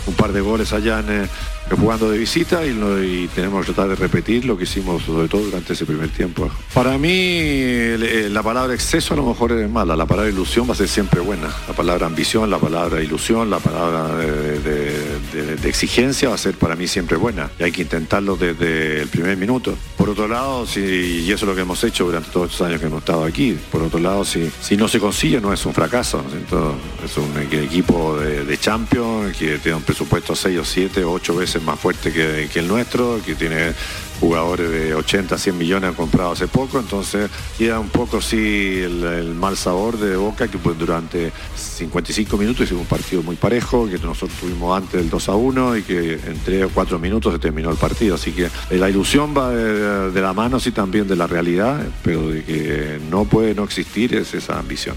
un 0.07 0.15
par 0.15 0.33
de 0.33 0.41
goles 0.41 0.73
allá 0.73 1.01
en, 1.01 1.25
eh, 1.25 1.29
jugando 1.71 2.11
de 2.11 2.19
visita 2.19 2.65
y, 2.65 3.29
tenemos 3.35 3.67
que 3.67 3.73
tratar 3.73 3.91
de 3.91 3.97
repetir 3.97 4.45
lo 4.45 4.57
que 4.57 4.65
hicimos 4.65 5.03
sobre 5.03 5.29
todo 5.29 5.43
durante 5.43 5.73
ese 5.73 5.85
primer 5.85 6.09
tiempo. 6.11 6.49
Para 6.73 6.97
mí 6.97 7.11
eh, 7.11 8.29
la 8.31 8.43
palabra 8.43 8.75
exceso 8.75 9.15
a 9.15 9.17
lo 9.17 9.25
mejor 9.25 9.53
es 9.53 9.69
mala, 9.69 9.97
la 9.97 10.07
palabra 10.07 10.31
ilusión 10.31 10.69
va 10.69 10.73
a 10.73 10.77
ser 10.77 10.89
siempre 10.89 11.21
buena, 11.21 11.49
la 11.67 11.75
palabra 11.75 12.07
ambición, 12.07 12.51
la 12.51 12.59
palabra 12.59 13.03
ilusión, 13.03 13.51
la 13.51 13.59
palabra 13.59 14.17
de 14.17 15.69
exigencia 15.69 16.29
va 16.29 16.37
a 16.37 16.39
ser 16.39 16.55
para 16.55 16.77
mí 16.77 16.87
siempre 16.87 17.17
buena 17.17 17.51
y 17.59 17.65
hay 17.65 17.73
que 17.73 17.83
intentarlo 17.83 18.37
desde 18.37 19.03
el 19.03 19.09
primer 19.09 19.37
minuto. 19.37 19.75
Por 20.07 20.13
otro 20.13 20.29
lado, 20.29 20.65
si, 20.69 21.25
y 21.27 21.33
eso 21.33 21.47
es 21.47 21.49
lo 21.49 21.55
que 21.57 21.63
hemos 21.63 21.83
hecho 21.83 22.05
durante 22.05 22.31
todos 22.31 22.53
estos 22.53 22.65
años 22.65 22.79
que 22.79 22.87
hemos 22.87 23.01
estado 23.01 23.25
aquí, 23.25 23.59
por 23.73 23.83
otro 23.83 23.99
lado, 23.99 24.25
si, 24.25 24.49
si 24.61 24.77
no 24.77 24.87
se 24.87 25.01
consigue 25.01 25.41
no 25.41 25.53
es 25.53 25.67
un 25.67 25.75
fracaso, 25.75 26.23
¿no 26.49 26.77
es 27.05 27.17
un 27.17 27.37
equipo 27.65 28.17
de, 28.17 28.45
de 28.45 28.57
Champions 28.57 29.37
que 29.37 29.59
tiene 29.59 29.79
un 29.79 29.83
presupuesto 29.83 30.37
6 30.37 30.59
o 30.61 30.65
7 30.65 31.03
o 31.03 31.11
8 31.11 31.35
veces 31.35 31.61
más 31.61 31.81
fuerte 31.81 32.13
que 32.13 32.49
el 32.57 32.69
nuestro, 32.69 33.21
que 33.27 33.35
tiene 33.35 33.75
jugadores 34.21 34.71
de 34.71 34.95
80, 34.95 35.39
100 35.39 35.59
millones 35.59 35.91
han 35.91 35.95
comprado 35.95 36.33
hace 36.33 36.49
poco, 36.49 36.79
entonces 36.79 37.31
queda 37.59 37.79
un 37.79 37.89
poco 37.89 38.21
sí 38.21 38.81
el, 38.83 39.35
mal 39.35 39.57
sabor 39.57 39.99
de 39.99 40.17
Boca 40.17 40.49
que 40.49 40.59
pues 40.59 40.79
durante 40.79 41.33
55 41.57 42.37
minutos 42.37 42.65
hicimos 42.65 42.83
un 42.83 42.89
partido 42.89 43.23
muy 43.23 43.37
parejo, 43.37 43.89
que 43.89 43.99
nosotros 43.99 44.39
tuvimos 44.41 44.77
antes 44.77 45.01
el 45.01 45.11
2 45.11 45.29
a 45.29 45.35
1 45.35 45.77
y 45.77 45.83
que 45.83 46.13
en 46.15 46.41
3 46.45 46.65
o 46.65 46.71
4 46.71 46.99
minutos 46.99 47.33
se 47.33 47.39
terminó 47.39 47.71
el 47.71 47.77
partido, 47.77 48.15
así 48.15 48.33
que 48.33 48.47
eh, 48.47 48.51
la 48.71 48.89
ilusión 48.89 49.37
va 49.37 49.51
de, 49.51 50.11
de 50.11 50.21
la 50.21 50.33
mano 50.33 50.59
sí 50.61 50.73
también 50.73 51.07
de 51.07 51.17
la 51.17 51.27
realidad, 51.27 51.81
pero 52.03 52.29
de 52.29 52.45
que 52.45 53.01
no 53.11 53.25
puede 53.25 53.55
no 53.55 53.65
existir 53.65 54.15
es 54.15 54.35
esa 54.35 54.59
ambición. 54.59 54.97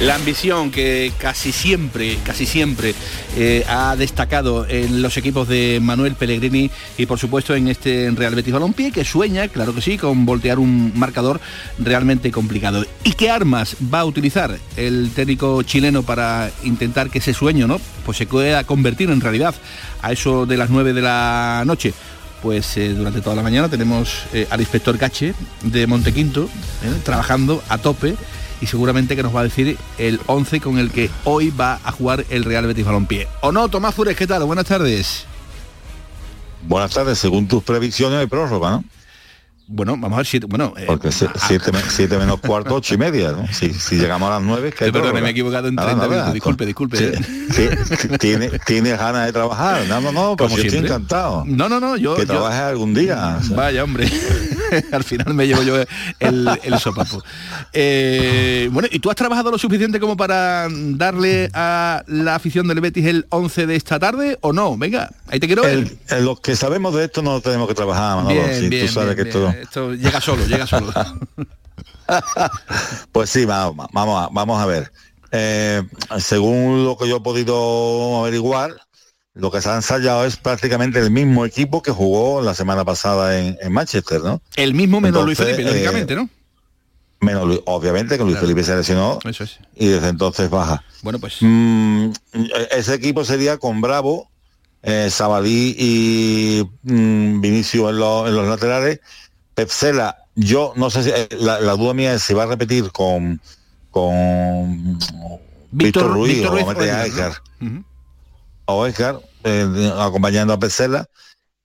La 0.00 0.14
ambición 0.14 0.70
que 0.70 1.10
casi 1.18 1.52
siempre, 1.52 2.18
casi 2.22 2.44
siempre 2.44 2.94
eh, 3.34 3.64
ha 3.66 3.96
destacado 3.96 4.66
en 4.68 5.00
los 5.00 5.16
equipos 5.16 5.48
de 5.48 5.78
Manuel 5.80 6.16
Pellegrini 6.16 6.70
y 6.98 7.06
por 7.06 7.18
supuesto 7.18 7.54
en 7.54 7.68
este 7.68 8.10
Real 8.14 8.34
Betis 8.36 8.52
Balompié 8.52 8.92
que 8.92 9.04
sueña, 9.04 9.48
claro 9.48 9.74
que 9.74 9.80
sí, 9.80 9.98
con 9.98 10.26
voltear 10.26 10.58
un 10.58 10.92
marcador 10.94 11.40
realmente 11.78 12.30
complicado. 12.30 12.84
¿Y 13.04 13.12
qué 13.12 13.30
armas 13.30 13.76
va 13.92 14.00
a 14.00 14.04
utilizar 14.04 14.56
el 14.76 15.10
técnico 15.14 15.62
chileno 15.62 16.02
para 16.02 16.50
intentar 16.62 17.10
que 17.10 17.18
ese 17.18 17.34
sueño, 17.34 17.66
¿no? 17.66 17.80
Pues 18.04 18.18
se 18.18 18.26
pueda 18.26 18.64
convertir 18.64 19.10
en 19.10 19.20
realidad 19.20 19.54
a 20.02 20.12
eso 20.12 20.46
de 20.46 20.56
las 20.56 20.70
9 20.70 20.92
de 20.92 21.02
la 21.02 21.64
noche 21.66 21.92
pues 22.42 22.76
eh, 22.76 22.94
durante 22.94 23.22
toda 23.22 23.34
la 23.34 23.42
mañana 23.42 23.68
tenemos 23.68 24.24
eh, 24.32 24.46
al 24.50 24.60
inspector 24.60 24.96
Cache 24.98 25.34
de 25.62 25.86
Montequinto 25.86 26.44
eh, 26.84 27.00
trabajando 27.02 27.62
a 27.68 27.78
tope 27.78 28.14
y 28.60 28.66
seguramente 28.66 29.16
que 29.16 29.22
nos 29.22 29.34
va 29.34 29.40
a 29.40 29.44
decir 29.44 29.76
el 29.98 30.20
11 30.26 30.60
con 30.60 30.78
el 30.78 30.90
que 30.90 31.10
hoy 31.24 31.50
va 31.50 31.80
a 31.84 31.92
jugar 31.92 32.24
el 32.30 32.44
Real 32.44 32.66
Betis 32.66 32.84
Balompié. 32.84 33.28
¿O 33.40 33.52
no, 33.52 33.68
Tomás 33.68 33.94
Fures, 33.94 34.16
qué 34.16 34.26
tal? 34.26 34.44
Buenas 34.44 34.66
tardes. 34.66 35.26
Buenas 36.66 36.92
tardes, 36.92 37.18
según 37.18 37.46
tus 37.48 37.62
previsiones 37.62 38.18
hay 38.20 38.26
prórroga, 38.26 38.70
¿no? 38.70 38.84
Bueno, 39.68 39.92
vamos 39.98 40.12
a 40.12 40.16
ver 40.18 40.26
si... 40.26 40.38
Bueno, 40.38 40.74
eh, 40.76 40.84
Porque 40.86 41.10
se- 41.10 41.28
siete, 41.48 41.72
me- 41.72 41.80
siete 41.88 42.16
menos 42.18 42.38
cuarto, 42.40 42.76
ocho 42.76 42.94
y 42.94 42.98
media, 42.98 43.32
¿no? 43.32 43.48
Si, 43.52 43.72
si 43.74 43.96
llegamos 43.96 44.28
a 44.28 44.34
las 44.34 44.42
nueve, 44.42 44.70
que 44.70 44.92
Perdón, 44.92 45.12
me 45.14 45.26
he 45.26 45.30
equivocado 45.30 45.66
en 45.66 45.74
Nada, 45.74 45.88
30 45.88 46.04
nada, 46.06 46.14
minutos. 46.30 46.34
Disculpe, 46.34 46.66
disculpe. 46.66 46.96
Sí, 46.96 47.68
sí, 47.98 48.08
tiene, 48.20 48.50
tienes 48.64 48.96
ganas 48.96 49.26
de 49.26 49.32
trabajar. 49.32 49.84
No, 49.88 50.00
no, 50.00 50.12
no, 50.12 50.36
pues 50.36 50.50
Como 50.52 50.62
yo 50.62 50.68
estoy 50.68 50.84
encantado. 50.84 51.42
No, 51.46 51.68
no, 51.68 51.80
no, 51.80 51.96
yo... 51.96 52.14
Que 52.14 52.20
yo- 52.22 52.26
trabajes 52.28 52.60
algún 52.60 52.94
día. 52.94 53.38
o 53.40 53.42
sea. 53.42 53.56
Vaya, 53.56 53.82
hombre. 53.82 54.08
Al 54.92 55.04
final 55.04 55.34
me 55.34 55.46
llevo 55.46 55.62
yo 55.62 55.76
el, 56.20 56.48
el 56.62 56.78
sopapo. 56.78 57.22
Eh, 57.72 58.68
bueno, 58.72 58.88
¿y 58.90 58.98
tú 58.98 59.10
has 59.10 59.16
trabajado 59.16 59.50
lo 59.50 59.58
suficiente 59.58 60.00
como 60.00 60.16
para 60.16 60.68
darle 60.70 61.50
a 61.54 62.02
la 62.06 62.34
afición 62.34 62.66
del 62.68 62.80
Betis 62.80 63.06
el 63.06 63.26
11 63.30 63.66
de 63.66 63.76
esta 63.76 63.98
tarde 63.98 64.38
o 64.40 64.52
no? 64.52 64.76
Venga, 64.76 65.10
ahí 65.28 65.40
te 65.40 65.46
quiero. 65.46 65.64
El- 65.64 65.98
el- 66.08 66.24
los 66.24 66.40
que 66.40 66.56
sabemos 66.56 66.94
de 66.94 67.04
esto 67.04 67.22
no 67.22 67.40
tenemos 67.40 67.68
que 67.68 67.74
trabajar, 67.74 68.16
Manolo. 68.16 68.34
Bien, 68.46 68.60
si 68.60 68.68
bien, 68.68 68.86
tú 68.86 68.92
sabes 68.92 69.14
bien, 69.14 69.24
que 69.24 69.30
esto... 69.30 69.48
bien. 69.50 69.62
Esto 69.62 69.94
llega 69.94 70.20
solo, 70.20 70.46
llega 70.46 70.66
solo. 70.66 70.92
Pues 73.12 73.30
sí, 73.30 73.44
vamos, 73.44 73.88
vamos, 73.92 74.22
a, 74.24 74.28
vamos 74.32 74.60
a 74.60 74.66
ver. 74.66 74.92
Eh, 75.32 75.82
según 76.18 76.84
lo 76.84 76.96
que 76.96 77.08
yo 77.08 77.16
he 77.16 77.20
podido 77.20 78.20
averiguar, 78.20 78.74
lo 79.36 79.50
que 79.50 79.60
se 79.60 79.68
ha 79.68 79.74
ensayado 79.76 80.24
es 80.24 80.36
prácticamente 80.36 80.98
el 80.98 81.10
mismo 81.10 81.44
equipo 81.44 81.82
que 81.82 81.90
jugó 81.92 82.40
la 82.42 82.54
semana 82.54 82.84
pasada 82.84 83.38
en, 83.38 83.56
en 83.60 83.72
Manchester, 83.72 84.20
¿no? 84.22 84.40
El 84.56 84.72
mismo 84.74 85.00
menos 85.00 85.24
Luis 85.24 85.36
Felipe, 85.38 85.62
eh, 85.62 85.66
lógicamente, 85.66 86.14
¿no? 86.16 86.28
Menos 87.20 87.46
Luis- 87.46 87.60
obviamente 87.66 88.16
que 88.16 88.24
Luis 88.24 88.34
Claro. 88.36 88.46
Felipe 88.46 88.64
se 88.64 88.76
lesionó 88.76 89.18
Eso 89.24 89.44
es. 89.44 89.58
y 89.74 89.86
desde 89.88 90.08
entonces 90.08 90.48
baja. 90.50 90.82
Bueno, 91.02 91.18
pues 91.18 91.36
Mm, 91.40 92.10
ese 92.70 92.94
equipo 92.94 93.24
sería 93.24 93.58
con 93.58 93.80
Bravo, 93.80 94.28
eh, 94.82 95.08
Sabalí 95.10 95.74
y 95.78 96.62
mm, 96.82 97.40
Vinicio 97.40 97.90
en, 97.90 97.98
los- 97.98 98.28
en 98.28 98.34
los 98.36 98.48
laterales. 98.48 99.00
Pepsela, 99.54 100.16
yo 100.34 100.72
no 100.76 100.90
sé 100.90 101.02
si 101.02 101.10
eh, 101.10 101.28
la, 101.38 101.60
la 101.60 101.72
duda 101.76 101.94
mía 101.94 102.14
es 102.14 102.22
si 102.22 102.34
va 102.34 102.42
a 102.44 102.46
repetir 102.46 102.90
con 102.92 103.40
con 103.90 104.98
Víctor, 105.70 106.12
Ruiz 106.12 106.34
Víctor 106.34 106.50
o 106.52 106.54
Ruiz 106.54 106.66
a 106.66 106.78
o 106.78 106.82
Edgar, 106.82 107.06
Edgar 107.06 107.32
Ujú. 107.62 107.84
O 108.66 108.86
Edgar 108.86 109.20
eh, 109.44 109.92
acompañando 109.96 110.52
a 110.52 110.58
Pepsela 110.58 111.08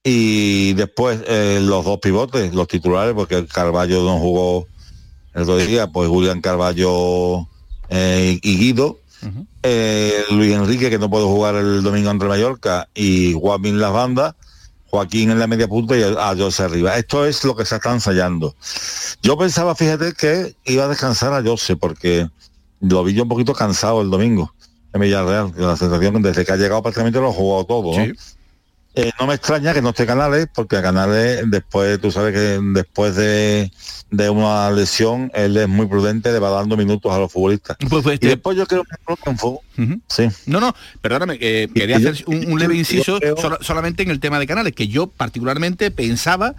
y 0.04 0.74
después 0.74 1.22
eh, 1.28 1.60
los 1.62 1.86
dos 1.86 2.00
pivotes, 2.00 2.54
los 2.54 2.68
titulares, 2.68 3.14
porque 3.14 3.46
Carballo 3.46 4.04
no 4.04 4.18
jugó 4.18 4.68
el 5.34 5.44
otro 5.44 5.58
día, 5.58 5.88
pues 5.88 6.10
Julián 6.10 6.42
Carballo 6.42 7.48
eh, 7.90 8.40
y 8.42 8.58
Guido. 8.58 8.98
Eh, 9.62 10.24
Luis 10.32 10.56
Enrique, 10.56 10.90
que 10.90 10.98
no 10.98 11.08
puede 11.12 11.26
jugar 11.26 11.54
el 11.56 11.84
domingo 11.84 12.10
entre 12.10 12.28
Mallorca, 12.28 12.90
y 12.96 13.34
Juan 13.34 13.80
las 13.80 13.94
bandas, 13.94 14.34
Joaquín 14.90 15.30
en 15.30 15.38
la 15.38 15.46
media 15.46 15.68
punta 15.68 15.96
y 15.96 16.02
a 16.02 16.36
José 16.36 16.64
arriba. 16.64 16.98
Esto 16.98 17.28
es 17.28 17.44
lo 17.44 17.56
que 17.56 17.66
se 17.66 17.76
está 17.76 17.94
ensayando. 17.94 18.56
Yo 19.22 19.38
pensaba, 19.38 19.76
fíjate, 19.76 20.14
que 20.14 20.56
iba 20.66 20.86
a 20.86 20.88
descansar 20.88 21.34
a 21.34 21.44
José, 21.44 21.76
porque 21.76 22.28
lo 22.80 23.04
vi 23.04 23.14
yo 23.14 23.24
un 23.24 23.30
poquito 23.30 23.54
cansado 23.54 24.02
el 24.02 24.10
domingo 24.10 24.52
en 24.94 25.02
Villarreal. 25.02 25.52
La 25.58 25.76
sensación 25.78 26.22
que 26.22 26.30
desde 26.30 26.46
que 26.46 26.52
ha 26.52 26.58
llegado 26.58 26.82
prácticamente 26.82 27.20
lo 27.20 27.30
ha 27.30 27.34
jugado 27.34 27.66
todo, 27.66 27.98
¿no? 27.98 28.14
Eh, 28.94 29.10
no 29.18 29.26
me 29.26 29.36
extraña 29.36 29.74
que 29.74 29.82
no 29.82 29.92
esté 29.92 30.06
Canales, 30.06 30.48
porque 30.54 30.76
a 30.76 30.82
Canales 30.82 31.44
después, 31.50 31.98
tú 32.02 32.12
sabes 32.12 32.34
que 32.34 32.60
después 32.74 33.16
de, 33.16 33.72
de 34.10 34.30
una 34.30 34.70
lesión, 34.70 35.32
él 35.34 35.56
es 35.56 35.70
muy 35.70 35.86
prudente, 35.86 36.30
le 36.34 36.40
va 36.40 36.50
dando 36.50 36.76
minutos 36.76 37.10
a 37.10 37.18
los 37.18 37.32
futbolistas. 37.32 37.78
Pues, 37.90 38.04
pues, 38.04 38.20
y 38.22 38.28
después 38.28 38.58
yo 38.58 38.66
creo 38.68 38.84
que 38.84 39.30
en 39.30 39.38
fútbol. 39.38 39.60
Sí. 40.10 40.28
No, 40.46 40.60
no, 40.60 40.76
perdóname, 41.00 41.38
eh, 41.40 41.70
quería 41.74 42.00
yo- 42.00 42.10
hacer 42.10 42.26
un, 42.28 42.52
un 42.52 42.60
leve 42.60 42.76
inciso 42.76 43.18
creo- 43.22 43.38
solamente 43.62 44.04
en 44.04 44.10
el 44.12 44.20
tema 44.20 44.40
de 44.40 44.46
canales, 44.48 44.74
que 44.74 44.90
yo 44.90 45.08
particularmente 45.08 45.90
pensaba, 45.92 46.56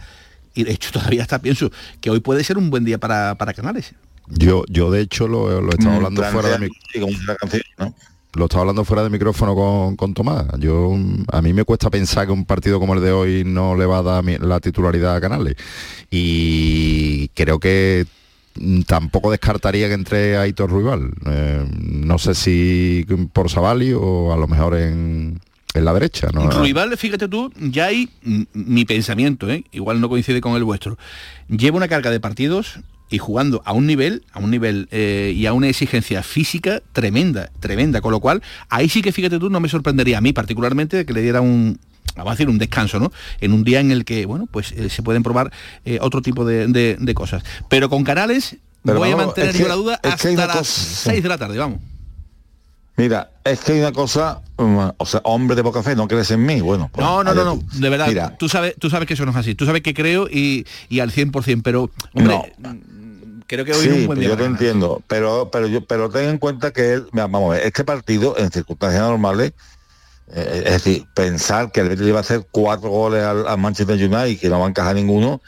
y 0.55 0.65
de 0.65 0.73
hecho 0.73 0.91
todavía 0.93 1.21
hasta 1.21 1.39
pienso, 1.41 1.71
que 2.01 2.09
hoy 2.09 2.21
puede 2.21 2.45
ser 2.45 2.57
un 2.57 2.71
buen 2.71 2.85
día 2.87 2.97
para, 2.97 3.35
para 3.35 3.53
canales. 3.53 3.93
Yo, 4.29 4.65
yo 4.69 4.91
de 4.91 5.03
hecho 5.03 5.29
lo, 5.29 5.61
lo 5.61 5.69
estaba 5.71 5.93
Mm, 5.93 5.97
hablando 5.97 6.23
fuera 6.25 6.49
de 6.49 6.59
mi, 6.61 6.69
sí, 6.91 6.99
como 6.99 7.13
una 7.15 7.35
canción, 7.35 7.63
¿no? 7.77 7.95
Lo 8.35 8.45
estaba 8.45 8.63
hablando 8.63 8.85
fuera 8.85 9.03
de 9.03 9.11
micrófono 9.11 9.55
con, 9.55 9.97
con 9.97 10.15
Tomás. 10.15 10.47
Yo 10.59 10.91
mm, 10.91 11.25
a 11.31 11.43
mí 11.43 11.53
me 11.53 11.65
cuesta 11.65 11.91
pensar 11.91 12.27
que 12.27 12.33
un 12.33 12.45
partido 12.45 12.81
como 12.81 12.95
el 12.95 13.03
de 13.03 13.13
hoy 13.13 13.45
no 13.45 13.77
le 13.77 13.87
va 13.87 13.99
a 13.99 14.03
dar 14.03 14.25
la 14.25 14.61
titularidad 14.61 15.17
a 15.17 15.21
Canales. 15.21 15.57
Y 16.11 17.29
creo 17.29 17.59
que 17.59 18.07
mm, 18.55 18.83
tampoco 18.83 19.31
descartaría 19.31 19.89
que 19.89 19.95
entre 19.95 20.37
Aitor 20.37 20.71
Ruibal. 20.71 21.11
Eh, 21.27 21.67
no 21.79 22.19
sé 22.19 22.35
si 22.35 23.07
por 23.33 23.51
Savali 23.51 23.93
o 23.93 24.33
a 24.33 24.37
lo 24.37 24.49
mejor 24.49 24.77
en, 24.77 25.41
en 25.75 25.85
la 25.85 25.93
derecha. 25.93 26.29
¿no? 26.33 26.51
Ruibal, 26.51 26.97
fíjate 26.97 27.29
tú, 27.29 27.53
ya 27.57 27.87
hay 27.87 28.09
mm, 28.23 28.43
mi 28.55 28.85
pensamiento, 28.85 29.51
¿eh? 29.51 29.65
igual 29.73 30.01
no 30.01 30.09
coincide 30.09 30.41
con 30.41 30.55
el 30.55 30.65
vuestro. 30.65 30.97
Lleva 31.49 31.77
una 31.77 31.89
carga 31.89 32.11
de 32.11 32.21
partidos 32.21 32.81
y 33.13 33.19
jugando 33.19 33.63
a 33.65 33.73
un 33.73 33.87
nivel, 33.87 34.25
a 34.33 34.41
un 34.41 34.51
nivel 34.51 34.89
eh, 34.91 35.33
y 35.37 35.47
a 35.47 35.53
una 35.53 35.69
exigencia 35.69 36.25
física 36.25 36.81
tremenda, 36.93 37.51
tremenda, 37.61 38.01
con 38.01 38.11
lo 38.11 38.19
cual 38.19 38.43
ahí 38.71 38.89
sí 38.89 39.03
que 39.03 39.13
fíjate 39.13 39.39
tú 39.39 39.51
no 39.51 39.61
me 39.61 39.69
sorprendería 39.69 40.19
a 40.19 40.21
mí 40.21 40.33
particularmente 40.33 41.07
que 41.07 41.13
le 41.13 41.23
diera 41.23 41.41
un 41.41 41.79
vamos 42.17 42.31
a 42.33 42.35
decir 42.35 42.49
un 42.49 42.59
descanso, 42.59 42.99
¿no? 42.99 43.13
En 43.41 43.53
un 43.53 43.65
día 43.65 43.81
en 43.81 43.91
el 43.91 44.05
que, 44.05 44.27
bueno, 44.27 44.47
pues 44.51 44.73
eh, 44.73 44.91
se 44.91 45.03
pueden 45.03 45.23
probar 45.23 45.51
eh, 45.85 45.99
otro 46.03 46.21
tipo 46.21 46.45
de, 46.45 46.67
de- 46.67 46.97
de 47.01 47.15
cosas. 47.15 47.43
Pero 47.71 47.89
con 47.89 48.05
Canales 48.05 48.57
Pero 48.85 48.99
voy 48.99 49.11
a 49.13 49.17
mantener 49.17 49.53
yo 49.55 49.63
que- 49.65 49.69
la 49.69 49.75
duda 49.77 50.01
hasta 50.03 50.31
las 50.33 50.47
cosa- 50.57 50.65
6 51.11 51.23
de 51.23 51.29
la 51.29 51.39
tarde, 51.39 51.57
vamos. 51.59 51.79
Mira, 52.97 53.31
es 53.45 53.61
que 53.61 53.73
hay 53.73 53.79
una 53.81 53.93
cosa, 53.93 54.43
mm, 54.59 54.79
o 54.99 55.07
sea, 55.07 55.21
hombre 55.25 55.57
de 55.57 55.63
poca 55.63 55.83
fe, 55.83 55.97
¿no 55.97 56.07
crees 56.07 56.31
en 56.31 56.45
mí? 56.45 56.61
Bueno, 56.61 56.91
pues, 56.93 57.05
No, 57.05 57.25
no, 57.25 57.33
no, 57.35 57.43
no, 57.45 57.63
de 57.73 57.89
verdad, 57.89 58.07
Mira, 58.09 58.37
tú 58.37 58.51
sabes, 58.51 58.75
tú 58.79 58.91
sabes 58.91 59.09
que 59.09 59.15
eso 59.15 59.25
no 59.25 59.31
es 59.31 59.37
así. 59.39 59.55
Tú 59.55 59.65
sabes 59.65 59.81
que 59.81 59.95
creo 59.95 60.29
y, 60.31 60.67
y 60.91 61.01
al 61.01 61.11
100%, 61.11 61.63
pero 61.63 61.91
hombre, 62.13 62.53
mm, 62.59 63.02
creo 63.53 63.65
que 63.65 63.73
hoy 63.75 63.87
es 63.87 63.93
un 63.93 63.99
sí, 64.01 64.07
buen 64.07 64.19
pero 64.19 64.21
día. 64.21 64.29
yo 64.31 64.37
te 64.37 64.43
ganar. 64.45 64.61
entiendo, 64.61 65.03
pero 65.07 65.51
pero 65.51 65.67
yo 65.67 65.85
pero 65.85 66.09
ten 66.11 66.29
en 66.31 66.39
cuenta 66.39 66.73
que 66.73 66.95
él, 66.95 67.07
vamos 67.13 67.51
a 67.53 67.57
ver, 67.57 67.67
este 67.67 67.85
partido 67.85 68.37
en 68.39 68.51
circunstancias 68.51 69.03
normales, 69.03 69.53
eh, 70.35 70.63
es 70.67 70.73
decir, 70.85 71.05
pensar 71.15 71.71
que 71.73 71.81
el 71.81 71.89
Betis 71.91 72.07
le 72.07 72.13
va 72.13 72.19
a 72.19 72.23
hacer 72.23 72.47
cuatro 72.51 72.89
goles 72.91 73.23
al, 73.23 73.47
al 73.47 73.59
Manchester 73.59 73.97
United 73.97 74.27
y 74.27 74.37
que 74.39 74.49
no 74.49 74.59
va 74.61 74.67
a 74.67 74.69
encajar 74.71 74.95
ninguno, 74.95 75.41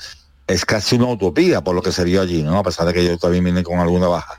es 0.47 0.65
casi 0.65 0.97
una 0.97 1.07
utopía 1.07 1.63
por 1.63 1.75
lo 1.75 1.83
que 1.83 1.93
se 1.93 2.05
vio 2.05 2.21
allí, 2.21 2.43
¿no? 2.43 2.59
A 2.59 2.63
pesar 2.63 2.87
de 2.87 2.93
que 2.93 3.05
yo 3.05 3.17
también 3.19 3.45
vine 3.45 3.63
con 3.63 3.79
alguna 3.79 4.09
baja. 4.09 4.35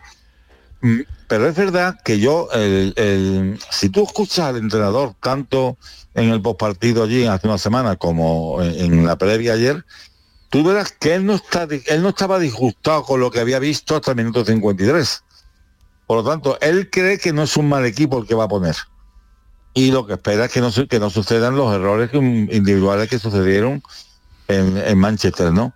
Mm, 0.81 1.01
Pero 1.27 1.47
es 1.47 1.55
verdad 1.55 1.95
que 2.05 2.19
yo, 2.19 2.49
el- 2.53 2.93
el- 2.97 3.59
si 3.71 3.89
tú 3.89 4.03
escuchas 4.03 4.45
al 4.49 4.57
entrenador 4.57 5.15
tanto 5.19 5.77
en 6.13 6.29
el 6.29 6.41
postpartido 6.41 7.03
allí 7.03 7.25
hace 7.25 7.47
una 7.47 7.57
semana 7.57 7.95
como 7.95 8.61
en, 8.61 8.93
en 8.93 9.05
la 9.07 9.17
previa 9.17 9.53
ayer, 9.53 9.83
tú 10.49 10.63
verás 10.63 10.91
que 10.91 11.15
él 11.15 11.25
no, 11.25 11.35
está, 11.35 11.67
él 11.87 12.01
no 12.01 12.09
estaba 12.09 12.39
disgustado 12.39 13.03
con 13.03 13.19
lo 13.19 13.31
que 13.31 13.39
había 13.39 13.59
visto 13.59 13.95
hasta 13.95 14.11
el 14.11 14.17
minuto 14.17 14.43
53. 14.45 15.23
Por 16.07 16.23
lo 16.23 16.29
tanto, 16.29 16.57
él 16.61 16.89
cree 16.91 17.17
que 17.17 17.33
no 17.33 17.43
es 17.43 17.57
un 17.57 17.67
mal 17.69 17.85
equipo 17.85 18.19
el 18.19 18.27
que 18.27 18.35
va 18.35 18.45
a 18.45 18.47
poner. 18.47 18.75
Y 19.73 19.91
lo 19.91 20.05
que 20.07 20.13
espera 20.13 20.45
es 20.45 20.51
que 20.51 20.61
no, 20.61 20.71
que 20.71 20.99
no 20.99 21.09
sucedan 21.09 21.55
los 21.55 21.73
errores 21.73 22.09
individuales 22.13 23.09
que 23.09 23.19
sucedieron 23.19 23.83
en, 24.47 24.77
en 24.77 24.97
Manchester, 24.97 25.51
¿no? 25.51 25.73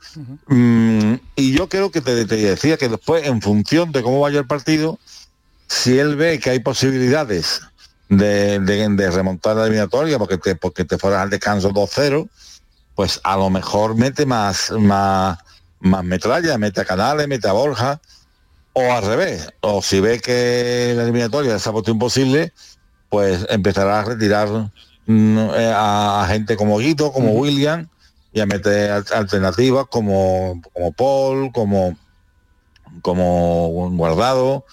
Mm, 0.48 1.16
y 1.36 1.52
yo 1.58 1.68
creo 1.68 1.92
que 1.92 2.00
te, 2.02 2.26
te 2.26 2.36
decía 2.38 2.78
que 2.78 2.88
después, 2.88 3.26
en 3.26 3.42
función 3.42 3.92
de 3.92 4.04
cómo 4.04 4.22
vaya 4.22 4.40
el 4.40 4.48
partido, 4.48 5.00
si 5.68 5.98
él 6.00 6.16
ve 6.16 6.40
que 6.40 6.52
hay 6.52 6.60
posibilidades 6.60 7.62
de, 8.08 8.60
de- 8.60 8.88
de 8.90 9.12
remontar 9.12 9.56
la 9.58 9.64
eliminatoria 9.64 10.18
porque 10.18 10.38
te, 10.38 10.56
porque 10.56 10.86
te 10.86 10.98
fueras 10.98 11.22
al 11.24 11.30
descanso 11.30 11.72
2-0, 11.72 12.30
pues 13.00 13.22
a 13.24 13.38
lo 13.38 13.50
mejor 13.50 13.96
mete 13.96 14.26
más, 14.26 14.72
más, 14.72 15.38
más 15.80 16.04
metralla, 16.04 16.58
mete 16.58 16.82
a 16.82 16.84
Canales, 16.84 17.30
mete 17.30 17.48
a 17.48 17.54
Borja, 17.54 18.02
o 18.74 18.92
al 18.92 19.06
revés, 19.06 19.54
o 19.62 19.82
si 19.82 20.02
ve 20.02 20.20
que 20.20 20.92
la 20.98 21.04
eliminatoria 21.04 21.58
se 21.60 21.70
ha 21.70 21.72
puesto 21.72 21.92
imposible, 21.92 22.52
pues 23.08 23.46
empezará 23.48 24.02
a 24.02 24.04
retirar 24.04 24.50
mm, 25.06 25.38
eh, 25.38 25.72
a, 25.74 26.24
a 26.24 26.28
gente 26.28 26.58
como 26.58 26.78
Guido, 26.78 27.14
como 27.14 27.32
William, 27.32 27.88
y 28.34 28.42
a 28.42 28.46
meter 28.46 28.92
al- 28.92 29.06
alternativas 29.14 29.86
como, 29.90 30.62
como 30.74 30.92
Paul, 30.92 31.54
como, 31.54 31.98
como 33.02 33.90
Guardado, 33.92 34.66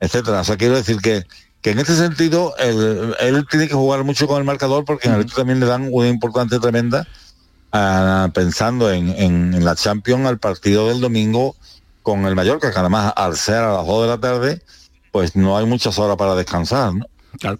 etcétera. 0.00 0.40
O 0.40 0.44
sea, 0.44 0.58
quiero 0.58 0.76
decir 0.76 0.98
que, 0.98 1.24
que 1.62 1.70
en 1.70 1.78
este 1.78 1.96
sentido 1.96 2.54
él, 2.58 3.16
él 3.20 3.46
tiene 3.50 3.68
que 3.68 3.74
jugar 3.74 4.04
mucho 4.04 4.26
con 4.26 4.36
el 4.36 4.44
marcador 4.44 4.84
porque 4.84 5.08
en 5.08 5.14
el 5.14 5.32
también 5.32 5.60
le 5.60 5.64
dan 5.66 5.88
una 5.90 6.08
importancia 6.08 6.58
tremenda 6.58 7.08
ah, 7.72 8.30
pensando 8.34 8.90
en, 8.90 9.64
la 9.64 9.74
Champions 9.74 10.26
al 10.26 10.38
partido 10.38 10.88
del 10.88 11.00
domingo 11.00 11.56
con 12.02 12.24
el 12.26 12.34
Mallorca, 12.34 12.72
que 12.72 12.78
además 12.78 13.12
al 13.16 13.36
ser 13.36 13.56
a 13.56 13.74
las 13.74 13.86
2 13.86 14.02
de 14.02 14.08
la 14.08 14.18
tarde, 14.18 14.62
pues 15.12 15.36
no 15.36 15.56
hay 15.56 15.66
muchas 15.66 15.98
horas 15.98 16.16
para 16.16 16.34
descansar, 16.34 16.94
¿no? 16.94 17.06
Claro. 17.38 17.58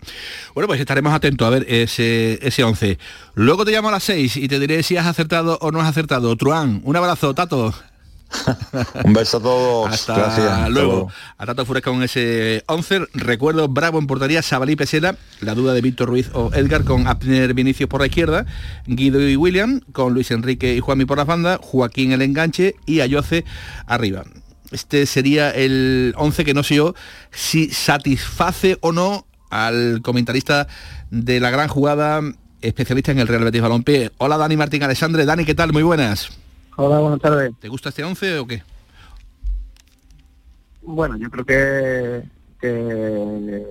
Bueno, 0.55 0.67
pues 0.67 0.81
estaremos 0.81 1.13
atentos 1.13 1.47
a 1.47 1.51
ver 1.51 1.65
ese, 1.69 2.39
ese 2.43 2.65
11. 2.65 2.99
Luego 3.35 3.65
te 3.65 3.71
llamo 3.71 3.89
a 3.89 3.93
las 3.93 4.03
6 4.03 4.37
y 4.37 4.49
te 4.49 4.59
diré 4.59 4.83
si 4.83 4.97
has 4.97 5.07
acertado 5.07 5.59
o 5.61 5.71
no 5.71 5.81
has 5.81 5.89
acertado. 5.89 6.35
Truán, 6.37 6.81
un 6.85 6.97
abrazo, 6.97 7.35
Tato. 7.35 7.73
Un 9.05 9.13
beso 9.13 9.39
a 9.39 9.43
todos. 9.43 9.93
Hasta 9.93 10.15
Gracias. 10.15 10.71
Luego. 10.71 11.11
A 11.39 11.47
Tato 11.47 11.65
con 11.83 12.03
ese 12.03 12.63
11. 12.67 13.07
Recuerdo 13.15 13.69
Bravo 13.69 13.99
en 13.99 14.07
portería, 14.07 14.43
Sabalí 14.43 14.77
Pesela, 14.77 15.17
la 15.41 15.55
duda 15.55 15.73
de 15.73 15.81
Víctor 15.81 16.09
Ruiz 16.09 16.31
o 16.33 16.51
Edgar 16.53 16.85
con 16.85 17.07
Abner 17.07 17.55
Vinicius 17.55 17.89
por 17.89 18.01
la 18.01 18.07
izquierda, 18.07 18.47
Guido 18.87 19.21
y 19.29 19.37
William 19.37 19.81
con 19.93 20.15
Luis 20.15 20.31
Enrique 20.31 20.75
y 20.75 20.81
Juanmi 20.81 21.05
por 21.05 21.19
la 21.19 21.25
banda, 21.25 21.59
Joaquín 21.63 22.13
el 22.13 22.23
enganche 22.23 22.75
y 22.87 23.01
Ayoce 23.01 23.45
arriba. 23.87 24.25
Este 24.71 25.07
sería 25.07 25.51
el 25.51 26.15
11 26.17 26.45
que 26.45 26.55
no 26.55 26.63
sé 26.63 26.77
yo 26.77 26.95
si 27.33 27.71
satisface 27.71 28.79
o 28.81 28.93
no 28.93 29.27
al 29.51 30.01
comentarista 30.03 30.69
de 31.11 31.41
la 31.41 31.51
gran 31.51 31.69
jugada, 31.69 32.21
especialista 32.61 33.11
en 33.11 33.19
el 33.19 33.27
Real 33.27 33.43
Betis 33.43 33.63
Balompié. 33.63 34.13
Hola 34.19 34.37
Dani 34.37 34.57
Martín 34.57 34.83
Alessandre. 34.85 35.25
Dani, 35.25 35.45
¿qué 35.45 35.57
tal? 35.57 35.73
Muy 35.73 35.83
buenas. 35.83 36.31
Hola, 36.77 36.99
buenas 37.01 37.21
tardes. 37.21 37.53
¿Te 37.61 37.69
gusta 37.69 37.89
este 37.91 38.05
11 38.05 38.39
o 38.39 38.47
qué? 38.47 38.63
Bueno, 40.83 41.17
yo 41.17 41.31
creo 41.31 41.45
que, 41.45 42.23
que 42.61 43.67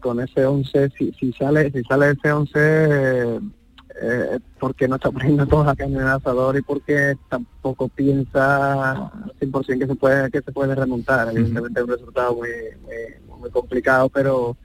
con 0.00 0.20
ese 0.20 0.44
11, 0.44 0.90
si, 0.98 1.12
si 1.12 1.32
sale 1.32 1.70
si 1.70 1.82
sale 1.84 2.10
ese 2.10 2.32
11, 2.32 2.52
eh, 2.56 3.40
eh, 4.02 4.38
porque 4.58 4.88
no 4.88 4.96
está 4.96 5.10
poniendo 5.10 5.46
toda 5.46 5.66
la 5.66 5.76
carne 5.76 5.96
en 5.96 6.02
el 6.02 6.08
asador 6.08 6.56
y 6.56 6.62
porque 6.62 7.16
tampoco 7.28 7.88
piensa 7.88 8.92
al 8.92 9.32
100% 9.40 9.78
que 9.78 9.86
se 9.86 9.94
puede 9.94 10.30
que 10.30 10.40
se 10.40 10.52
puede 10.52 10.74
remontar. 10.74 11.28
Evidentemente 11.28 11.80
es 11.80 11.84
un 11.84 11.92
resultado 11.92 12.34
muy, 12.34 12.48
muy, 12.82 13.38
muy 13.38 13.50
complicado, 13.50 14.08
pero 14.08 14.56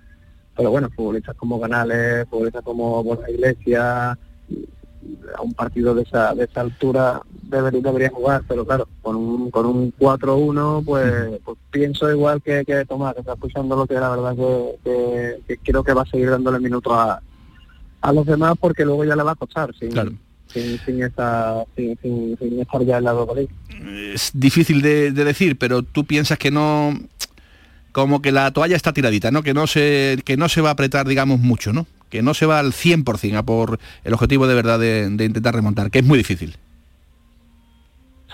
pero 0.55 0.71
bueno, 0.71 0.89
futbolistas 0.95 1.35
como 1.35 1.59
Canales, 1.59 2.27
futbolistas 2.29 2.63
como 2.63 3.03
Borja 3.03 3.29
Iglesias, 3.29 4.17
a 5.37 5.41
un 5.41 5.53
partido 5.53 5.93
de 5.93 6.03
esa, 6.03 6.33
de 6.33 6.45
esa 6.45 6.61
altura 6.61 7.21
debería, 7.43 7.81
debería 7.81 8.09
jugar, 8.09 8.43
pero 8.47 8.65
claro, 8.65 8.87
con 9.01 9.15
un, 9.15 9.51
con 9.51 9.65
un 9.65 9.93
4-1, 9.93 10.83
pues, 10.83 11.39
pues 11.43 11.57
pienso 11.71 12.09
igual 12.11 12.41
que, 12.41 12.63
que 12.65 12.85
Tomás, 12.85 13.13
que 13.13 13.21
está 13.21 13.33
escuchando 13.33 13.75
lo 13.75 13.85
que 13.85 13.95
la 13.95 14.09
verdad 14.09 14.35
que, 14.35 14.75
que, 14.83 15.39
que 15.47 15.57
creo 15.57 15.83
que 15.83 15.93
va 15.93 16.03
a 16.03 16.05
seguir 16.05 16.29
dándole 16.29 16.59
minutos 16.59 16.93
a, 16.93 17.21
a 18.01 18.13
los 18.13 18.25
demás 18.25 18.55
porque 18.59 18.85
luego 18.85 19.03
ya 19.03 19.15
le 19.15 19.23
va 19.23 19.31
a 19.31 19.35
costar 19.35 19.73
sin, 19.79 19.91
sin, 20.47 20.79
sin, 20.79 21.03
esa, 21.03 21.63
sin, 21.75 21.97
sin, 22.01 22.59
estar 22.59 22.83
ya 22.83 22.97
en 22.97 23.03
la 23.03 23.11
Europa 23.11 23.33
League. 23.33 24.13
es 24.13 24.31
difícil 24.33 24.81
de, 24.81 25.11
de 25.11 25.23
decir, 25.23 25.57
pero 25.57 25.83
tú 25.83 26.05
piensas 26.05 26.37
que 26.37 26.51
no 26.51 26.93
como 27.91 28.21
que 28.21 28.33
la 28.33 28.51
toalla 28.51 28.75
está 28.75 28.91
tiradita, 28.91 29.31
¿no? 29.31 29.41
Que 29.41 29.53
no 29.53 29.67
se 29.67 30.17
que 30.25 30.35
no 30.35 30.49
se 30.49 30.59
va 30.59 30.69
a 30.69 30.73
apretar, 30.73 31.07
digamos, 31.07 31.39
mucho, 31.39 31.71
¿no? 31.71 31.87
Que 32.09 32.21
no 32.21 32.33
se 32.33 32.45
va 32.45 32.59
al 32.59 32.71
100% 32.73 33.37
a 33.37 33.43
por 33.43 33.79
el 34.03 34.13
objetivo 34.13 34.47
de 34.47 34.55
verdad 34.55 34.79
de, 34.79 35.09
de 35.09 35.25
intentar 35.25 35.53
remontar, 35.55 35.89
que 35.91 35.99
es 35.99 36.05
muy 36.05 36.17
difícil. 36.17 36.55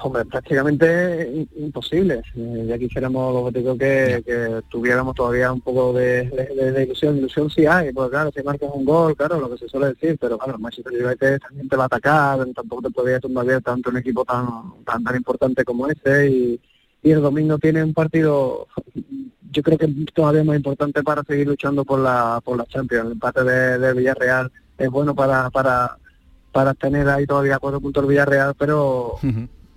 Hombre, 0.04 0.26
prácticamente 0.26 1.46
imposible. 1.60 2.24
Eh, 2.36 2.66
ya 2.68 2.78
quisiéramos, 2.80 3.36
lo 3.36 3.46
que 3.46 3.52
te 3.52 3.60
digo, 3.60 3.78
que, 3.78 4.24
que 4.26 4.62
tuviéramos 4.72 5.14
todavía 5.16 5.52
un 5.52 5.62
poco 5.62 5.94
de, 5.94 6.28
de- 6.28 6.72
de 6.72 6.84
ilusión. 6.84 7.18
Ilusión 7.18 7.52
sí 7.52 7.68
hay, 7.68 7.92
porque 7.94 8.10
claro, 8.10 8.32
si 8.36 8.42
marcas 8.42 8.72
un 8.74 8.84
gol, 8.84 9.16
claro, 9.16 9.40
lo 9.40 9.48
que 9.52 9.60
se 9.60 9.68
suele 9.70 9.88
decir, 9.90 10.18
pero 10.20 10.40
claro, 10.40 10.56
el 10.56 10.60
Manchester 10.62 11.06
United 11.06 11.40
también 11.42 11.70
te 11.70 11.76
va 11.76 11.84
a 11.84 11.86
atacar, 11.86 12.44
tampoco 12.56 12.82
te 12.82 12.90
podía 12.90 13.20
tumbar 13.20 13.46
tanto 13.62 13.92
un 13.92 13.98
equipo 13.98 14.26
tan, 14.26 14.48
tan, 14.86 15.04
tan 15.04 15.16
importante 15.16 15.64
como 15.64 15.88
ese 15.88 16.30
y, 16.32 16.60
y 17.04 17.12
el 17.12 17.22
domingo 17.22 17.58
tiene 17.58 17.84
un 17.84 17.94
partido, 17.94 18.68
yo 19.52 19.64
creo 19.64 19.78
que 19.78 19.88
todavía 20.14 20.44
más 20.44 20.56
importante 20.56 21.04
para 21.04 21.24
seguir 21.24 21.48
luchando 21.48 21.84
por 21.84 22.00
la 22.00 22.42
por 22.44 22.58
la 22.58 22.66
Champions. 22.66 23.06
El 23.06 23.12
empate 23.14 23.44
de, 23.44 23.80
de 23.80 23.94
Villarreal 23.94 24.52
es 24.78 24.90
bueno 24.90 25.16
para, 25.16 25.50
para 25.50 25.98
para 26.52 26.74
tener 26.74 27.08
ahí 27.08 27.26
todavía 27.26 27.60
cuatro 27.60 27.80
puntos 27.80 28.04
el 28.04 28.10
Villarreal, 28.10 28.56
pero 28.58 29.16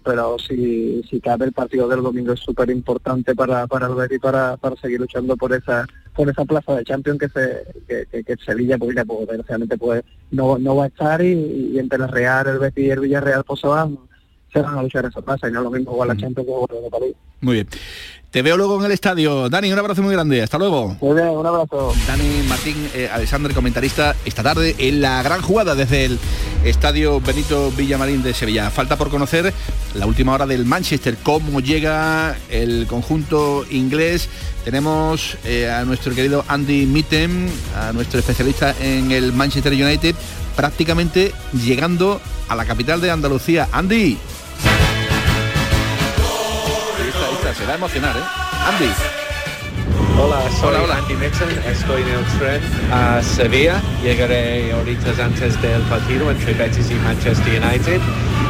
pero 0.04 0.36
si, 0.38 1.02
si 1.08 1.18
cabe 1.18 1.46
el 1.46 1.52
partido 1.52 1.88
del 1.88 2.02
domingo 2.02 2.34
es 2.34 2.40
súper 2.40 2.68
importante 2.68 3.34
para, 3.34 3.66
para 3.66 3.86
el 3.86 3.94
Betis 3.94 4.20
para, 4.20 4.58
para 4.58 4.76
seguir 4.76 5.00
luchando 5.00 5.34
por 5.36 5.54
esa 5.54 5.86
por 6.14 6.28
esa 6.28 6.44
plaza 6.44 6.74
de 6.74 6.84
Champions 6.84 7.18
que 7.20 7.28
se 7.30 8.06
que, 8.12 8.22
que, 8.22 8.36
Sevilla 8.44 8.76
pues, 8.76 8.94
pues 9.06 9.28
desgraciadamente 9.28 9.78
pues 9.78 10.04
no, 10.30 10.58
no 10.58 10.76
va 10.76 10.84
a 10.84 10.88
estar 10.88 11.22
y, 11.22 11.70
y 11.72 11.78
entre 11.78 12.02
el 12.02 12.08
Real, 12.08 12.46
el 12.48 12.58
Betis 12.58 12.84
y 12.84 12.90
el 12.90 13.00
Villarreal 13.00 13.44
pues 13.44 13.60
se 13.60 13.66
van, 13.66 13.98
se 14.54 14.62
van 14.62 14.78
a 14.78 14.82
luchar 14.82 15.04
esa 15.04 15.20
plaza 15.20 15.48
y 15.48 15.52
no 15.52 15.62
lo 15.62 15.70
mismo 15.70 15.92
igual 15.92 16.08
la 16.08 16.16
Champions 16.16 16.48
que 16.68 16.76
de 16.76 16.90
París. 16.90 17.14
Muy 17.40 17.54
bien. 17.54 17.68
Te 18.30 18.42
veo 18.42 18.56
luego 18.56 18.78
en 18.80 18.86
el 18.86 18.92
estadio. 18.92 19.48
Dani, 19.48 19.72
un 19.72 19.78
abrazo 19.78 20.02
muy 20.02 20.12
grande. 20.12 20.42
Hasta 20.42 20.58
luego. 20.58 20.96
Muy 21.00 21.14
bien, 21.14 21.28
un 21.28 21.46
abrazo. 21.46 21.92
Dani 22.06 22.42
Martín, 22.48 22.74
eh, 22.94 23.08
Alexander, 23.12 23.52
comentarista, 23.52 24.16
esta 24.24 24.42
tarde 24.42 24.74
en 24.78 25.00
la 25.00 25.22
gran 25.22 25.40
jugada 25.40 25.74
desde 25.74 26.06
el 26.06 26.18
estadio 26.64 27.20
Benito 27.20 27.70
Villamarín 27.72 28.22
de 28.24 28.34
Sevilla. 28.34 28.70
Falta 28.70 28.96
por 28.96 29.08
conocer 29.08 29.52
la 29.94 30.06
última 30.06 30.32
hora 30.32 30.46
del 30.46 30.64
Manchester, 30.64 31.16
cómo 31.22 31.60
llega 31.60 32.36
el 32.50 32.86
conjunto 32.88 33.64
inglés. 33.70 34.28
Tenemos 34.64 35.36
eh, 35.44 35.70
a 35.70 35.84
nuestro 35.84 36.12
querido 36.12 36.44
Andy 36.48 36.86
Mitten, 36.86 37.48
a 37.76 37.92
nuestro 37.92 38.18
especialista 38.18 38.74
en 38.80 39.12
el 39.12 39.32
Manchester 39.32 39.72
United, 39.72 40.16
prácticamente 40.56 41.32
llegando 41.52 42.20
a 42.48 42.56
la 42.56 42.64
capital 42.64 43.00
de 43.00 43.12
Andalucía. 43.12 43.68
Andy. 43.70 44.18
Se 47.54 47.64
va 47.66 47.72
a 47.72 47.76
emocionar, 47.76 48.16
¿eh? 48.16 48.20
Andy. 48.66 48.90
Hola, 50.20 50.40
soy 50.60 50.74
Andy 50.74 51.14
Mixon, 51.14 51.48
estoy 51.68 52.02
en 52.02 52.08
el 52.08 52.24
tren 52.38 52.60
a 52.92 53.22
Sevilla. 53.22 53.80
Llegaré 54.02 54.72
horitas 54.74 55.18
antes 55.20 55.60
del 55.62 55.80
partido 55.82 56.30
entre 56.30 56.54
Betis 56.54 56.90
y 56.90 56.94
Manchester 56.94 57.62
United. 57.62 58.00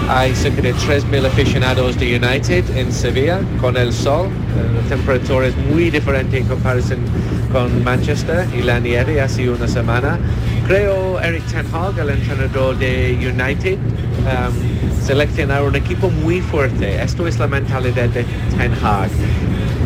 Hay 0.09 0.35
cerca 0.35 0.63
de 0.63 0.75
3.000 0.75 1.27
aficionados 1.27 1.99
de 1.99 2.17
United 2.17 2.65
en 2.77 2.93
Sevilla 2.93 3.41
con 3.61 3.77
el 3.77 3.93
sol. 3.93 4.29
La 4.75 4.89
temperatura 4.89 5.47
es 5.47 5.57
muy 5.57 5.91
diferente 5.91 6.39
en 6.39 6.47
comparación 6.47 7.01
con 7.53 7.85
Manchester 7.85 8.47
y 8.57 8.63
la 8.63 8.79
nieve 8.81 9.21
hace 9.21 9.51
una 9.51 9.69
semana. 9.69 10.19
Creo 10.67 11.21
Eric 11.21 11.45
Ten 11.47 11.67
Hag, 11.73 11.99
el 11.99 12.11
entrenador 12.11 12.79
de 12.79 13.17
United, 13.19 13.79
um, 13.79 14.74
seleccionar 15.05 15.63
un 15.63 15.77
equipo 15.77 16.11
muy 16.11 16.41
fuerte. 16.41 17.03
Esto 17.03 17.27
es 17.29 17.39
la 17.39 17.47
mentalidad 17.47 18.09
de 18.09 18.25
Ten 18.57 18.73
Hag. 18.83 19.11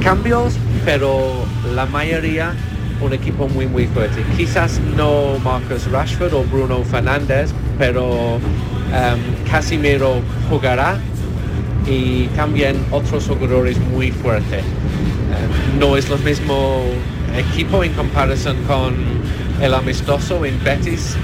Cambios, 0.03 0.55
pero 0.85 1.45
la 1.75 1.87
mayoría 1.87 2.53
un 3.01 3.12
equipo 3.12 3.49
muy 3.49 3.66
muy 3.66 3.87
fuerte. 3.87 4.23
Quizás 4.37 4.81
no 4.97 5.39
Marcus 5.45 5.91
Rashford 5.91 6.35
o 6.35 6.45
Bruno 6.45 6.83
Fernández, 6.85 7.51
pero 7.79 8.37
um, 8.37 9.51
Casimiro 9.51 10.21
jugará 10.49 10.99
y 11.87 12.27
también 12.37 12.77
otros 12.91 13.27
jugadores 13.27 13.79
muy 13.93 14.11
fuertes. 14.11 14.62
No 15.79 15.97
es 15.97 16.09
lo 16.09 16.19
mismo 16.19 16.83
equipo 17.37 17.85
en 17.85 17.93
comparación 17.93 18.57
con 18.66 18.95
el 19.61 19.75
amistoso 19.75 20.45
en 20.45 20.62
Betis 20.62 21.16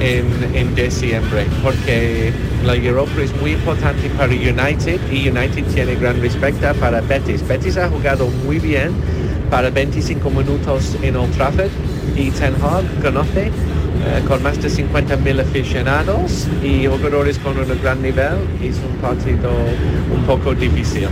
en, 0.00 0.74
diciembre, 0.74 1.46
porque 1.62 2.32
la 2.64 2.74
Europa 2.74 3.12
es 3.22 3.34
muy 3.40 3.52
importante 3.52 4.08
para 4.10 4.32
United 4.32 5.00
y 5.10 5.28
United 5.28 5.64
tiene 5.74 5.94
gran 5.96 6.20
respeto 6.20 6.72
para 6.80 7.00
Betis. 7.00 7.46
Betis 7.46 7.76
ha 7.76 7.88
jugado 7.88 8.28
muy 8.44 8.58
bien 8.58 8.90
para 9.50 9.70
25 9.70 10.30
minutos 10.30 10.96
en 11.02 11.16
Old 11.16 11.34
Trafford 11.34 11.70
y 12.16 12.30
Ten 12.30 12.54
Hag 12.62 12.84
conoce 13.02 13.46
eh, 13.46 13.50
con 14.28 14.42
más 14.42 14.60
de 14.62 14.68
50.000 14.68 15.40
aficionados 15.40 16.46
y 16.62 16.86
jugadores 16.86 17.38
con 17.38 17.58
un 17.58 17.82
gran 17.82 18.00
nivel. 18.02 18.34
Es 18.62 18.76
un 18.76 18.96
partido 19.00 19.50
un 20.14 20.22
poco 20.24 20.54
difícil. 20.54 21.08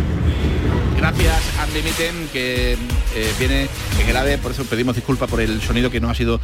Gracias, 0.97 1.43
Andy 1.61 1.83
Mitten, 1.83 2.29
que 2.33 2.77
eh, 3.17 3.33
viene 3.39 3.67
en 3.99 4.09
el 4.09 4.15
AVE, 4.15 4.37
por 4.37 4.53
eso 4.53 4.65
pedimos 4.65 4.95
disculpas 4.95 5.31
por 5.31 5.41
el 5.41 5.63
sonido 5.63 5.91
que 5.91 6.01
no 6.01 6.11
ha 6.11 6.15
sido 6.15 6.39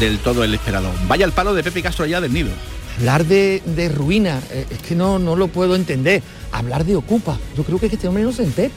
del 0.00 0.18
todo 0.18 0.42
el 0.42 0.52
esperado. 0.52 0.90
Vaya 1.06 1.24
el 1.24 1.30
palo 1.30 1.54
de 1.54 1.62
Pepe 1.62 1.82
Castro 1.82 2.04
allá 2.04 2.20
del 2.20 2.32
nido. 2.32 2.50
Hablar 2.98 3.24
de, 3.24 3.92
ruina, 3.94 4.42
eh, 4.50 4.66
es 4.68 4.78
que 4.80 4.96
no, 4.96 5.20
no 5.20 5.36
lo 5.36 5.46
puedo 5.46 5.76
entender. 5.76 6.20
Hablar 6.50 6.84
de 6.84 6.96
ocupa, 6.96 7.38
yo 7.56 7.62
creo 7.62 7.78
que 7.78 7.86
este 7.86 8.08
hombre 8.08 8.24
no 8.24 8.32
se 8.32 8.42
entera. 8.42 8.74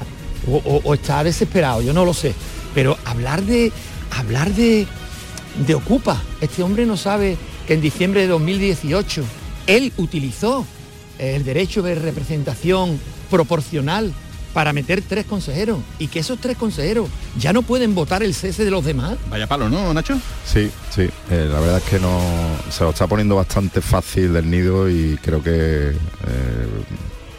O, 0.47 0.93
está 0.93 1.23
desesperado, 1.23 1.81
yo 1.81 1.91
no 1.91 2.05
lo 2.05 2.13
sé. 2.13 2.35
Pero 2.75 2.97
hablar 3.03 3.41
de. 3.41 3.71
hablar 4.11 4.53
de. 4.53 4.85
de 5.65 5.73
ocupa. 5.73 6.21
Este 6.39 6.61
hombre 6.61 6.85
no 6.85 6.97
sabe 6.97 7.35
que 7.65 7.73
en 7.73 7.81
diciembre 7.81 8.21
de 8.21 8.27
2018 8.27 9.23
él 9.65 9.91
utilizó 9.97 10.67
el 11.17 11.43
derecho 11.43 11.81
de 11.81 11.95
representación 11.95 12.99
proporcional 13.31 14.13
para 14.53 14.71
meter 14.71 15.01
tres 15.01 15.25
consejeros 15.25 15.79
y 15.99 16.07
que 16.07 16.19
esos 16.19 16.39
tres 16.39 16.57
consejeros 16.57 17.09
ya 17.37 17.51
no 17.53 17.63
pueden 17.63 17.95
votar 17.95 18.23
el 18.23 18.33
cese 18.33 18.63
de 18.63 18.71
los 18.71 18.85
demás. 18.85 19.17
Vaya 19.29 19.47
palo, 19.47 19.69
¿no, 19.69 19.93
Nacho? 19.93 20.17
Sí, 20.45 20.69
sí. 20.93 21.09
Eh, 21.31 21.49
la 21.51 21.59
verdad 21.59 21.77
es 21.77 21.83
que 21.83 21.99
no 21.99 22.19
se 22.69 22.83
lo 22.83 22.91
está 22.91 23.07
poniendo 23.07 23.35
bastante 23.35 23.81
fácil 23.81 24.33
del 24.33 24.49
nido 24.49 24.89
y 24.89 25.17
creo 25.21 25.41
que 25.41 25.89
eh, 25.89 26.67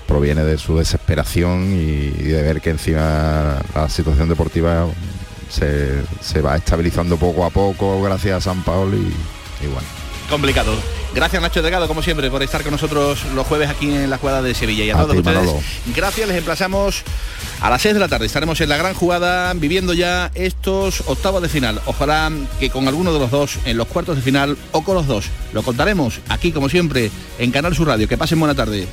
proviene 0.07 0.45
de 0.45 0.59
su 0.59 0.77
desesperación 0.77 1.73
y, 1.73 2.11
de 2.11 2.43
ver 2.43 2.61
que 2.61 2.71
encima 2.71 3.59
la 3.75 3.89
situación 3.89 4.29
deportiva 4.29 4.87
se, 5.49 6.41
va 6.41 6.57
estabilizando 6.57 7.17
poco 7.17 7.45
a 7.45 7.51
poco 7.51 8.03
gracias 8.03 8.39
a 8.39 8.41
San 8.41 8.65
Paolo 8.65 8.97
y, 8.97 9.65
y 9.65 9.67
bueno. 9.67 9.87
Complicado. 10.29 11.04
Gracias 11.15 11.41
Nacho 11.41 11.63
Delgado, 11.63 11.87
como 11.87 12.03
siempre, 12.03 12.29
por 12.29 12.43
estar 12.43 12.63
con 12.63 12.73
nosotros 12.73 13.25
los 13.35 13.47
jueves 13.47 13.71
aquí 13.71 13.87
en 13.87 14.11
la 14.11 14.19
jugada 14.19 14.43
de 14.43 14.53
Sevilla. 14.53 14.85
Y 14.85 14.91
a, 14.91 14.97
todos 14.97 15.17
ustedes, 15.17 15.51
gracias, 15.95 16.27
les 16.27 16.39
emplazamos 16.39 17.05
a 17.61 17.71
las 17.71 17.83
6 17.83 17.95
de 17.95 18.01
la 18.01 18.09
tarde. 18.09 18.27
Estaremos 18.27 18.61
en 18.61 18.69
la 18.69 18.77
gran 18.77 18.95
jugada 18.95 19.55
viviendo 19.55 19.93
ya 19.95 20.33
estos 20.35 21.05
octavos 21.07 21.41
de 21.41 21.49
final. 21.49 21.81
Ojalá 21.87 22.33
que 22.59 22.69
con 22.69 22.89
alguno 22.89 23.13
de 23.13 23.21
los 23.21 23.31
dos 23.31 23.59
en 23.65 23.77
los 23.77 23.87
cuartos 23.87 24.17
de 24.17 24.23
final 24.23 24.59
o 24.73 24.83
con 24.83 24.97
los 24.97 25.07
dos. 25.07 25.27
Lo 25.53 25.63
contaremos 25.63 26.19
aquí, 26.29 26.51
como 26.51 26.69
siempre, 26.69 27.13
en 27.39 27.53
Canal 27.53 27.77
Sur 27.77 27.87
Radio. 27.87 28.09
Que 28.09 28.19
pasen 28.19 28.41
buena 28.41 28.57
tarde. 28.57 28.89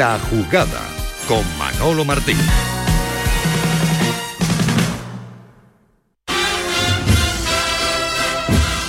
La 0.00 0.18
jugada 0.18 0.80
con 1.28 1.44
Manolo 1.58 2.06
Martín. 2.06 2.38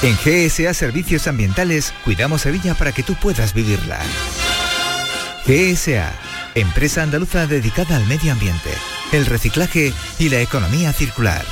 En 0.03 0.15
GSA 0.15 0.73
Servicios 0.73 1.27
Ambientales 1.27 1.93
cuidamos 2.05 2.43
Sevilla 2.43 2.75
para 2.75 2.93
que 2.93 3.03
tú 3.03 3.15
puedas 3.15 3.53
vivirla. 3.53 3.99
GSA, 5.45 6.13
empresa 6.55 7.03
andaluza 7.03 7.45
dedicada 7.45 7.97
al 7.97 8.07
medio 8.07 8.31
ambiente, 8.31 8.69
el 9.11 9.25
reciclaje 9.25 9.91
y 10.17 10.29
la 10.29 10.39
economía 10.39 10.93
circular. 10.93 11.43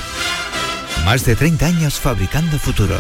Más 1.04 1.26
de 1.26 1.36
30 1.36 1.66
años 1.66 2.00
fabricando 2.00 2.58
futuro. 2.60 2.98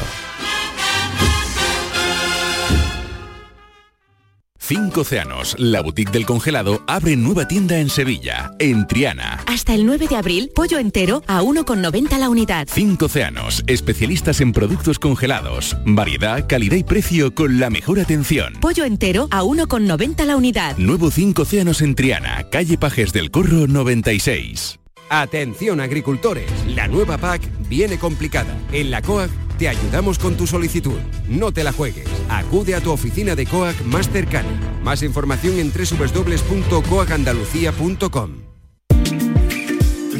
Cinco 4.70 5.01
Océanos, 5.01 5.55
la 5.57 5.82
boutique 5.82 6.11
del 6.11 6.28
congelado, 6.28 6.84
abre 6.86 7.15
nueva 7.15 7.47
tienda 7.47 7.80
en 7.80 7.89
Sevilla, 7.89 8.51
en 8.59 8.86
Triana. 8.86 9.43
Hasta 9.47 9.74
el 9.74 9.84
9 9.84 10.07
de 10.07 10.15
abril, 10.15 10.51
pollo 10.53 10.78
entero 10.78 11.24
a 11.26 11.41
1,90 11.41 12.20
la 12.20 12.30
unidad. 12.30 12.67
Cinco 12.72 13.05
Océanos, 13.05 13.63
especialistas 13.65 14.41
en 14.41 14.53
productos 14.53 14.99
congelados. 14.99 15.76
Variedad, 15.88 16.45
calidad 16.47 16.76
y 16.76 16.84
precio 16.84 17.34
con 17.34 17.59
la 17.59 17.72
mejor 17.72 17.99
atención. 17.99 18.53
Pollo 18.61 18.86
entero 18.86 19.28
a 19.32 19.41
1,90 19.41 20.24
la 20.26 20.38
unidad. 20.38 20.78
Nuevo 20.78 21.09
Cinco 21.09 21.41
Océanos 21.41 21.82
en 21.82 21.95
Triana, 21.95 22.43
calle 22.51 22.78
Pajes 22.78 23.11
del 23.11 23.32
Corro 23.32 23.65
96. 23.65 24.80
Atención 25.09 25.80
agricultores, 25.80 26.51
la 26.67 26.88
nueva 26.88 27.17
PAC 27.17 27.41
viene 27.67 27.97
complicada. 27.97 28.55
En 28.72 28.91
la 28.91 29.01
COAC 29.01 29.32
te 29.60 29.68
ayudamos 29.68 30.18
con 30.18 30.36
tu 30.36 30.47
solicitud. 30.47 30.97
No 31.28 31.51
te 31.51 31.66
la 31.66 31.74
juegues. 31.74 32.07
Acude 32.30 32.74
a 32.76 32.82
tu 32.82 32.91
oficina 32.91 33.36
de 33.36 33.45
COAC 33.45 33.84
más 33.84 34.10
cercana. 34.10 34.49
Más 34.82 35.03
información 35.03 35.60
en 35.60 35.72
www.coacandalucía.com. 35.72 38.32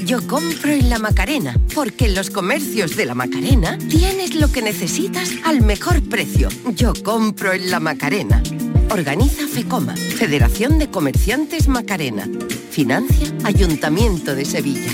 Yo 0.06 0.28
compro 0.28 0.72
en 0.72 0.90
la 0.90 1.00
Macarena, 1.00 1.56
porque 1.74 2.08
en 2.08 2.16
los 2.16 2.30
comercios 2.32 2.98
de 2.98 3.06
la 3.06 3.16
Macarena 3.16 3.78
tienes 3.78 4.36
lo 4.36 4.52
que 4.52 4.62
necesitas 4.62 5.32
al 5.46 5.62
mejor 5.62 6.02
precio. 6.02 6.50
Yo 6.74 6.92
compro 7.04 7.54
en 7.54 7.72
la 7.72 7.80
Macarena. 7.80 8.44
Organiza 8.90 9.48
FECOMA, 9.48 9.96
Federación 9.96 10.80
de 10.80 10.90
Comerciantes 10.90 11.68
Macarena. 11.68 12.28
Financia 12.72 13.32
Ayuntamiento 13.44 14.34
de 14.36 14.46
Sevilla. 14.46 14.92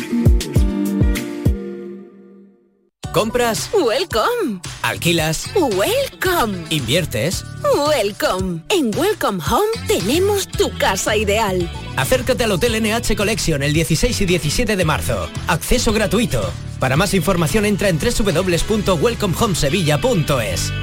¿Compras? 3.16 3.72
Welcome. 3.72 4.60
¿Alquilas? 4.82 5.50
Welcome. 5.56 6.66
¿Inviertes? 6.70 7.46
Welcome. 7.64 8.60
En 8.68 8.92
Welcome 8.94 9.42
Home 9.50 9.72
tenemos 9.88 10.50
tu 10.50 10.70
casa 10.78 11.16
ideal. 11.16 11.72
Acércate 11.96 12.44
al 12.44 12.52
Hotel 12.52 12.84
NH 12.84 13.16
Collection 13.16 13.64
el 13.64 13.72
16 13.72 14.20
y 14.20 14.26
17 14.26 14.76
de 14.76 14.84
marzo. 14.84 15.30
Acceso 15.48 15.94
gratuito. 15.94 16.52
Para 16.78 16.98
más 16.98 17.14
información 17.14 17.66
entra 17.66 17.88
en 17.88 18.00
www.welcomehomesevilla.es. 18.00 20.74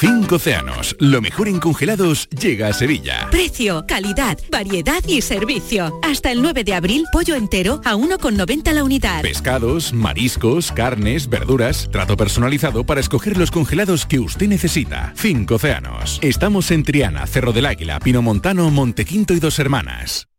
Cinco 0.00 0.36
océanos, 0.36 0.96
lo 0.98 1.20
mejor 1.20 1.46
en 1.46 1.60
congelados 1.60 2.26
llega 2.30 2.68
a 2.68 2.72
Sevilla. 2.72 3.28
Precio, 3.30 3.84
calidad, 3.86 4.38
variedad 4.50 5.04
y 5.06 5.20
servicio. 5.20 6.00
Hasta 6.02 6.32
el 6.32 6.40
9 6.40 6.64
de 6.64 6.72
abril, 6.72 7.04
pollo 7.12 7.34
entero 7.34 7.82
a 7.84 7.96
1,90 7.96 8.72
la 8.72 8.82
unidad. 8.82 9.20
Pescados, 9.20 9.92
mariscos, 9.92 10.72
carnes, 10.72 11.28
verduras, 11.28 11.90
trato 11.92 12.16
personalizado 12.16 12.84
para 12.84 13.02
escoger 13.02 13.36
los 13.36 13.50
congelados 13.50 14.06
que 14.06 14.20
usted 14.20 14.48
necesita. 14.48 15.12
Cinco 15.16 15.56
océanos. 15.56 16.18
Estamos 16.22 16.70
en 16.70 16.82
Triana, 16.82 17.26
Cerro 17.26 17.52
del 17.52 17.66
Águila, 17.66 18.00
Pinomontano, 18.00 18.70
Montequinto 18.70 19.34
y 19.34 19.38
Dos 19.38 19.58
Hermanas. 19.58 20.29